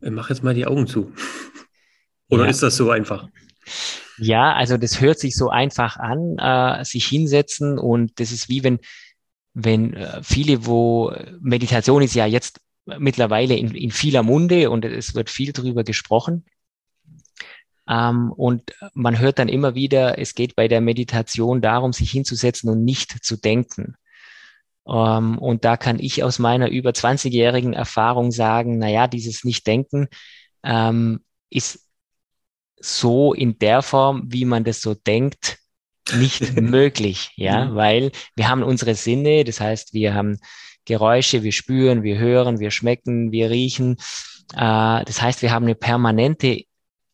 mach 0.00 0.30
jetzt 0.30 0.44
mal 0.44 0.54
die 0.54 0.66
Augen 0.66 0.86
zu. 0.86 1.12
Oder 2.30 2.44
ja. 2.44 2.50
ist 2.50 2.62
das 2.62 2.76
so 2.76 2.90
einfach? 2.90 3.28
Ja, 4.18 4.52
also 4.54 4.76
das 4.76 5.00
hört 5.00 5.18
sich 5.18 5.34
so 5.34 5.50
einfach 5.50 5.96
an, 5.96 6.36
äh, 6.38 6.84
sich 6.84 7.06
hinsetzen 7.06 7.78
und 7.78 8.20
das 8.20 8.30
ist 8.30 8.48
wie 8.48 8.62
wenn, 8.62 8.78
wenn 9.54 9.94
äh, 9.94 10.22
viele, 10.22 10.66
wo 10.66 11.12
Meditation 11.40 12.02
ist 12.02 12.14
ja 12.14 12.26
jetzt 12.26 12.60
mittlerweile 12.86 13.56
in, 13.56 13.74
in 13.74 13.90
vieler 13.90 14.22
Munde 14.22 14.70
und 14.70 14.84
es 14.84 15.14
wird 15.14 15.30
viel 15.30 15.52
drüber 15.52 15.82
gesprochen. 15.82 16.44
Ähm, 17.88 18.32
und 18.32 18.74
man 18.94 19.18
hört 19.18 19.38
dann 19.38 19.48
immer 19.48 19.74
wieder, 19.74 20.18
es 20.18 20.34
geht 20.34 20.54
bei 20.56 20.68
der 20.68 20.80
Meditation 20.80 21.60
darum, 21.60 21.92
sich 21.92 22.10
hinzusetzen 22.10 22.70
und 22.70 22.84
nicht 22.84 23.24
zu 23.24 23.36
denken. 23.36 23.94
Ähm, 24.86 25.38
und 25.38 25.64
da 25.64 25.76
kann 25.76 25.98
ich 25.98 26.22
aus 26.22 26.38
meiner 26.38 26.70
über 26.70 26.90
20-jährigen 26.90 27.72
Erfahrung 27.72 28.32
sagen, 28.32 28.78
na 28.78 28.88
ja, 28.88 29.06
dieses 29.06 29.44
Nicht-Denken 29.44 30.08
ähm, 30.64 31.20
ist 31.50 31.86
so 32.80 33.32
in 33.32 33.58
der 33.58 33.82
Form, 33.82 34.24
wie 34.26 34.44
man 34.44 34.64
das 34.64 34.80
so 34.80 34.94
denkt, 34.94 35.58
nicht 36.14 36.56
möglich, 36.60 37.30
ja, 37.36 37.74
weil 37.74 38.10
wir 38.34 38.48
haben 38.48 38.62
unsere 38.62 38.94
Sinne, 38.96 39.44
das 39.44 39.60
heißt, 39.60 39.94
wir 39.94 40.14
haben 40.14 40.38
Geräusche, 40.84 41.44
wir 41.44 41.52
spüren, 41.52 42.02
wir 42.02 42.18
hören, 42.18 42.58
wir 42.58 42.72
schmecken, 42.72 43.30
wir 43.30 43.50
riechen. 43.50 43.98
Äh, 44.54 45.04
das 45.04 45.22
heißt, 45.22 45.42
wir 45.42 45.52
haben 45.52 45.64
eine 45.64 45.76
permanente 45.76 46.64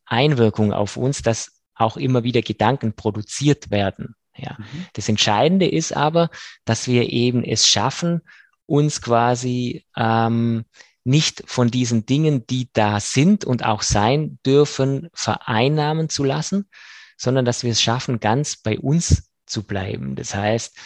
Einwirkung 0.09 0.73
auf 0.73 0.97
uns, 0.97 1.21
dass 1.21 1.61
auch 1.75 1.97
immer 1.97 2.23
wieder 2.23 2.41
Gedanken 2.41 2.93
produziert 2.93 3.71
werden. 3.71 4.15
Ja. 4.35 4.57
Mhm. 4.57 4.85
Das 4.93 5.09
Entscheidende 5.09 5.67
ist 5.67 5.95
aber, 5.95 6.29
dass 6.65 6.87
wir 6.87 7.09
eben 7.09 7.43
es 7.43 7.67
schaffen, 7.67 8.21
uns 8.65 9.01
quasi 9.01 9.85
ähm, 9.95 10.65
nicht 11.03 11.43
von 11.45 11.71
diesen 11.71 12.05
Dingen, 12.05 12.45
die 12.47 12.69
da 12.73 12.99
sind 12.99 13.45
und 13.45 13.65
auch 13.65 13.81
sein 13.81 14.39
dürfen, 14.45 15.09
vereinnahmen 15.13 16.09
zu 16.09 16.23
lassen, 16.23 16.69
sondern 17.17 17.45
dass 17.45 17.63
wir 17.63 17.71
es 17.71 17.81
schaffen, 17.81 18.19
ganz 18.19 18.57
bei 18.57 18.77
uns 18.77 19.31
zu 19.45 19.63
bleiben. 19.63 20.15
Das 20.15 20.35
heißt, 20.35 20.77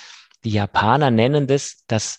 die 0.43 0.51
Japaner 0.51 1.11
nennen 1.11 1.47
das, 1.47 1.83
dass 1.87 2.17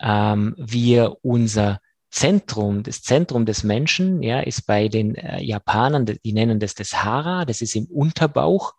ähm, 0.00 0.54
wir 0.58 1.16
unser 1.22 1.80
Zentrum, 2.12 2.82
das 2.82 3.02
Zentrum 3.02 3.46
des 3.46 3.64
Menschen, 3.64 4.22
ja, 4.22 4.40
ist 4.40 4.66
bei 4.66 4.88
den 4.88 5.14
äh, 5.14 5.42
Japanern, 5.42 6.04
die 6.06 6.32
nennen 6.32 6.60
das 6.60 6.74
das 6.74 7.02
Hara, 7.02 7.46
das 7.46 7.62
ist 7.62 7.74
im 7.74 7.86
Unterbauch. 7.86 8.74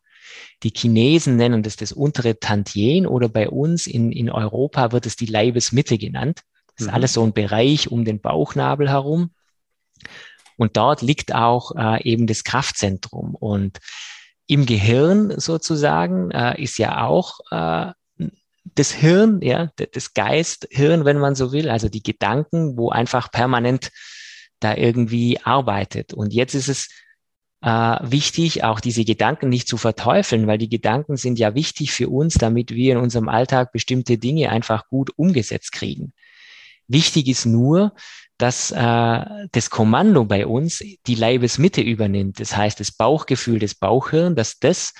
Die 0.61 0.69
Chinesen 0.69 1.35
nennen 1.35 1.63
das 1.63 1.75
das 1.75 1.91
untere 1.91 2.39
Tantien 2.39 3.07
oder 3.07 3.29
bei 3.29 3.49
uns 3.49 3.87
in, 3.87 4.11
in 4.11 4.29
Europa 4.29 4.91
wird 4.91 5.07
es 5.07 5.15
die 5.15 5.25
Leibesmitte 5.25 5.97
genannt. 5.97 6.43
Das 6.75 6.85
ist 6.85 6.91
mhm. 6.91 6.93
alles 6.93 7.13
so 7.13 7.23
ein 7.23 7.33
Bereich 7.33 7.91
um 7.91 8.05
den 8.05 8.21
Bauchnabel 8.21 8.89
herum. 8.89 9.31
Und 10.57 10.77
dort 10.77 11.01
liegt 11.01 11.33
auch 11.33 11.75
äh, 11.75 12.03
eben 12.03 12.27
das 12.27 12.43
Kraftzentrum. 12.43 13.33
Und 13.33 13.79
im 14.45 14.67
Gehirn 14.67 15.39
sozusagen 15.39 16.29
äh, 16.29 16.61
ist 16.61 16.77
ja 16.77 17.03
auch 17.03 17.39
äh, 17.49 17.91
das 18.63 18.91
Hirn, 18.91 19.41
ja, 19.41 19.71
das 19.93 20.13
Geist, 20.13 20.67
Hirn, 20.71 21.05
wenn 21.05 21.19
man 21.19 21.35
so 21.35 21.51
will, 21.51 21.69
also 21.69 21.89
die 21.89 22.03
Gedanken, 22.03 22.77
wo 22.77 22.89
einfach 22.89 23.31
permanent 23.31 23.91
da 24.59 24.75
irgendwie 24.75 25.39
arbeitet. 25.43 26.13
Und 26.13 26.33
jetzt 26.33 26.55
ist 26.55 26.69
es 26.69 26.89
äh, 27.61 27.97
wichtig, 28.01 28.63
auch 28.63 28.79
diese 28.79 29.05
Gedanken 29.05 29.49
nicht 29.49 29.67
zu 29.67 29.77
verteufeln, 29.77 30.47
weil 30.47 30.57
die 30.57 30.69
Gedanken 30.69 31.17
sind 31.17 31.39
ja 31.39 31.55
wichtig 31.55 31.91
für 31.91 32.09
uns, 32.09 32.35
damit 32.35 32.71
wir 32.71 32.93
in 32.93 32.99
unserem 32.99 33.29
Alltag 33.29 33.71
bestimmte 33.71 34.17
Dinge 34.17 34.49
einfach 34.49 34.87
gut 34.87 35.11
umgesetzt 35.17 35.71
kriegen. 35.71 36.13
Wichtig 36.87 37.27
ist 37.27 37.45
nur, 37.45 37.93
dass 38.37 38.71
äh, 38.71 39.25
das 39.51 39.69
Kommando 39.69 40.25
bei 40.25 40.45
uns 40.45 40.83
die 41.07 41.15
Leibesmitte 41.15 41.81
übernimmt. 41.81 42.39
Das 42.39 42.55
heißt, 42.55 42.79
das 42.79 42.91
Bauchgefühl, 42.91 43.59
das 43.59 43.75
Bauchhirn, 43.75 44.35
dass 44.35 44.59
das 44.59 44.93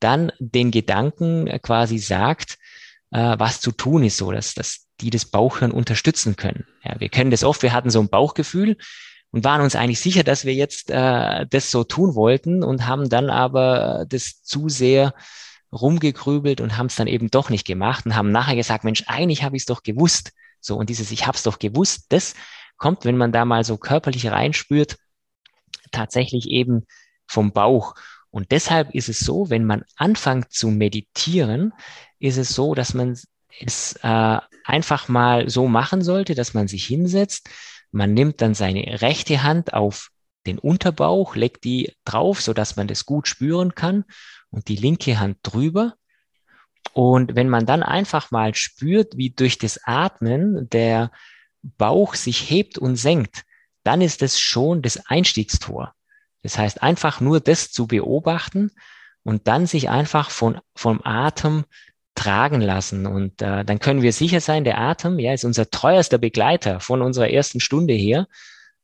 dann 0.00 0.32
den 0.38 0.70
Gedanken 0.70 1.46
quasi 1.62 1.98
sagt, 1.98 2.58
äh, 3.10 3.36
was 3.38 3.60
zu 3.60 3.72
tun 3.72 4.04
ist, 4.04 4.16
so 4.16 4.32
dass, 4.32 4.54
dass 4.54 4.86
die 5.00 5.10
das 5.10 5.24
Bauchhirn 5.24 5.70
unterstützen 5.70 6.36
können. 6.36 6.66
Ja, 6.84 6.98
wir 6.98 7.08
kennen 7.08 7.30
das 7.30 7.44
oft, 7.44 7.62
wir 7.62 7.72
hatten 7.72 7.90
so 7.90 8.00
ein 8.00 8.08
Bauchgefühl 8.08 8.76
und 9.30 9.44
waren 9.44 9.60
uns 9.60 9.76
eigentlich 9.76 10.00
sicher, 10.00 10.24
dass 10.24 10.44
wir 10.44 10.54
jetzt 10.54 10.90
äh, 10.90 11.46
das 11.48 11.70
so 11.70 11.84
tun 11.84 12.14
wollten 12.14 12.62
und 12.62 12.86
haben 12.86 13.08
dann 13.08 13.30
aber 13.30 14.06
das 14.08 14.42
zu 14.42 14.68
sehr 14.68 15.14
rumgegrübelt 15.72 16.60
und 16.60 16.76
haben 16.78 16.86
es 16.86 16.96
dann 16.96 17.06
eben 17.06 17.30
doch 17.30 17.50
nicht 17.50 17.66
gemacht 17.66 18.06
und 18.06 18.16
haben 18.16 18.32
nachher 18.32 18.56
gesagt, 18.56 18.84
Mensch, 18.84 19.04
eigentlich 19.06 19.42
habe 19.42 19.56
ich 19.56 19.62
es 19.62 19.66
doch 19.66 19.82
gewusst. 19.82 20.32
So, 20.60 20.76
und 20.76 20.88
dieses 20.88 21.10
Ich 21.10 21.26
habe 21.26 21.36
es 21.36 21.42
doch 21.42 21.58
gewusst, 21.58 22.06
das 22.08 22.34
kommt, 22.78 23.04
wenn 23.04 23.16
man 23.16 23.32
da 23.32 23.44
mal 23.44 23.64
so 23.64 23.76
körperlich 23.76 24.30
reinspürt, 24.30 24.96
tatsächlich 25.92 26.48
eben 26.48 26.86
vom 27.26 27.52
Bauch. 27.52 27.94
Und 28.30 28.50
deshalb 28.50 28.94
ist 28.94 29.08
es 29.08 29.20
so, 29.20 29.50
wenn 29.50 29.64
man 29.64 29.84
anfängt 29.96 30.52
zu 30.52 30.68
meditieren, 30.68 31.72
ist 32.18 32.36
es 32.36 32.50
so, 32.50 32.74
dass 32.74 32.94
man 32.94 33.18
es 33.60 33.98
äh, 34.02 34.38
einfach 34.64 35.08
mal 35.08 35.48
so 35.48 35.66
machen 35.68 36.02
sollte, 36.02 36.34
dass 36.34 36.54
man 36.54 36.68
sich 36.68 36.84
hinsetzt. 36.84 37.48
Man 37.90 38.12
nimmt 38.12 38.42
dann 38.42 38.54
seine 38.54 39.00
rechte 39.00 39.42
Hand 39.42 39.72
auf 39.72 40.10
den 40.46 40.58
Unterbauch, 40.58 41.36
legt 41.36 41.64
die 41.64 41.92
drauf, 42.04 42.40
so 42.40 42.52
dass 42.52 42.76
man 42.76 42.86
das 42.86 43.06
gut 43.06 43.28
spüren 43.28 43.74
kann 43.74 44.04
und 44.50 44.68
die 44.68 44.76
linke 44.76 45.18
Hand 45.18 45.38
drüber. 45.42 45.94
Und 46.92 47.34
wenn 47.34 47.48
man 47.48 47.66
dann 47.66 47.82
einfach 47.82 48.30
mal 48.30 48.54
spürt, 48.54 49.16
wie 49.16 49.30
durch 49.30 49.58
das 49.58 49.80
Atmen 49.84 50.68
der 50.70 51.10
Bauch 51.62 52.14
sich 52.14 52.50
hebt 52.50 52.78
und 52.78 52.96
senkt, 52.96 53.44
dann 53.84 54.00
ist 54.00 54.22
es 54.22 54.38
schon 54.38 54.82
das 54.82 55.06
Einstiegstor. 55.06 55.94
Das 56.42 56.58
heißt, 56.58 56.82
einfach 56.82 57.20
nur 57.20 57.40
das 57.40 57.72
zu 57.72 57.86
beobachten 57.86 58.70
und 59.24 59.46
dann 59.48 59.66
sich 59.66 59.88
einfach 59.88 60.30
von, 60.30 60.60
vom 60.74 61.00
Atem 61.04 61.64
tragen 62.14 62.60
lassen. 62.60 63.06
Und 63.06 63.42
äh, 63.42 63.64
dann 63.64 63.78
können 63.78 64.02
wir 64.02 64.12
sicher 64.12 64.40
sein, 64.40 64.64
der 64.64 64.78
Atem 64.78 65.18
ja, 65.18 65.32
ist 65.32 65.44
unser 65.44 65.70
treuerster 65.70 66.18
Begleiter 66.18 66.80
von 66.80 67.02
unserer 67.02 67.30
ersten 67.30 67.60
Stunde 67.60 67.94
hier 67.94 68.26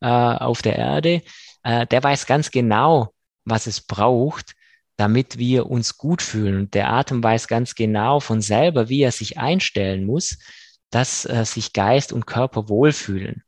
äh, 0.00 0.06
auf 0.06 0.62
der 0.62 0.76
Erde. 0.76 1.22
Äh, 1.62 1.86
der 1.86 2.02
weiß 2.02 2.26
ganz 2.26 2.50
genau, 2.50 3.12
was 3.44 3.66
es 3.66 3.80
braucht, 3.80 4.54
damit 4.96 5.38
wir 5.38 5.66
uns 5.66 5.98
gut 5.98 6.22
fühlen. 6.22 6.58
Und 6.58 6.74
der 6.74 6.92
Atem 6.92 7.22
weiß 7.22 7.48
ganz 7.48 7.74
genau 7.74 8.20
von 8.20 8.40
selber, 8.40 8.88
wie 8.88 9.02
er 9.02 9.12
sich 9.12 9.38
einstellen 9.38 10.04
muss, 10.04 10.38
dass 10.90 11.24
äh, 11.24 11.44
sich 11.44 11.72
Geist 11.72 12.12
und 12.12 12.26
Körper 12.26 12.68
wohlfühlen. 12.68 13.42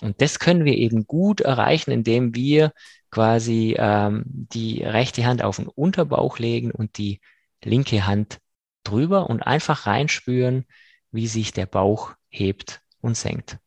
Und 0.00 0.20
das 0.20 0.38
können 0.38 0.64
wir 0.64 0.74
eben 0.74 1.06
gut 1.06 1.40
erreichen, 1.40 1.90
indem 1.90 2.34
wir 2.34 2.72
quasi 3.10 3.74
ähm, 3.78 4.22
die 4.26 4.82
rechte 4.82 5.24
Hand 5.24 5.42
auf 5.42 5.56
den 5.56 5.66
Unterbauch 5.66 6.38
legen 6.38 6.70
und 6.70 6.98
die 6.98 7.20
linke 7.64 8.06
Hand 8.06 8.38
drüber 8.84 9.28
und 9.28 9.42
einfach 9.42 9.86
reinspüren, 9.86 10.64
wie 11.10 11.26
sich 11.26 11.52
der 11.52 11.66
Bauch 11.66 12.14
hebt 12.28 12.80
und 13.00 13.16
senkt. 13.16 13.58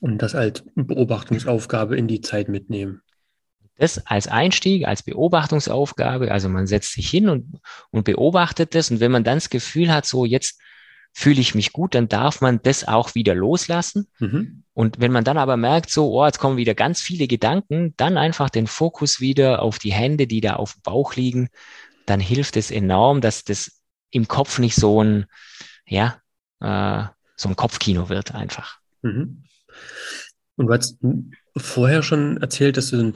Und 0.00 0.18
das 0.22 0.34
als 0.34 0.64
Beobachtungsaufgabe 0.74 1.96
in 1.96 2.06
die 2.08 2.20
Zeit 2.20 2.48
mitnehmen. 2.48 3.02
Das 3.76 4.06
als 4.06 4.26
Einstieg, 4.26 4.86
als 4.86 5.04
Beobachtungsaufgabe, 5.04 6.32
also 6.32 6.48
man 6.48 6.66
setzt 6.66 6.92
sich 6.92 7.08
hin 7.08 7.28
und, 7.28 7.60
und 7.90 8.04
beobachtet 8.04 8.74
das 8.74 8.90
und 8.90 9.00
wenn 9.00 9.12
man 9.12 9.24
dann 9.24 9.36
das 9.36 9.50
Gefühl 9.50 9.92
hat, 9.92 10.04
so 10.04 10.24
jetzt 10.24 10.60
fühle 11.12 11.40
ich 11.40 11.54
mich 11.54 11.72
gut, 11.72 11.94
dann 11.94 12.08
darf 12.08 12.40
man 12.40 12.60
das 12.62 12.86
auch 12.86 13.14
wieder 13.14 13.34
loslassen. 13.34 14.08
Mhm. 14.18 14.64
Und 14.78 15.00
wenn 15.00 15.10
man 15.10 15.24
dann 15.24 15.38
aber 15.38 15.56
merkt, 15.56 15.90
so, 15.90 16.12
oh, 16.12 16.24
jetzt 16.24 16.38
kommen 16.38 16.56
wieder 16.56 16.72
ganz 16.72 17.00
viele 17.00 17.26
Gedanken, 17.26 17.94
dann 17.96 18.16
einfach 18.16 18.48
den 18.48 18.68
Fokus 18.68 19.18
wieder 19.18 19.60
auf 19.60 19.80
die 19.80 19.92
Hände, 19.92 20.28
die 20.28 20.40
da 20.40 20.54
auf 20.54 20.74
dem 20.74 20.82
Bauch 20.82 21.16
liegen, 21.16 21.48
dann 22.06 22.20
hilft 22.20 22.56
es 22.56 22.70
enorm, 22.70 23.20
dass 23.20 23.42
das 23.42 23.82
im 24.12 24.28
Kopf 24.28 24.60
nicht 24.60 24.76
so 24.76 25.02
ein, 25.02 25.26
ja, 25.84 26.20
äh, 26.60 27.02
so 27.34 27.48
ein 27.48 27.56
Kopfkino 27.56 28.08
wird 28.08 28.36
einfach. 28.36 28.78
Mhm. 29.02 29.42
Und 30.54 30.66
du 30.68 30.72
hast 30.72 31.00
vorher 31.56 32.04
schon 32.04 32.36
erzählt, 32.36 32.76
dass 32.76 32.90
du 32.90 33.14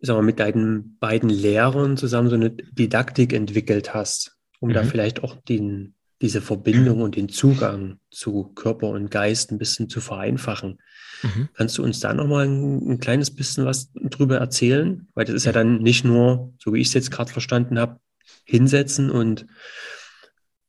sag 0.00 0.16
mal, 0.16 0.22
mit 0.22 0.40
deinen 0.40 0.96
beiden 0.98 1.28
Lehrern 1.28 1.98
zusammen 1.98 2.30
so 2.30 2.36
eine 2.36 2.48
Didaktik 2.48 3.34
entwickelt 3.34 3.92
hast, 3.92 4.38
um 4.60 4.70
mhm. 4.70 4.72
da 4.72 4.82
vielleicht 4.82 5.22
auch 5.22 5.36
den, 5.42 5.94
diese 6.22 6.40
Verbindung 6.40 7.02
und 7.02 7.16
den 7.16 7.28
Zugang 7.28 7.98
zu 8.10 8.44
Körper 8.54 8.88
und 8.88 9.10
Geist 9.10 9.52
ein 9.52 9.58
bisschen 9.58 9.88
zu 9.88 10.00
vereinfachen. 10.00 10.80
Mhm. 11.22 11.48
Kannst 11.54 11.76
du 11.78 11.82
uns 11.82 12.00
da 12.00 12.14
nochmal 12.14 12.46
ein, 12.46 12.92
ein 12.92 12.98
kleines 13.00 13.34
bisschen 13.34 13.66
was 13.66 13.92
drüber 13.92 14.38
erzählen? 14.38 15.08
Weil 15.14 15.26
das 15.26 15.34
ist 15.34 15.44
ja 15.44 15.52
dann 15.52 15.78
nicht 15.82 16.04
nur, 16.04 16.54
so 16.58 16.72
wie 16.72 16.80
ich 16.80 16.88
es 16.88 16.94
jetzt 16.94 17.10
gerade 17.10 17.30
verstanden 17.30 17.78
habe, 17.78 18.00
hinsetzen 18.44 19.10
und 19.10 19.46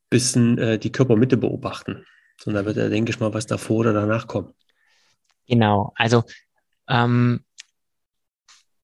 bisschen 0.10 0.58
äh, 0.58 0.80
die 0.80 0.91
Körpermitte 0.91 1.38
beobachten, 1.38 2.06
sondern 2.39 2.64
da 2.64 2.68
wird 2.68 2.78
ja, 2.78 2.89
denke 2.89 3.12
ich 3.12 3.20
mal, 3.20 3.34
was 3.34 3.45
davor 3.45 3.78
oder 3.78 3.93
danach 3.93 4.28
kommen. 4.28 4.54
Genau, 5.48 5.93
also 5.95 6.24
ähm, 6.88 7.43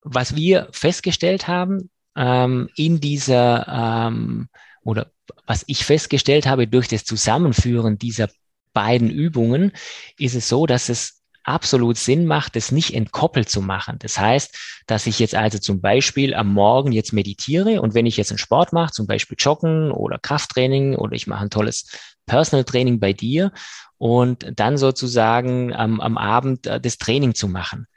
was 0.02 0.36
wir 0.36 0.68
festgestellt 0.72 1.48
haben 1.48 1.90
ähm, 2.16 2.70
in 2.76 3.00
dieser 3.00 3.68
ähm, 3.68 4.50
oder 4.84 5.12
was 5.46 5.64
ich 5.68 5.86
festgestellt 5.86 6.46
habe 6.46 6.68
durch 6.68 6.88
das 6.88 7.04
Zusammenführen 7.04 7.98
dieser 7.98 8.30
beiden 8.74 9.10
Übungen, 9.10 9.72
ist 10.18 10.36
es 10.36 10.50
so, 10.50 10.66
dass 10.66 10.90
es 10.90 11.22
absolut 11.44 11.98
Sinn 11.98 12.26
macht, 12.26 12.56
es 12.56 12.72
nicht 12.72 12.94
entkoppelt 12.94 13.50
zu 13.50 13.62
machen. 13.62 13.98
Das 14.00 14.18
heißt, 14.18 14.84
dass 14.88 15.08
ich 15.08 15.20
jetzt 15.20 15.36
also 15.36 15.60
zum 15.60 15.82
Beispiel 15.82 16.34
am 16.34 16.54
Morgen 16.54 16.92
jetzt 16.92 17.14
meditiere 17.14 17.82
und 17.82 17.94
wenn 17.94 18.06
ich 18.06 18.18
jetzt 18.18 18.32
einen 18.32 18.38
Sport 18.38 18.72
mache, 18.74 18.94
zum 18.94 19.08
Beispiel 19.08 19.38
Joggen 19.40 19.92
oder 19.92 20.20
Krafttraining 20.20 20.96
oder 20.96 21.14
ich 21.14 21.28
mache 21.28 21.44
ein 21.44 21.50
tolles 21.50 21.86
Personal 22.26 22.64
Training 22.64 23.00
bei 23.00 23.12
dir 23.12 23.52
und 23.98 24.48
dann 24.56 24.78
sozusagen 24.78 25.74
am, 25.74 26.00
am 26.00 26.18
Abend 26.18 26.68
äh, 26.68 26.80
das 26.80 26.98
Training 26.98 27.36
zu 27.36 27.48
machen. 27.48 27.88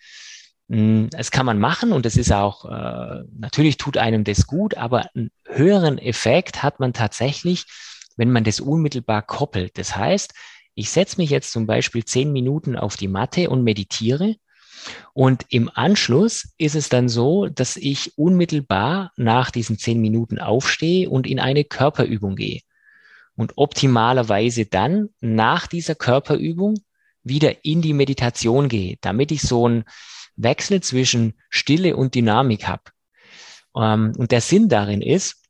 Hm, 0.69 1.11
das 1.11 1.31
kann 1.31 1.47
man 1.47 1.59
machen 1.59 1.93
und 1.93 2.07
das 2.07 2.17
ist 2.17 2.33
auch, 2.33 2.65
äh, 2.65 3.25
natürlich 3.39 3.77
tut 3.77 3.97
einem 3.99 4.25
das 4.25 4.47
gut, 4.47 4.77
aber 4.77 5.09
einen 5.15 5.31
höheren 5.45 5.99
Effekt 5.99 6.63
hat 6.63 6.81
man 6.81 6.93
tatsächlich, 6.93 7.65
wenn 8.17 8.33
man 8.33 8.45
das 8.45 8.61
unmittelbar 8.61 9.23
koppelt. 9.23 9.79
Das 9.79 9.97
heißt, 9.97 10.35
ich 10.75 10.91
setze 10.91 11.19
mich 11.19 11.31
jetzt 11.31 11.53
zum 11.53 11.67
Beispiel 11.67 12.05
zehn 12.05 12.33
Minuten 12.33 12.77
auf 12.77 12.97
die 12.97 13.09
Matte 13.09 13.49
und 13.51 13.63
meditiere 13.65 14.37
Und 15.15 15.47
im 15.49 15.71
Anschluss 15.75 16.53
ist 16.59 16.75
es 16.75 16.89
dann 16.89 17.09
so, 17.09 17.47
dass 17.47 17.77
ich 17.77 18.17
unmittelbar 18.19 19.13
nach 19.17 19.51
diesen 19.51 19.79
zehn 19.79 20.01
Minuten 20.01 20.39
aufstehe 20.39 21.09
und 21.11 21.27
in 21.27 21.41
eine 21.41 21.65
Körperübung 21.65 22.37
gehe. 22.37 22.61
Und 23.37 23.55
optimalerweise 23.57 24.67
dann 24.67 25.11
nach 25.21 25.67
dieser 25.67 25.95
Körperübung 25.95 26.79
wieder 27.23 27.65
in 27.65 27.83
die 27.83 27.95
Meditation 27.95 28.69
gehe, 28.69 28.97
damit 29.01 29.33
ich 29.33 29.43
so 29.43 29.67
einen 29.67 29.85
Wechsel 30.37 30.83
zwischen 30.83 31.35
Stille 31.51 31.97
und 31.97 32.15
Dynamik 32.15 32.67
habe. 32.67 32.83
Ähm, 33.77 34.13
und 34.17 34.33
der 34.33 34.41
Sinn 34.41 34.69
darin 34.69 35.03
ist, 35.03 35.43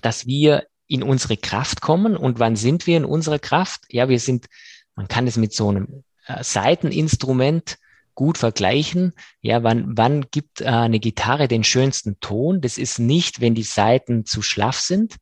dass 0.00 0.26
wir 0.26 0.66
in 0.86 1.02
unsere 1.02 1.36
Kraft 1.36 1.80
kommen. 1.80 2.16
Und 2.16 2.38
wann 2.38 2.56
sind 2.56 2.86
wir 2.86 2.96
in 2.96 3.04
unserer 3.04 3.38
Kraft? 3.38 3.82
Ja, 3.88 4.08
wir 4.08 4.20
sind, 4.20 4.46
man 4.94 5.08
kann 5.08 5.26
es 5.26 5.36
mit 5.36 5.54
so 5.54 5.68
einem 5.68 6.04
äh, 6.26 6.42
Seiteninstrument 6.42 7.78
gut 8.14 8.38
vergleichen. 8.38 9.12
Ja, 9.40 9.62
wann, 9.62 9.96
wann 9.96 10.26
gibt 10.30 10.60
äh, 10.60 10.66
eine 10.66 11.00
Gitarre 11.00 11.48
den 11.48 11.64
schönsten 11.64 12.20
Ton? 12.20 12.60
Das 12.60 12.78
ist 12.78 12.98
nicht, 12.98 13.40
wenn 13.40 13.54
die 13.54 13.62
Seiten 13.62 14.26
zu 14.26 14.42
schlaff 14.42 14.80
sind. 14.80 15.16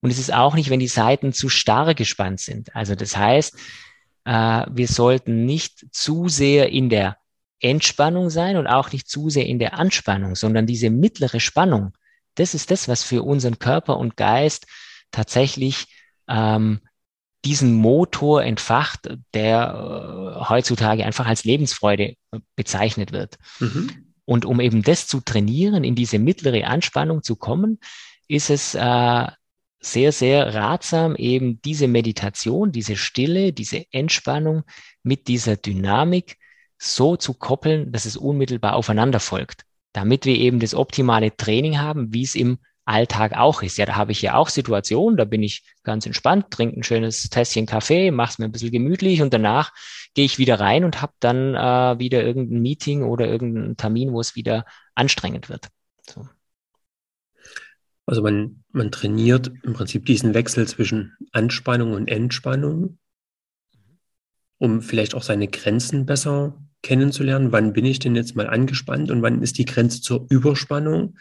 Und 0.00 0.10
es 0.10 0.18
ist 0.18 0.32
auch 0.32 0.54
nicht, 0.54 0.70
wenn 0.70 0.80
die 0.80 0.88
Seiten 0.88 1.32
zu 1.32 1.48
starr 1.48 1.94
gespannt 1.94 2.40
sind. 2.40 2.74
Also 2.74 2.94
das 2.94 3.16
heißt, 3.16 3.56
äh, 4.24 4.66
wir 4.70 4.88
sollten 4.88 5.44
nicht 5.44 5.86
zu 5.92 6.28
sehr 6.28 6.70
in 6.70 6.88
der 6.88 7.18
Entspannung 7.60 8.30
sein 8.30 8.56
und 8.56 8.66
auch 8.66 8.92
nicht 8.92 9.08
zu 9.08 9.30
sehr 9.30 9.46
in 9.46 9.58
der 9.58 9.74
Anspannung, 9.78 10.36
sondern 10.36 10.66
diese 10.66 10.90
mittlere 10.90 11.40
Spannung, 11.40 11.92
das 12.34 12.54
ist 12.54 12.70
das, 12.70 12.88
was 12.88 13.02
für 13.02 13.22
unseren 13.22 13.58
Körper 13.58 13.96
und 13.98 14.16
Geist 14.16 14.66
tatsächlich 15.10 15.86
ähm, 16.28 16.80
diesen 17.44 17.72
Motor 17.74 18.42
entfacht, 18.42 19.08
der 19.34 20.38
äh, 20.40 20.48
heutzutage 20.48 21.04
einfach 21.04 21.26
als 21.26 21.44
Lebensfreude 21.44 22.14
bezeichnet 22.56 23.12
wird. 23.12 23.36
Mhm. 23.58 24.12
Und 24.24 24.44
um 24.44 24.60
eben 24.60 24.82
das 24.82 25.06
zu 25.06 25.20
trainieren, 25.20 25.84
in 25.84 25.94
diese 25.94 26.18
mittlere 26.18 26.66
Anspannung 26.66 27.22
zu 27.22 27.36
kommen, 27.36 27.78
ist 28.28 28.50
es 28.50 28.74
äh, 28.74 29.26
sehr, 29.80 30.12
sehr 30.12 30.54
ratsam, 30.54 31.16
eben 31.16 31.62
diese 31.62 31.88
Meditation, 31.88 32.72
diese 32.72 32.96
Stille, 32.96 33.52
diese 33.52 33.84
Entspannung 33.92 34.64
mit 35.02 35.28
dieser 35.28 35.56
Dynamik 35.56 36.36
so 36.78 37.16
zu 37.16 37.34
koppeln, 37.34 37.92
dass 37.92 38.04
es 38.04 38.16
unmittelbar 38.16 38.74
aufeinander 38.74 39.20
folgt, 39.20 39.64
damit 39.92 40.24
wir 40.24 40.36
eben 40.36 40.60
das 40.60 40.74
optimale 40.74 41.36
Training 41.36 41.78
haben, 41.78 42.12
wie 42.12 42.22
es 42.22 42.34
im 42.34 42.58
Alltag 42.88 43.36
auch 43.36 43.62
ist. 43.62 43.76
Ja, 43.76 43.84
da 43.84 43.96
habe 43.96 44.12
ich 44.12 44.22
ja 44.22 44.34
auch 44.34 44.48
Situationen, 44.48 45.18
da 45.18 45.26
bin 45.26 45.42
ich 45.42 45.62
ganz 45.82 46.06
entspannt, 46.06 46.50
trinke 46.50 46.80
ein 46.80 46.82
schönes 46.82 47.28
Tässchen 47.28 47.66
Kaffee, 47.66 48.10
mache 48.10 48.32
es 48.32 48.38
mir 48.38 48.46
ein 48.46 48.52
bisschen 48.52 48.70
gemütlich 48.70 49.20
und 49.20 49.34
danach 49.34 49.72
gehe 50.14 50.24
ich 50.24 50.38
wieder 50.38 50.58
rein 50.58 50.84
und 50.84 51.02
habe 51.02 51.12
dann 51.20 51.54
äh, 51.54 51.98
wieder 51.98 52.24
irgendein 52.24 52.62
Meeting 52.62 53.02
oder 53.02 53.28
irgendeinen 53.28 53.76
Termin, 53.76 54.12
wo 54.12 54.20
es 54.20 54.36
wieder 54.36 54.64
anstrengend 54.94 55.50
wird. 55.50 55.68
So. 56.08 56.26
Also 58.06 58.22
man, 58.22 58.64
man 58.72 58.90
trainiert 58.90 59.52
im 59.64 59.74
Prinzip 59.74 60.06
diesen 60.06 60.32
Wechsel 60.32 60.66
zwischen 60.66 61.14
Anspannung 61.32 61.92
und 61.92 62.08
Entspannung, 62.08 62.98
um 64.56 64.80
vielleicht 64.80 65.14
auch 65.14 65.22
seine 65.22 65.46
Grenzen 65.46 66.06
besser 66.06 66.58
kennenzulernen. 66.88 67.52
Wann 67.52 67.74
bin 67.74 67.84
ich 67.84 67.98
denn 67.98 68.16
jetzt 68.16 68.34
mal 68.34 68.48
angespannt 68.48 69.10
und 69.10 69.20
wann 69.20 69.42
ist 69.42 69.58
die 69.58 69.66
Grenze 69.66 70.00
zur 70.00 70.26
Überspannung? 70.30 71.18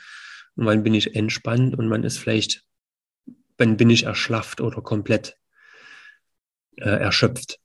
Und 0.55 0.65
wann 0.65 0.81
bin 0.81 0.93
ich 0.93 1.13
entspannt 1.13 1.77
und 1.77 1.89
wann 1.89 2.05
ist 2.05 2.17
vielleicht, 2.17 2.63
wann 3.57 3.75
bin 3.75 3.89
ich 3.89 4.03
erschlafft 4.03 4.61
oder 4.61 4.81
komplett 4.81 5.37
äh, 6.77 6.89
erschöpft? 6.89 7.59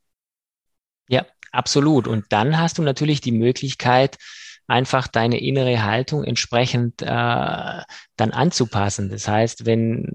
Ja, 1.09 1.25
absolut. 1.53 2.09
Und 2.09 2.27
dann 2.31 2.59
hast 2.59 2.79
du 2.79 2.83
natürlich 2.83 3.21
die 3.21 3.33
Möglichkeit, 3.33 4.19
einfach 4.67 5.07
deine 5.07 5.41
innere 5.41 5.85
Haltung 5.85 6.25
entsprechend 6.25 7.03
äh, 7.03 7.07
dann 7.07 8.31
anzupassen. 8.33 9.11
Das 9.11 9.29
heißt, 9.29 9.65
wenn 9.65 10.09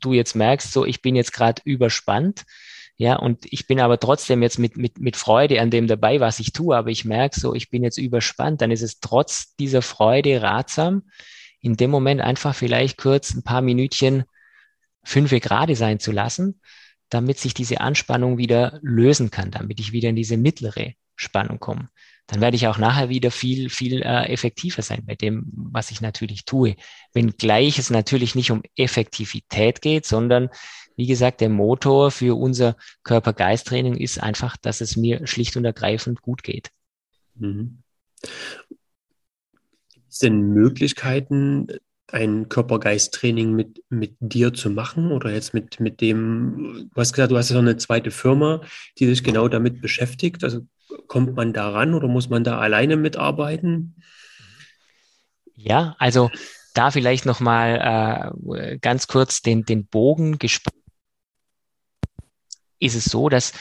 du 0.00 0.12
jetzt 0.12 0.36
merkst, 0.36 0.72
so 0.72 0.84
ich 0.84 1.02
bin 1.02 1.16
jetzt 1.16 1.32
gerade 1.32 1.60
überspannt, 1.64 2.44
ja, 2.98 3.16
und 3.16 3.44
ich 3.50 3.66
bin 3.66 3.80
aber 3.80 4.00
trotzdem 4.00 4.42
jetzt 4.42 4.58
mit, 4.58 4.76
mit, 4.78 4.98
mit 4.98 5.16
Freude 5.16 5.60
an 5.60 5.70
dem 5.70 5.86
dabei, 5.86 6.20
was 6.20 6.40
ich 6.40 6.52
tue, 6.52 6.74
aber 6.74 6.88
ich 6.90 7.04
merke 7.04 7.38
so, 7.38 7.54
ich 7.54 7.68
bin 7.68 7.84
jetzt 7.84 7.98
überspannt, 7.98 8.62
dann 8.62 8.70
ist 8.70 8.82
es 8.82 9.00
trotz 9.00 9.54
dieser 9.56 9.82
Freude 9.82 10.40
ratsam, 10.40 11.02
in 11.60 11.76
dem 11.76 11.90
Moment 11.90 12.22
einfach 12.22 12.54
vielleicht 12.54 12.96
kurz 12.96 13.34
ein 13.34 13.42
paar 13.42 13.60
Minütchen 13.60 14.24
fünf 15.04 15.30
gerade 15.30 15.76
sein 15.76 16.00
zu 16.00 16.10
lassen, 16.10 16.60
damit 17.10 17.38
sich 17.38 17.52
diese 17.52 17.80
Anspannung 17.80 18.38
wieder 18.38 18.78
lösen 18.82 19.30
kann, 19.30 19.50
damit 19.50 19.78
ich 19.78 19.92
wieder 19.92 20.08
in 20.08 20.16
diese 20.16 20.38
mittlere 20.38 20.94
Spannung 21.16 21.60
komme. 21.60 21.90
Dann 22.26 22.40
werde 22.40 22.56
ich 22.56 22.66
auch 22.66 22.78
nachher 22.78 23.08
wieder 23.08 23.30
viel, 23.30 23.70
viel 23.70 24.02
äh, 24.02 24.32
effektiver 24.32 24.82
sein 24.82 25.04
bei 25.06 25.14
dem, 25.14 25.46
was 25.54 25.90
ich 25.90 26.00
natürlich 26.00 26.44
tue. 26.44 26.74
Wenngleich 27.12 27.78
es 27.78 27.90
natürlich 27.90 28.34
nicht 28.34 28.50
um 28.50 28.62
Effektivität 28.74 29.80
geht, 29.80 30.06
sondern 30.06 30.48
wie 30.96 31.06
gesagt, 31.06 31.40
der 31.40 31.50
Motor 31.50 32.10
für 32.10 32.38
unser 32.38 32.76
Körper-Geist-Training 33.04 33.96
ist 33.96 34.22
einfach, 34.22 34.56
dass 34.56 34.80
es 34.80 34.96
mir 34.96 35.26
schlicht 35.26 35.56
und 35.56 35.64
ergreifend 35.64 36.22
gut 36.22 36.42
geht. 36.42 36.70
Mhm. 37.34 37.78
Gibt 39.92 40.06
es 40.10 40.18
denn 40.18 40.40
Möglichkeiten, 40.40 41.68
ein 42.08 42.48
Körper-Geist-Training 42.48 43.52
mit, 43.52 43.82
mit 43.88 44.16
dir 44.20 44.54
zu 44.54 44.70
machen 44.70 45.10
oder 45.10 45.32
jetzt 45.32 45.54
mit, 45.54 45.80
mit 45.80 46.00
dem, 46.00 46.88
du 46.94 47.00
hast 47.00 47.12
gesagt, 47.12 47.32
du 47.32 47.36
hast 47.36 47.50
ja 47.50 47.56
noch 47.56 47.62
eine 47.62 47.76
zweite 47.76 48.10
Firma, 48.10 48.62
die 48.98 49.06
sich 49.06 49.24
genau 49.24 49.48
damit 49.48 49.80
beschäftigt. 49.80 50.44
Also 50.44 50.60
kommt 51.08 51.34
man 51.34 51.52
da 51.52 51.70
ran 51.70 51.94
oder 51.94 52.08
muss 52.08 52.28
man 52.28 52.44
da 52.44 52.58
alleine 52.58 52.96
mitarbeiten? 52.96 53.96
Ja, 55.54 55.96
also 55.98 56.30
da 56.74 56.90
vielleicht 56.90 57.26
nochmal 57.26 58.32
äh, 58.54 58.78
ganz 58.78 59.08
kurz 59.08 59.42
den, 59.42 59.64
den 59.64 59.86
Bogen 59.86 60.38
gespannt. 60.38 60.76
Ist 62.78 62.94
es 62.94 63.04
so, 63.04 63.28
dass 63.28 63.52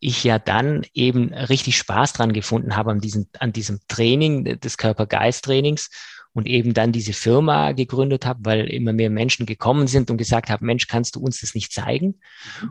ich 0.00 0.24
ja 0.24 0.38
dann 0.38 0.84
eben 0.94 1.32
richtig 1.32 1.76
Spaß 1.76 2.12
dran 2.12 2.32
gefunden 2.32 2.76
habe 2.76 2.90
an 2.90 3.00
diesem, 3.00 3.28
an 3.38 3.52
diesem 3.52 3.80
Training 3.86 4.58
des 4.58 4.76
Körper-Geist-Trainings 4.76 5.90
und 6.32 6.46
eben 6.48 6.74
dann 6.74 6.92
diese 6.92 7.12
Firma 7.12 7.72
gegründet 7.72 8.26
habe, 8.26 8.40
weil 8.42 8.66
immer 8.66 8.92
mehr 8.92 9.10
Menschen 9.10 9.46
gekommen 9.46 9.86
sind 9.86 10.10
und 10.10 10.16
gesagt 10.16 10.50
haben, 10.50 10.66
Mensch, 10.66 10.88
kannst 10.88 11.14
du 11.14 11.20
uns 11.20 11.40
das 11.40 11.54
nicht 11.54 11.72
zeigen? 11.72 12.20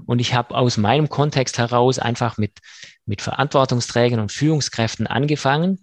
Und 0.06 0.20
ich 0.20 0.34
habe 0.34 0.56
aus 0.56 0.78
meinem 0.78 1.10
Kontext 1.10 1.58
heraus 1.58 2.00
einfach 2.00 2.38
mit, 2.38 2.60
mit 3.06 3.22
Verantwortungsträgern 3.22 4.20
und 4.20 4.32
Führungskräften 4.32 5.08
angefangen. 5.08 5.80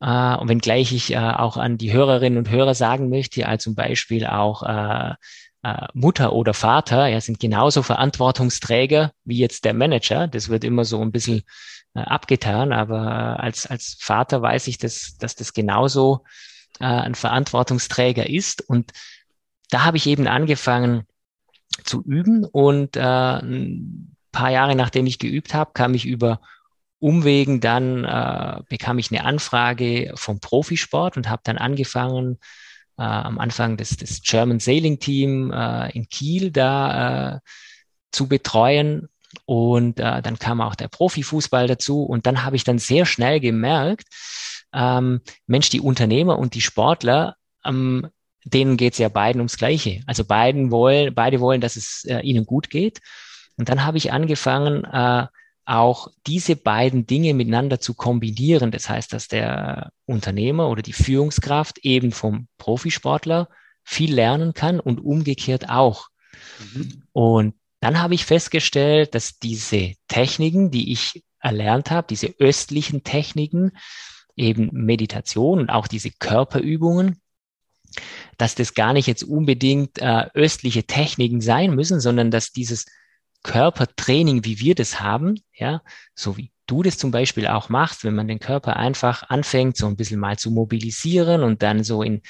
Äh, 0.00 0.36
und 0.36 0.48
wenngleich 0.48 0.92
ich 0.92 1.12
äh, 1.12 1.18
auch 1.18 1.56
an 1.56 1.76
die 1.76 1.92
Hörerinnen 1.92 2.38
und 2.38 2.50
Hörer 2.50 2.74
sagen 2.74 3.10
möchte, 3.10 3.46
als 3.46 3.64
zum 3.64 3.74
Beispiel 3.74 4.24
auch 4.24 4.62
äh, 4.62 5.14
äh, 5.62 5.86
Mutter 5.94 6.32
oder 6.32 6.54
Vater, 6.54 7.06
ja, 7.06 7.20
sind 7.20 7.40
genauso 7.40 7.82
Verantwortungsträger 7.82 9.12
wie 9.24 9.38
jetzt 9.38 9.64
der 9.64 9.74
Manager. 9.74 10.28
Das 10.28 10.48
wird 10.48 10.64
immer 10.64 10.84
so 10.84 11.00
ein 11.00 11.12
bisschen 11.12 11.42
äh, 11.94 12.00
abgetan, 12.00 12.72
aber 12.72 13.40
als, 13.40 13.66
als 13.66 13.96
Vater 14.00 14.42
weiß 14.42 14.68
ich, 14.68 14.78
dass, 14.78 15.16
dass 15.18 15.34
das 15.34 15.52
genauso 15.52 16.24
äh, 16.80 16.84
ein 16.84 17.14
Verantwortungsträger 17.14 18.28
ist. 18.28 18.62
Und 18.68 18.92
da 19.70 19.84
habe 19.84 19.96
ich 19.96 20.06
eben 20.06 20.26
angefangen 20.26 21.06
zu 21.84 22.02
üben 22.02 22.44
und 22.44 22.96
äh, 22.96 23.00
ein 23.00 24.16
paar 24.32 24.50
Jahre 24.50 24.74
nachdem 24.74 25.06
ich 25.06 25.18
geübt 25.18 25.54
habe, 25.54 25.72
kam 25.74 25.94
ich 25.94 26.06
über 26.06 26.40
Umwegen 27.00 27.60
dann, 27.60 28.04
äh, 28.04 28.60
bekam 28.68 28.98
ich 28.98 29.12
eine 29.12 29.24
Anfrage 29.24 30.12
vom 30.16 30.40
Profisport 30.40 31.16
und 31.16 31.28
habe 31.28 31.42
dann 31.44 31.58
angefangen, 31.58 32.38
äh, 32.98 33.02
am 33.02 33.38
Anfang 33.38 33.76
des, 33.76 33.96
des 33.96 34.22
German 34.22 34.60
Sailing 34.60 34.98
Team 34.98 35.52
äh, 35.52 35.90
in 35.92 36.08
Kiel 36.08 36.50
da 36.50 37.36
äh, 37.36 37.40
zu 38.12 38.28
betreuen. 38.28 39.08
Und 39.44 40.00
äh, 40.00 40.22
dann 40.22 40.38
kam 40.38 40.60
auch 40.60 40.74
der 40.74 40.88
Profifußball 40.88 41.66
dazu. 41.66 42.02
Und 42.02 42.26
dann 42.26 42.44
habe 42.44 42.56
ich 42.56 42.64
dann 42.64 42.78
sehr 42.78 43.06
schnell 43.06 43.40
gemerkt, 43.40 44.06
ähm, 44.72 45.20
Mensch, 45.46 45.70
die 45.70 45.80
Unternehmer 45.80 46.38
und 46.38 46.54
die 46.54 46.60
Sportler, 46.60 47.36
ähm, 47.64 48.08
denen 48.44 48.76
geht 48.76 48.94
es 48.94 48.98
ja 48.98 49.08
beiden 49.08 49.40
ums 49.40 49.58
Gleiche. 49.58 50.02
Also 50.06 50.24
beiden 50.24 50.70
wollen, 50.70 51.14
beide 51.14 51.40
wollen, 51.40 51.60
dass 51.60 51.76
es 51.76 52.04
äh, 52.04 52.20
ihnen 52.20 52.46
gut 52.46 52.70
geht. 52.70 53.00
Und 53.56 53.68
dann 53.68 53.84
habe 53.84 53.98
ich 53.98 54.12
angefangen, 54.12 54.84
äh, 54.84 55.26
auch 55.68 56.08
diese 56.26 56.56
beiden 56.56 57.06
Dinge 57.06 57.34
miteinander 57.34 57.78
zu 57.78 57.92
kombinieren. 57.92 58.70
Das 58.70 58.88
heißt, 58.88 59.12
dass 59.12 59.28
der 59.28 59.92
Unternehmer 60.06 60.70
oder 60.70 60.80
die 60.80 60.94
Führungskraft 60.94 61.78
eben 61.78 62.10
vom 62.10 62.48
Profisportler 62.56 63.48
viel 63.84 64.14
lernen 64.14 64.54
kann 64.54 64.80
und 64.80 64.98
umgekehrt 65.00 65.68
auch. 65.68 66.08
Mhm. 66.74 67.02
Und 67.12 67.54
dann 67.80 68.00
habe 68.00 68.14
ich 68.14 68.24
festgestellt, 68.24 69.14
dass 69.14 69.38
diese 69.38 69.94
Techniken, 70.08 70.70
die 70.70 70.90
ich 70.90 71.22
erlernt 71.38 71.90
habe, 71.90 72.06
diese 72.08 72.34
östlichen 72.38 73.04
Techniken, 73.04 73.72
eben 74.36 74.70
Meditation 74.72 75.60
und 75.60 75.70
auch 75.70 75.86
diese 75.86 76.10
Körperübungen, 76.10 77.20
dass 78.38 78.54
das 78.54 78.74
gar 78.74 78.94
nicht 78.94 79.06
jetzt 79.06 79.24
unbedingt 79.24 79.98
äh, 79.98 80.26
östliche 80.32 80.84
Techniken 80.84 81.40
sein 81.40 81.74
müssen, 81.74 82.00
sondern 82.00 82.30
dass 82.30 82.52
dieses 82.52 82.86
Körpertraining, 83.42 84.44
wie 84.44 84.58
wir 84.60 84.74
das 84.74 85.00
haben, 85.00 85.36
ja, 85.54 85.82
so 86.14 86.36
wie 86.36 86.52
du 86.66 86.82
das 86.82 86.98
zum 86.98 87.10
Beispiel 87.10 87.46
auch 87.46 87.68
machst, 87.68 88.04
wenn 88.04 88.14
man 88.14 88.28
den 88.28 88.40
Körper 88.40 88.76
einfach 88.76 89.28
anfängt, 89.28 89.76
so 89.76 89.86
ein 89.86 89.96
bisschen 89.96 90.20
mal 90.20 90.38
zu 90.38 90.50
mobilisieren 90.50 91.42
und 91.42 91.62
dann 91.62 91.82
so 91.82 92.02
in 92.02 92.22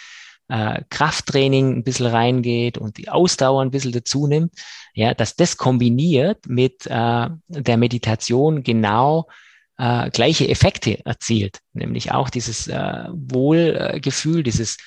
äh, 0.48 0.82
Krafttraining 0.88 1.76
ein 1.76 1.84
bisschen 1.84 2.06
reingeht 2.06 2.78
und 2.78 2.96
die 2.96 3.08
Ausdauer 3.08 3.62
ein 3.62 3.70
bisschen 3.70 3.92
dazu 3.92 4.26
nimmt, 4.26 4.54
ja, 4.94 5.14
dass 5.14 5.36
das 5.36 5.56
kombiniert 5.56 6.46
mit 6.46 6.86
äh, 6.86 7.28
der 7.48 7.76
Meditation 7.76 8.62
genau 8.62 9.28
äh, 9.76 10.10
gleiche 10.10 10.48
Effekte 10.48 11.04
erzielt, 11.04 11.60
nämlich 11.72 12.12
auch 12.12 12.30
dieses 12.30 12.66
äh, 12.68 13.04
Wohlgefühl, 13.12 14.42
dieses 14.42 14.78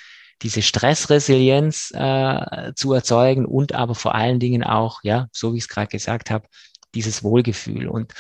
diese 0.42 0.62
Stressresilienz 0.62 1.92
äh, 1.94 2.74
zu 2.76 2.94
erzeugen 2.94 3.46
und 3.46 3.74
aber 3.74 3.96
vor 3.96 4.16
allen 4.16 4.39
Dingen 4.39 4.64
auch, 4.64 5.00
ja, 5.04 5.28
so 5.32 5.54
wie 5.54 5.58
ich 5.58 5.64
es 5.66 5.70
gerade 5.70 5.88
gesagt 5.88 6.32
habe, 6.32 6.48
dieses 6.96 7.24
Wohlgefühl. 7.24 7.88
Und 7.88 8.14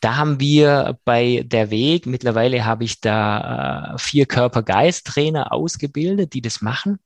da 0.00 0.16
haben 0.16 0.38
wir 0.38 0.98
bei 1.04 1.42
der 1.44 1.70
Weg, 1.70 2.06
mittlerweile 2.06 2.64
habe 2.64 2.84
ich 2.84 3.00
da 3.00 3.94
äh, 3.94 3.98
vier 3.98 4.26
Körper-Geist-Trainer 4.26 5.52
ausgebildet, 5.52 6.34
die 6.34 6.40
das 6.42 6.62
machen. 6.62 6.98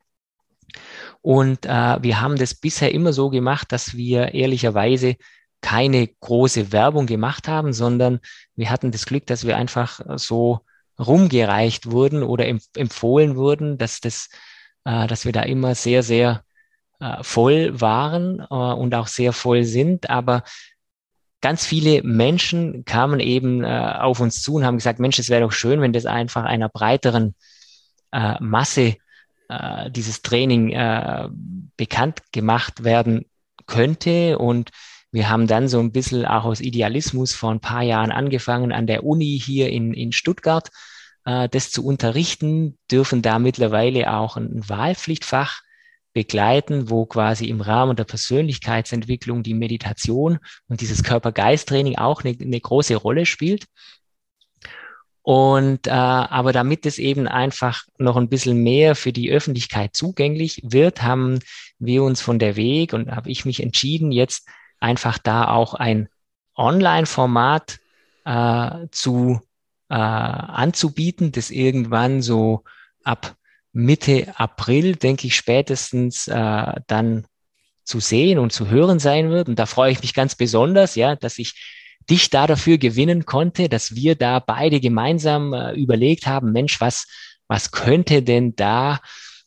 Und 1.23 1.65
äh, 1.67 2.03
wir 2.03 2.21
haben 2.21 2.37
das 2.37 2.55
bisher 2.55 2.93
immer 2.93 3.13
so 3.13 3.31
gemacht, 3.31 3.73
dass 3.73 3.97
wir 3.97 4.35
ehrlicherweise 4.35 5.17
keine 5.63 6.09
große 6.09 6.73
Werbung 6.73 7.07
gemacht 7.07 7.49
haben, 7.49 7.73
sondern 7.73 8.21
wir 8.57 8.69
hatten 8.69 8.91
das 8.91 9.07
Glück, 9.07 9.27
dass 9.27 9.47
wir 9.47 9.57
einfach 9.57 10.01
so 10.17 10.61
rumgereicht 10.99 11.91
wurden 11.91 12.23
oder 12.23 12.47
empf 12.47 12.65
empfohlen 12.77 13.37
wurden, 13.37 13.79
dass 13.79 14.01
das, 14.01 14.29
äh, 14.85 15.07
dass 15.07 15.25
wir 15.25 15.33
da 15.33 15.43
immer 15.43 15.75
sehr, 15.75 16.03
sehr 16.03 16.45
äh, 17.01 17.23
voll 17.23 17.81
waren 17.81 18.41
äh, 18.41 18.45
und 18.55 18.95
auch 18.95 19.07
sehr 19.07 19.33
voll 19.33 19.65
sind. 19.65 20.11
Aber 20.11 20.45
ganz 21.41 21.67
viele 21.67 22.03
Menschen 22.03 22.85
kamen 22.85 23.21
eben 23.21 23.65
äh, 23.65 23.67
auf 23.67 24.21
uns 24.21 24.43
zu 24.43 24.55
und 24.55 24.65
haben 24.65 24.77
gesagt, 24.77 25.01
Mensch, 25.01 25.19
es 25.19 25.29
wäre 25.29 25.43
doch 25.43 25.53
schön, 25.53 25.81
wenn 25.81 25.93
das 25.93 26.07
einfach 26.07 26.45
einer 26.45 26.69
breiteren 26.69 27.35
äh, 28.13 28.37
Masse 28.41 28.97
äh, 29.49 29.91
dieses 29.91 30.23
Training 30.23 30.71
bekannt 31.77 32.23
gemacht 32.33 32.85
werden 32.85 33.27
könnte. 33.67 34.39
Und 34.39 34.71
wir 35.13 35.29
haben 35.29 35.47
dann 35.47 35.69
so 35.69 35.79
ein 35.79 35.93
bisschen 35.93 36.25
auch 36.25 36.45
aus 36.45 36.61
Idealismus 36.61 37.35
vor 37.35 37.51
ein 37.51 37.61
paar 37.61 37.83
Jahren 37.83 38.11
angefangen, 38.11 38.73
an 38.73 38.87
der 38.87 39.05
Uni 39.05 39.39
hier 39.39 39.69
in, 39.69 39.93
in 39.93 40.11
Stuttgart 40.13 40.71
äh, 41.25 41.49
das 41.51 41.71
zu 41.71 41.85
unterrichten, 41.85 42.79
dürfen 42.91 43.21
da 43.21 43.39
mittlerweile 43.39 44.13
auch 44.15 44.37
ein 44.37 44.67
Wahlpflichtfach 44.69 45.61
begleiten, 46.15 46.91
wo 46.91 47.07
quasi 47.07 47.47
im 47.47 47.61
Rahmen 47.61 47.97
der 47.97 48.05
Persönlichkeitsentwicklung 48.05 49.43
die 49.43 49.55
Meditation 49.55 50.39
und 50.69 50.81
dieses 50.81 51.03
Körper-Geist-Training 51.03 51.97
auch 51.97 52.25
eine, 52.25 52.37
eine, 52.41 52.61
große 52.61 52.97
Rolle 52.97 53.27
spielt. 53.27 53.67
Und 55.23 55.87
äh, 55.87 55.91
aber 55.91 56.53
damit 56.53 56.85
es 56.85 56.99
eben 56.99 57.29
einfach 57.29 57.85
noch 57.97 58.17
ein 58.17 58.29
bisschen 58.29 58.63
mehr 58.63 58.95
für 58.95 59.13
die 59.13 59.31
Öffentlichkeit 59.31 59.95
zugänglich 59.95 60.61
wird, 60.65 61.03
haben 61.03 61.39
wir 61.79 62.03
uns 62.03 62.21
von 62.21 62.39
der 62.39 62.57
Weg 62.57 62.93
und 62.93 63.11
habe 63.11 63.31
ich 63.31 63.45
mich 63.45 63.63
entschieden, 63.63 64.11
jetzt 64.11 64.49
einfach 64.83 65.19
da 65.19 65.49
auch 65.49 65.75
ein 65.75 66.09
Online-Format 66.57 67.79
äh, 68.25 68.87
zu 68.91 69.41
äh, 69.89 69.95
anzubieten, 69.95 71.33
das 71.33 71.51
irgendwann 71.51 72.23
so 72.23 72.65
ab 73.05 73.37
Mitte 73.73 74.33
April, 74.37 74.97
denke 74.97 75.27
ich, 75.27 75.37
spätestens 75.37 76.29
äh, 76.29 76.73
dann 76.87 77.27
zu 77.85 78.01
sehen 78.01 78.39
und 78.39 78.53
zu 78.53 78.69
hören 78.69 78.99
sein 78.99 79.31
wird. 79.31 79.49
Und 79.49 79.59
da 79.59 79.67
freue 79.67 79.93
ich 79.93 80.01
mich 80.03 80.15
ganz 80.15 80.35
besonders, 80.35 80.95
ja, 80.95 81.17
dass 81.17 81.39
ich 81.39 81.55
dich 82.11 82.31
da 82.31 82.47
dafür 82.47 82.79
gewinnen 82.79 83.25
konnte, 83.25 83.69
dass 83.69 83.95
wir 83.95 84.15
da 84.15 84.41
beide 84.41 84.81
gemeinsam 84.81 85.53
äh, 85.53 85.73
überlegt 85.73 86.27
haben, 86.27 86.53
Mensch, 86.53 86.81
was, 86.81 87.07
was 87.49 87.71
könnte 87.71 88.23
denn 88.23 88.55
da 88.57 89.01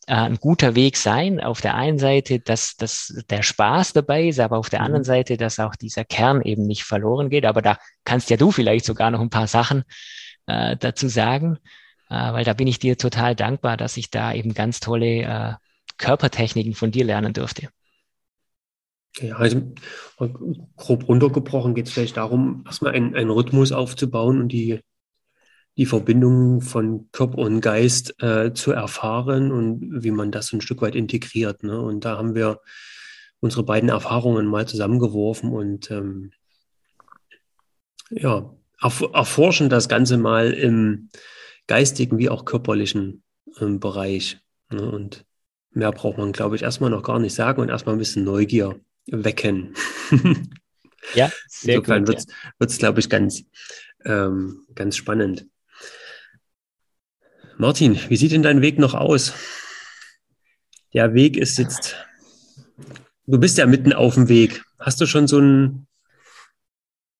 äh, 0.07 0.13
ein 0.15 0.37
guter 0.37 0.75
Weg 0.75 0.97
sein? 0.97 1.39
Auf 1.39 1.61
der 1.61 1.75
einen 1.75 1.99
Seite, 1.99 2.39
dass, 2.39 2.75
dass 2.75 3.23
der 3.29 3.43
Spaß 3.43 3.93
dabei 3.93 4.27
ist, 4.27 4.39
aber 4.39 4.57
auf 4.57 4.69
der 4.69 4.81
anderen 4.81 5.01
mhm. 5.01 5.07
Seite, 5.07 5.37
dass 5.37 5.59
auch 5.59 5.75
dieser 5.75 6.05
Kern 6.05 6.41
eben 6.41 6.65
nicht 6.65 6.83
verloren 6.83 7.29
geht. 7.29 7.45
Aber 7.45 7.61
da 7.61 7.77
kannst 8.03 8.29
ja 8.29 8.37
du 8.37 8.51
vielleicht 8.51 8.85
sogar 8.85 9.11
noch 9.11 9.21
ein 9.21 9.29
paar 9.29 9.47
Sachen 9.47 9.83
äh, 10.47 10.77
dazu 10.77 11.07
sagen 11.07 11.59
äh, 12.09 12.33
weil 12.33 12.43
da 12.43 12.53
bin 12.53 12.67
ich 12.67 12.79
dir 12.79 12.97
total 12.97 13.35
dankbar, 13.35 13.77
dass 13.77 13.97
ich 13.97 14.11
da 14.11 14.33
eben 14.33 14.53
ganz 14.53 14.79
tolle 14.79 15.21
äh, 15.21 15.53
Körpertechniken 15.97 16.73
von 16.73 16.91
dir 16.91 17.05
lernen 17.05 17.33
durfte. 17.33 17.69
Ja, 19.19 19.37
also 19.37 19.61
grob 20.75 21.07
runtergebrochen 21.07 21.73
geht 21.73 21.87
es 21.87 21.93
vielleicht 21.93 22.17
darum, 22.17 22.63
erstmal 22.65 22.93
einen, 22.93 23.15
einen 23.15 23.29
Rhythmus 23.29 23.71
aufzubauen 23.71 24.41
und 24.41 24.49
die, 24.49 24.81
die 25.77 25.85
Verbindung 25.85 26.61
von 26.61 27.09
Körper 27.11 27.39
und 27.39 27.61
Geist 27.61 28.21
äh, 28.21 28.53
zu 28.53 28.71
erfahren 28.71 29.51
und 29.51 30.03
wie 30.03 30.11
man 30.11 30.31
das 30.31 30.53
ein 30.53 30.61
Stück 30.61 30.81
weit 30.81 30.95
integriert. 30.95 31.63
Ne? 31.63 31.79
Und 31.79 32.05
da 32.05 32.17
haben 32.17 32.33
wir 32.35 32.61
unsere 33.39 33.63
beiden 33.63 33.89
Erfahrungen 33.89 34.45
mal 34.45 34.67
zusammengeworfen 34.67 35.51
und 35.51 35.91
ähm, 35.91 36.31
ja, 38.09 38.53
erf 38.81 39.03
erforschen 39.13 39.69
das 39.69 39.89
Ganze 39.89 40.17
mal 40.17 40.51
im, 40.51 41.09
geistigen 41.67 42.17
wie 42.17 42.29
auch 42.29 42.45
körperlichen 42.45 43.23
ähm, 43.59 43.79
Bereich. 43.79 44.39
Ne? 44.69 44.89
Und 44.89 45.25
mehr 45.71 45.91
braucht 45.91 46.17
man, 46.17 46.31
glaube 46.31 46.55
ich, 46.55 46.61
erstmal 46.61 46.89
noch 46.89 47.03
gar 47.03 47.19
nicht 47.19 47.33
sagen 47.33 47.61
und 47.61 47.69
erstmal 47.69 47.95
ein 47.95 47.99
bisschen 47.99 48.23
Neugier 48.23 48.79
wecken. 49.07 49.73
ja, 51.13 51.31
sehr 51.47 51.75
Insofern 51.75 52.07
wird 52.07 52.19
es, 52.19 52.27
ja. 52.75 52.79
glaube 52.79 52.99
ich, 52.99 53.09
ganz, 53.09 53.43
ähm, 54.05 54.65
ganz 54.73 54.95
spannend. 54.95 55.47
Martin, 57.57 57.97
wie 58.09 58.17
sieht 58.17 58.33
denn 58.33 58.43
dein 58.43 58.61
Weg 58.61 58.79
noch 58.79 58.93
aus? 58.93 59.33
Der 60.93 61.13
Weg 61.13 61.37
ist 61.37 61.57
jetzt, 61.57 61.95
du 63.27 63.39
bist 63.39 63.57
ja 63.57 63.65
mitten 63.65 63.93
auf 63.93 64.15
dem 64.15 64.27
Weg. 64.27 64.63
Hast 64.77 64.99
du 64.99 65.05
schon 65.05 65.27
so, 65.27 65.39
ein, 65.39 65.87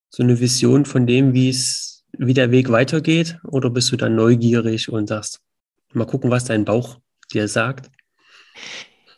so 0.10 0.24
eine 0.24 0.40
Vision 0.40 0.86
von 0.86 1.08
dem, 1.08 1.34
wie 1.34 1.50
es 1.50 2.04
wie 2.18 2.34
der 2.34 2.52
Weg 2.52 2.70
weitergeht? 2.70 3.38
Oder 3.44 3.70
bist 3.70 3.92
du 3.92 3.98
dann 3.98 4.16
neugierig 4.16 4.90
und 4.90 5.08
sagst, 5.08 5.40
mal 5.94 6.06
gucken, 6.06 6.32
was 6.32 6.46
dein 6.46 6.66
Bauch 6.66 7.00
dir 7.34 7.48
sagt? 7.48 7.90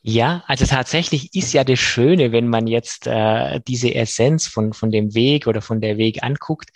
Ja, 0.03 0.43
also 0.47 0.65
tatsächlich 0.65 1.35
ist 1.35 1.53
ja 1.53 1.63
das 1.63 1.79
Schöne, 1.79 2.31
wenn 2.31 2.47
man 2.47 2.67
jetzt 2.67 3.07
äh, 3.07 3.59
diese 3.67 3.93
Essenz 3.93 4.47
von, 4.47 4.73
von 4.73 4.91
dem 4.91 5.13
Weg 5.15 5.47
oder 5.47 5.61
von 5.61 5.81
der 5.81 5.97
Weg 5.97 6.23
anguckt, 6.23 6.69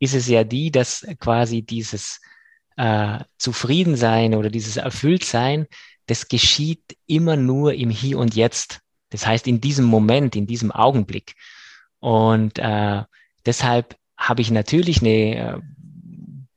ist 0.00 0.14
es 0.14 0.26
ja 0.26 0.42
die, 0.42 0.70
dass 0.70 1.06
quasi 1.20 1.62
dieses 1.62 2.20
äh, 2.76 3.20
Zufriedensein 3.38 4.34
oder 4.34 4.50
dieses 4.50 4.76
Erfülltsein, 4.76 5.66
das 6.06 6.28
geschieht 6.28 6.96
immer 7.06 7.36
nur 7.36 7.74
im 7.74 7.90
Hier 7.90 8.18
und 8.18 8.34
Jetzt. 8.34 8.80
Das 9.10 9.26
heißt, 9.26 9.46
in 9.46 9.60
diesem 9.60 9.84
Moment, 9.84 10.36
in 10.36 10.46
diesem 10.46 10.72
Augenblick. 10.72 11.34
Und 12.00 12.58
äh, 12.58 13.02
deshalb 13.46 13.96
habe 14.16 14.42
ich 14.42 14.50
natürlich 14.50 15.00
eine, 15.00 15.10
äh, 15.10 15.58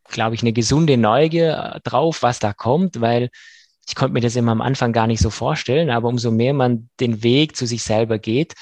glaube 0.10 0.36
ich, 0.36 0.42
eine 0.42 0.54
gesunde 0.54 0.98
Neugier 0.98 1.76
äh, 1.76 1.80
drauf, 1.82 2.24
was 2.24 2.40
da 2.40 2.54
kommt, 2.54 3.00
weil 3.02 3.30
ich 3.88 3.96
konnte 3.96 4.14
mir 4.14 4.22
das 4.22 4.36
immer 4.36 4.52
am 4.52 4.62
Anfang 4.62 4.92
gar 4.92 5.08
nicht 5.08 5.22
so 5.22 5.30
vorstellen, 5.30 5.90
aber 5.90 6.10
umso 6.10 6.32
mehr 6.32 6.54
man 6.54 6.90
den 7.00 7.24
Weg 7.24 7.56
zu 7.56 7.66
sich 7.66 7.84
selber 7.84 8.20
geht, 8.20 8.54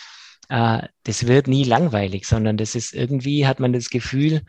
äh, 0.50 0.84
das 1.04 1.28
wird 1.28 1.48
nie 1.48 1.64
langweilig, 1.64 2.28
sondern 2.28 2.58
das 2.58 2.76
ist 2.76 2.94
irgendwie, 2.94 3.48
hat 3.48 3.60
man 3.60 3.74
das 3.74 3.90
Gefühl, 3.90 4.42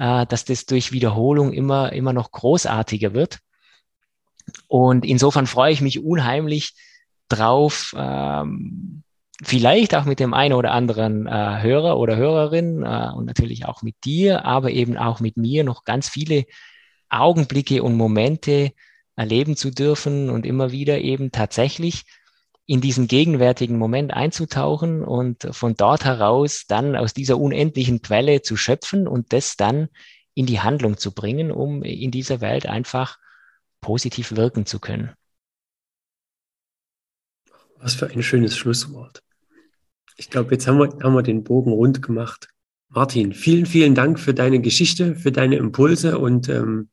äh, 0.00 0.24
dass 0.26 0.46
das 0.46 0.64
durch 0.64 0.92
Wiederholung 0.92 1.52
immer, 1.52 1.92
immer 1.92 2.14
noch 2.14 2.32
großartiger 2.32 3.12
wird. 3.12 3.38
Und 4.66 5.04
insofern 5.04 5.46
freue 5.46 5.72
ich 5.72 5.82
mich 5.82 6.02
unheimlich 6.02 6.72
drauf, 7.28 7.94
ähm, 7.96 9.02
vielleicht 9.42 9.94
auch 9.94 10.06
mit 10.06 10.18
dem 10.18 10.32
einen 10.32 10.54
oder 10.54 10.72
anderen 10.72 11.26
äh, 11.26 11.62
Hörer 11.62 11.98
oder 11.98 12.16
Hörerin 12.16 12.82
äh, 12.82 13.10
und 13.14 13.26
natürlich 13.26 13.66
auch 13.66 13.82
mit 13.82 13.94
dir, 14.04 14.46
aber 14.46 14.70
eben 14.70 14.96
auch 14.96 15.20
mit 15.20 15.36
mir 15.36 15.64
noch 15.64 15.84
ganz 15.84 16.08
viele 16.08 16.46
Augenblicke 17.10 17.82
und 17.82 17.94
Momente 17.94 18.72
erleben 19.16 19.54
zu 19.54 19.70
dürfen 19.70 20.30
und 20.30 20.46
immer 20.46 20.72
wieder 20.72 20.98
eben 20.98 21.30
tatsächlich 21.30 22.04
in 22.70 22.80
diesen 22.80 23.08
gegenwärtigen 23.08 23.76
Moment 23.78 24.14
einzutauchen 24.14 25.02
und 25.02 25.48
von 25.50 25.74
dort 25.74 26.04
heraus 26.04 26.66
dann 26.68 26.94
aus 26.94 27.12
dieser 27.12 27.36
unendlichen 27.36 28.00
Quelle 28.00 28.42
zu 28.42 28.56
schöpfen 28.56 29.08
und 29.08 29.32
das 29.32 29.56
dann 29.56 29.88
in 30.34 30.46
die 30.46 30.60
Handlung 30.60 30.96
zu 30.96 31.10
bringen, 31.10 31.50
um 31.50 31.82
in 31.82 32.12
dieser 32.12 32.40
Welt 32.40 32.66
einfach 32.66 33.18
positiv 33.80 34.36
wirken 34.36 34.66
zu 34.66 34.78
können. 34.78 35.10
Was 37.80 37.94
für 37.94 38.08
ein 38.08 38.22
schönes 38.22 38.56
Schlusswort. 38.56 39.20
Ich 40.16 40.30
glaube, 40.30 40.52
jetzt 40.52 40.68
haben 40.68 40.78
wir, 40.78 40.96
haben 41.02 41.14
wir 41.14 41.24
den 41.24 41.42
Bogen 41.42 41.72
rund 41.72 42.02
gemacht. 42.02 42.50
Martin, 42.88 43.32
vielen, 43.32 43.66
vielen 43.66 43.96
Dank 43.96 44.20
für 44.20 44.32
deine 44.32 44.60
Geschichte, 44.60 45.16
für 45.16 45.32
deine 45.32 45.56
Impulse 45.56 46.20
und 46.20 46.48
ähm, 46.48 46.90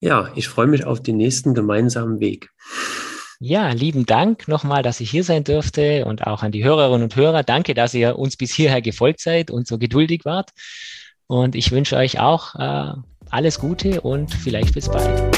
ja, 0.00 0.32
ich 0.34 0.48
freue 0.48 0.66
mich 0.66 0.84
auf 0.84 1.00
den 1.00 1.18
nächsten 1.18 1.54
gemeinsamen 1.54 2.18
Weg. 2.18 2.50
Ja, 3.38 3.68
lieben 3.68 4.06
Dank 4.06 4.48
nochmal, 4.48 4.82
dass 4.82 5.00
ich 5.00 5.10
hier 5.10 5.22
sein 5.22 5.44
durfte 5.44 6.06
und 6.06 6.26
auch 6.26 6.42
an 6.42 6.52
die 6.52 6.64
Hörerinnen 6.64 7.02
und 7.02 7.16
Hörer. 7.16 7.42
Danke, 7.42 7.74
dass 7.74 7.92
ihr 7.92 8.18
uns 8.18 8.36
bis 8.38 8.54
hierher 8.54 8.80
gefolgt 8.80 9.20
seid 9.20 9.50
und 9.50 9.66
so 9.66 9.76
geduldig 9.76 10.24
wart. 10.24 10.52
Und 11.26 11.54
ich 11.54 11.70
wünsche 11.70 11.96
euch 11.96 12.18
auch 12.18 12.54
äh, 12.54 12.92
alles 13.28 13.58
Gute 13.58 14.00
und 14.00 14.32
vielleicht 14.32 14.72
bis 14.72 14.88
bald. 14.88 15.36